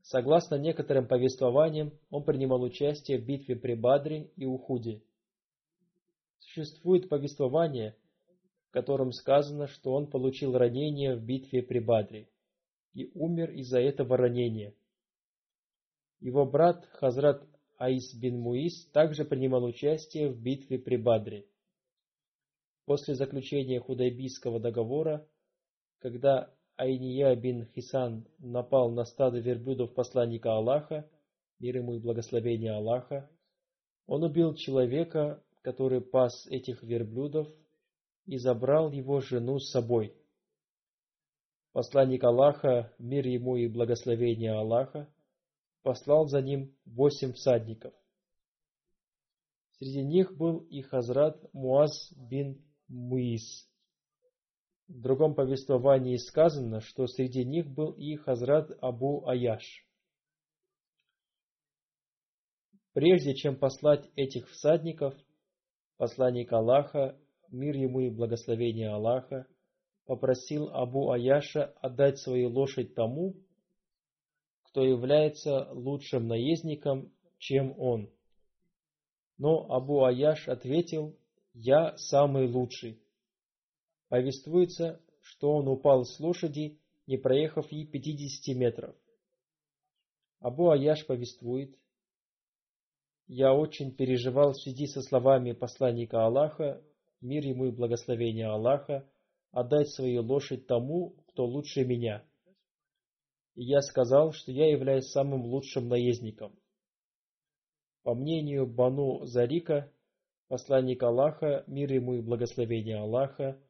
Согласно 0.00 0.54
некоторым 0.54 1.06
повествованиям, 1.06 1.92
он 2.08 2.24
принимал 2.24 2.62
участие 2.62 3.18
в 3.18 3.26
битве 3.26 3.56
при 3.56 3.74
Бадре 3.74 4.30
и 4.36 4.46
Ухуде. 4.46 5.02
Существует 6.38 7.10
повествование, 7.10 7.94
в 8.68 8.70
котором 8.70 9.12
сказано, 9.12 9.66
что 9.66 9.92
он 9.92 10.06
получил 10.06 10.56
ранение 10.56 11.14
в 11.14 11.22
битве 11.22 11.62
при 11.62 11.78
Бадре 11.78 12.26
и 12.94 13.10
умер 13.14 13.50
из-за 13.52 13.80
этого 13.80 14.16
ранения. 14.16 14.74
Его 16.20 16.44
брат 16.44 16.86
Хазрат 16.92 17.46
Аис 17.76 18.12
бин 18.14 18.40
Муис 18.40 18.86
также 18.90 19.24
принимал 19.24 19.64
участие 19.64 20.28
в 20.30 20.40
битве 20.40 20.78
при 20.78 20.96
Бадре. 20.96 21.46
После 22.86 23.14
заключения 23.14 23.80
Худайбийского 23.80 24.58
договора, 24.58 25.28
когда 26.00 26.52
Айния 26.76 27.34
бин 27.36 27.66
Хисан 27.66 28.26
напал 28.38 28.90
на 28.90 29.04
стадо 29.04 29.38
верблюдов 29.38 29.94
посланника 29.94 30.52
Аллаха, 30.52 31.08
мир 31.60 31.76
ему 31.76 31.94
и 31.94 32.00
благословение 32.00 32.72
Аллаха, 32.72 33.30
он 34.06 34.24
убил 34.24 34.54
человека, 34.54 35.42
который 35.62 36.00
пас 36.00 36.46
этих 36.46 36.82
верблюдов, 36.82 37.48
и 38.26 38.38
забрал 38.38 38.90
его 38.90 39.20
жену 39.20 39.58
с 39.58 39.70
собой. 39.70 40.14
Посланник 41.72 42.24
Аллаха, 42.24 42.92
мир 42.98 43.26
ему 43.26 43.56
и 43.56 43.68
благословение 43.68 44.52
Аллаха, 44.52 45.12
послал 45.82 46.26
за 46.26 46.40
ним 46.40 46.74
восемь 46.86 47.32
всадников. 47.32 47.94
Среди 49.72 50.02
них 50.02 50.36
был 50.36 50.58
и 50.70 50.82
Хазрат 50.82 51.42
Муаз 51.52 52.12
бин 52.16 52.64
Муис. 52.88 53.68
В 54.88 55.00
другом 55.00 55.34
повествовании 55.34 56.16
сказано, 56.16 56.80
что 56.80 57.06
среди 57.06 57.44
них 57.44 57.68
был 57.68 57.92
и 57.92 58.16
Хазрат 58.16 58.70
Абу 58.80 59.28
Аяш. 59.28 59.86
Прежде 62.94 63.34
чем 63.34 63.56
послать 63.56 64.10
этих 64.16 64.48
всадников, 64.48 65.14
посланник 65.98 66.52
Аллаха, 66.52 67.16
мир 67.50 67.76
ему 67.76 68.00
и 68.00 68.10
благословение 68.10 68.88
Аллаха, 68.88 69.46
попросил 70.08 70.70
Абу 70.70 71.10
Аяша 71.10 71.74
отдать 71.82 72.18
свою 72.18 72.48
лошадь 72.48 72.94
тому, 72.94 73.36
кто 74.62 74.82
является 74.82 75.70
лучшим 75.70 76.28
наездником, 76.28 77.12
чем 77.36 77.78
он. 77.78 78.10
Но 79.36 79.70
Абу 79.70 80.04
Аяш 80.04 80.48
ответил, 80.48 81.14
«Я 81.52 81.94
самый 81.98 82.48
лучший». 82.48 83.02
Повествуется, 84.08 84.98
что 85.20 85.52
он 85.52 85.68
упал 85.68 86.06
с 86.06 86.18
лошади, 86.18 86.80
не 87.06 87.18
проехав 87.18 87.70
ей 87.70 87.86
50 87.86 88.56
метров. 88.56 88.96
Абу 90.40 90.70
Аяш 90.70 91.04
повествует, 91.04 91.78
«Я 93.26 93.52
очень 93.52 93.94
переживал 93.94 94.52
в 94.52 94.62
связи 94.62 94.86
со 94.86 95.02
словами 95.02 95.52
посланника 95.52 96.24
Аллаха, 96.24 96.82
мир 97.20 97.44
ему 97.44 97.66
и 97.66 97.72
благословение 97.72 98.46
Аллаха, 98.46 99.06
отдать 99.50 99.88
свою 99.90 100.22
лошадь 100.22 100.66
тому, 100.66 101.16
кто 101.28 101.46
лучше 101.46 101.84
меня. 101.84 102.24
И 103.54 103.64
я 103.64 103.80
сказал, 103.80 104.32
что 104.32 104.52
я 104.52 104.70
являюсь 104.70 105.10
самым 105.10 105.42
лучшим 105.46 105.88
наездником. 105.88 106.58
По 108.02 108.14
мнению 108.14 108.66
Бану 108.66 109.24
Зарика, 109.26 109.92
посланник 110.48 111.02
Аллаха, 111.02 111.64
мир 111.66 111.92
ему 111.92 112.14
и 112.14 112.20
благословение 112.20 112.98
Аллаха, 112.98 113.60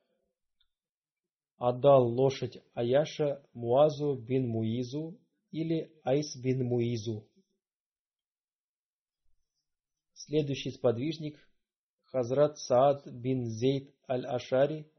отдал 1.56 2.06
лошадь 2.06 2.62
Аяша 2.74 3.42
Муазу 3.52 4.16
бин 4.16 4.48
Муизу 4.48 5.18
или 5.50 5.92
Айс 6.04 6.36
бин 6.36 6.64
Муизу. 6.64 7.26
Следующий 10.12 10.70
сподвижник 10.70 11.36
Хазрат 12.04 12.58
Саад 12.58 13.06
бин 13.06 13.46
Зейд 13.46 13.94
аль-Ашари, 14.08 14.90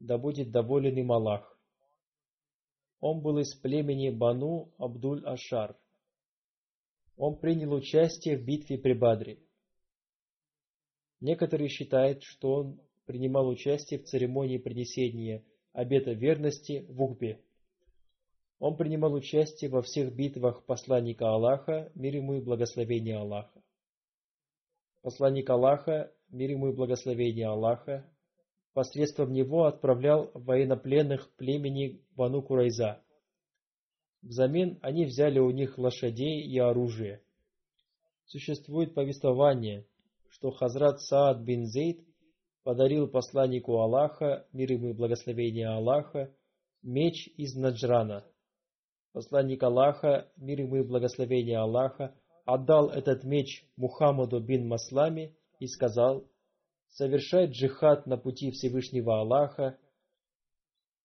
да 0.00 0.18
будет 0.18 0.50
доволен 0.50 0.96
им 0.96 1.12
Аллах. 1.12 1.58
Он 3.00 3.20
был 3.20 3.38
из 3.38 3.54
племени 3.54 4.10
Бану 4.10 4.72
Абдуль-Ашар. 4.78 5.76
Он 7.16 7.36
принял 7.36 7.72
участие 7.72 8.36
в 8.36 8.44
битве 8.44 8.78
при 8.78 8.92
Бадре. 8.92 9.38
Некоторые 11.20 11.68
считают, 11.68 12.22
что 12.22 12.52
он 12.52 12.80
принимал 13.06 13.48
участие 13.48 14.00
в 14.00 14.04
церемонии 14.04 14.58
принесения 14.58 15.44
обета 15.72 16.12
верности 16.12 16.86
в 16.88 17.02
Ухбе. 17.02 17.42
Он 18.58 18.76
принимал 18.76 19.12
участие 19.12 19.70
во 19.70 19.82
всех 19.82 20.14
битвах 20.14 20.64
посланника 20.64 21.28
Аллаха, 21.28 21.90
мир 21.94 22.16
ему 22.16 22.34
и 22.34 22.40
благословение 22.40 23.16
Аллаха. 23.16 23.62
Посланник 25.02 25.48
Аллаха, 25.50 26.12
мир 26.30 26.50
ему 26.50 26.68
и 26.68 26.74
благословение 26.74 27.46
Аллаха, 27.46 28.10
посредством 28.76 29.32
него 29.32 29.64
отправлял 29.64 30.30
военнопленных 30.34 31.30
племени 31.36 32.02
Бану 32.14 32.42
Курайза. 32.42 33.00
Взамен 34.20 34.78
они 34.82 35.06
взяли 35.06 35.38
у 35.38 35.50
них 35.50 35.78
лошадей 35.78 36.42
и 36.42 36.58
оружие. 36.58 37.22
Существует 38.26 38.92
повествование, 38.92 39.86
что 40.28 40.50
Хазрат 40.50 41.00
Саад 41.00 41.40
бин 41.40 41.64
Зейд 41.64 42.06
подарил 42.64 43.08
посланнику 43.08 43.78
Аллаха, 43.78 44.46
мир 44.52 44.72
ему 44.72 44.90
и 44.90 44.92
благословение 44.92 45.68
Аллаха, 45.68 46.30
меч 46.82 47.28
из 47.38 47.56
Наджрана. 47.56 48.26
Посланник 49.14 49.62
Аллаха, 49.62 50.30
мир 50.36 50.60
ему 50.60 50.76
и 50.76 50.82
благословение 50.82 51.56
Аллаха, 51.56 52.14
отдал 52.44 52.90
этот 52.90 53.24
меч 53.24 53.66
Мухаммаду 53.78 54.38
бин 54.38 54.68
Маслами 54.68 55.34
и 55.60 55.66
сказал, 55.66 56.28
«Совершай 56.96 57.46
джихад 57.50 58.06
на 58.06 58.16
пути 58.16 58.50
Всевышнего 58.50 59.20
Аллаха. 59.20 59.78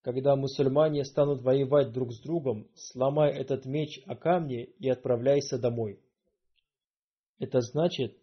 Когда 0.03 0.37
мусульмане 0.37 1.03
станут 1.03 1.41
воевать 1.41 1.91
друг 1.91 2.13
с 2.13 2.21
другом, 2.21 2.69
сломай 2.75 3.33
этот 3.33 3.65
меч 3.65 4.01
о 4.05 4.15
камни 4.15 4.63
и 4.79 4.87
отправляйся 4.87 5.59
домой». 5.59 5.99
Это 7.39 7.59
значит, 7.59 8.17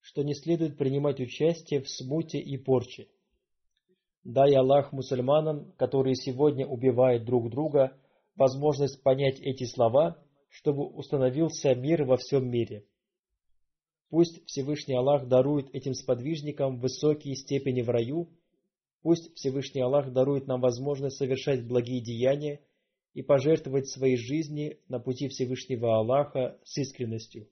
что 0.00 0.24
не 0.24 0.34
следует 0.34 0.76
принимать 0.76 1.18
участие 1.18 1.80
в 1.80 1.88
смуте 1.88 2.38
и 2.38 2.58
порче. 2.58 3.08
Дай 4.22 4.54
Аллах 4.54 4.92
мусульманам, 4.92 5.72
которые 5.78 6.16
сегодня 6.16 6.66
убивают 6.66 7.24
друг 7.24 7.48
друга, 7.48 7.96
возможность 8.34 9.02
понять 9.02 9.40
эти 9.40 9.64
слова, 9.64 10.22
чтобы 10.50 10.86
установился 10.86 11.74
мир 11.74 12.04
во 12.04 12.18
всем 12.18 12.50
мире. 12.50 12.84
Пусть 14.09 14.45
Всевышний 14.45 14.95
Аллах 14.95 15.27
дарует 15.27 15.73
этим 15.73 15.93
сподвижникам 15.93 16.79
высокие 16.79 17.35
степени 17.35 17.81
в 17.81 17.89
раю, 17.89 18.29
пусть 19.01 19.33
Всевышний 19.35 19.81
Аллах 19.81 20.11
дарует 20.11 20.47
нам 20.47 20.59
возможность 20.59 21.17
совершать 21.17 21.65
благие 21.65 22.01
деяния 22.01 22.59
и 23.13 23.21
пожертвовать 23.21 23.87
своей 23.87 24.17
жизни 24.17 24.79
на 24.87 24.99
пути 24.99 25.29
Всевышнего 25.29 25.97
Аллаха 25.97 26.59
с 26.63 26.77
искренностью. 26.77 27.47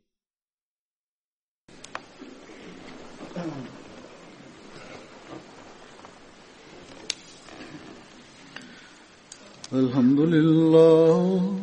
الحمد 9.71 10.19
لله 10.19 11.62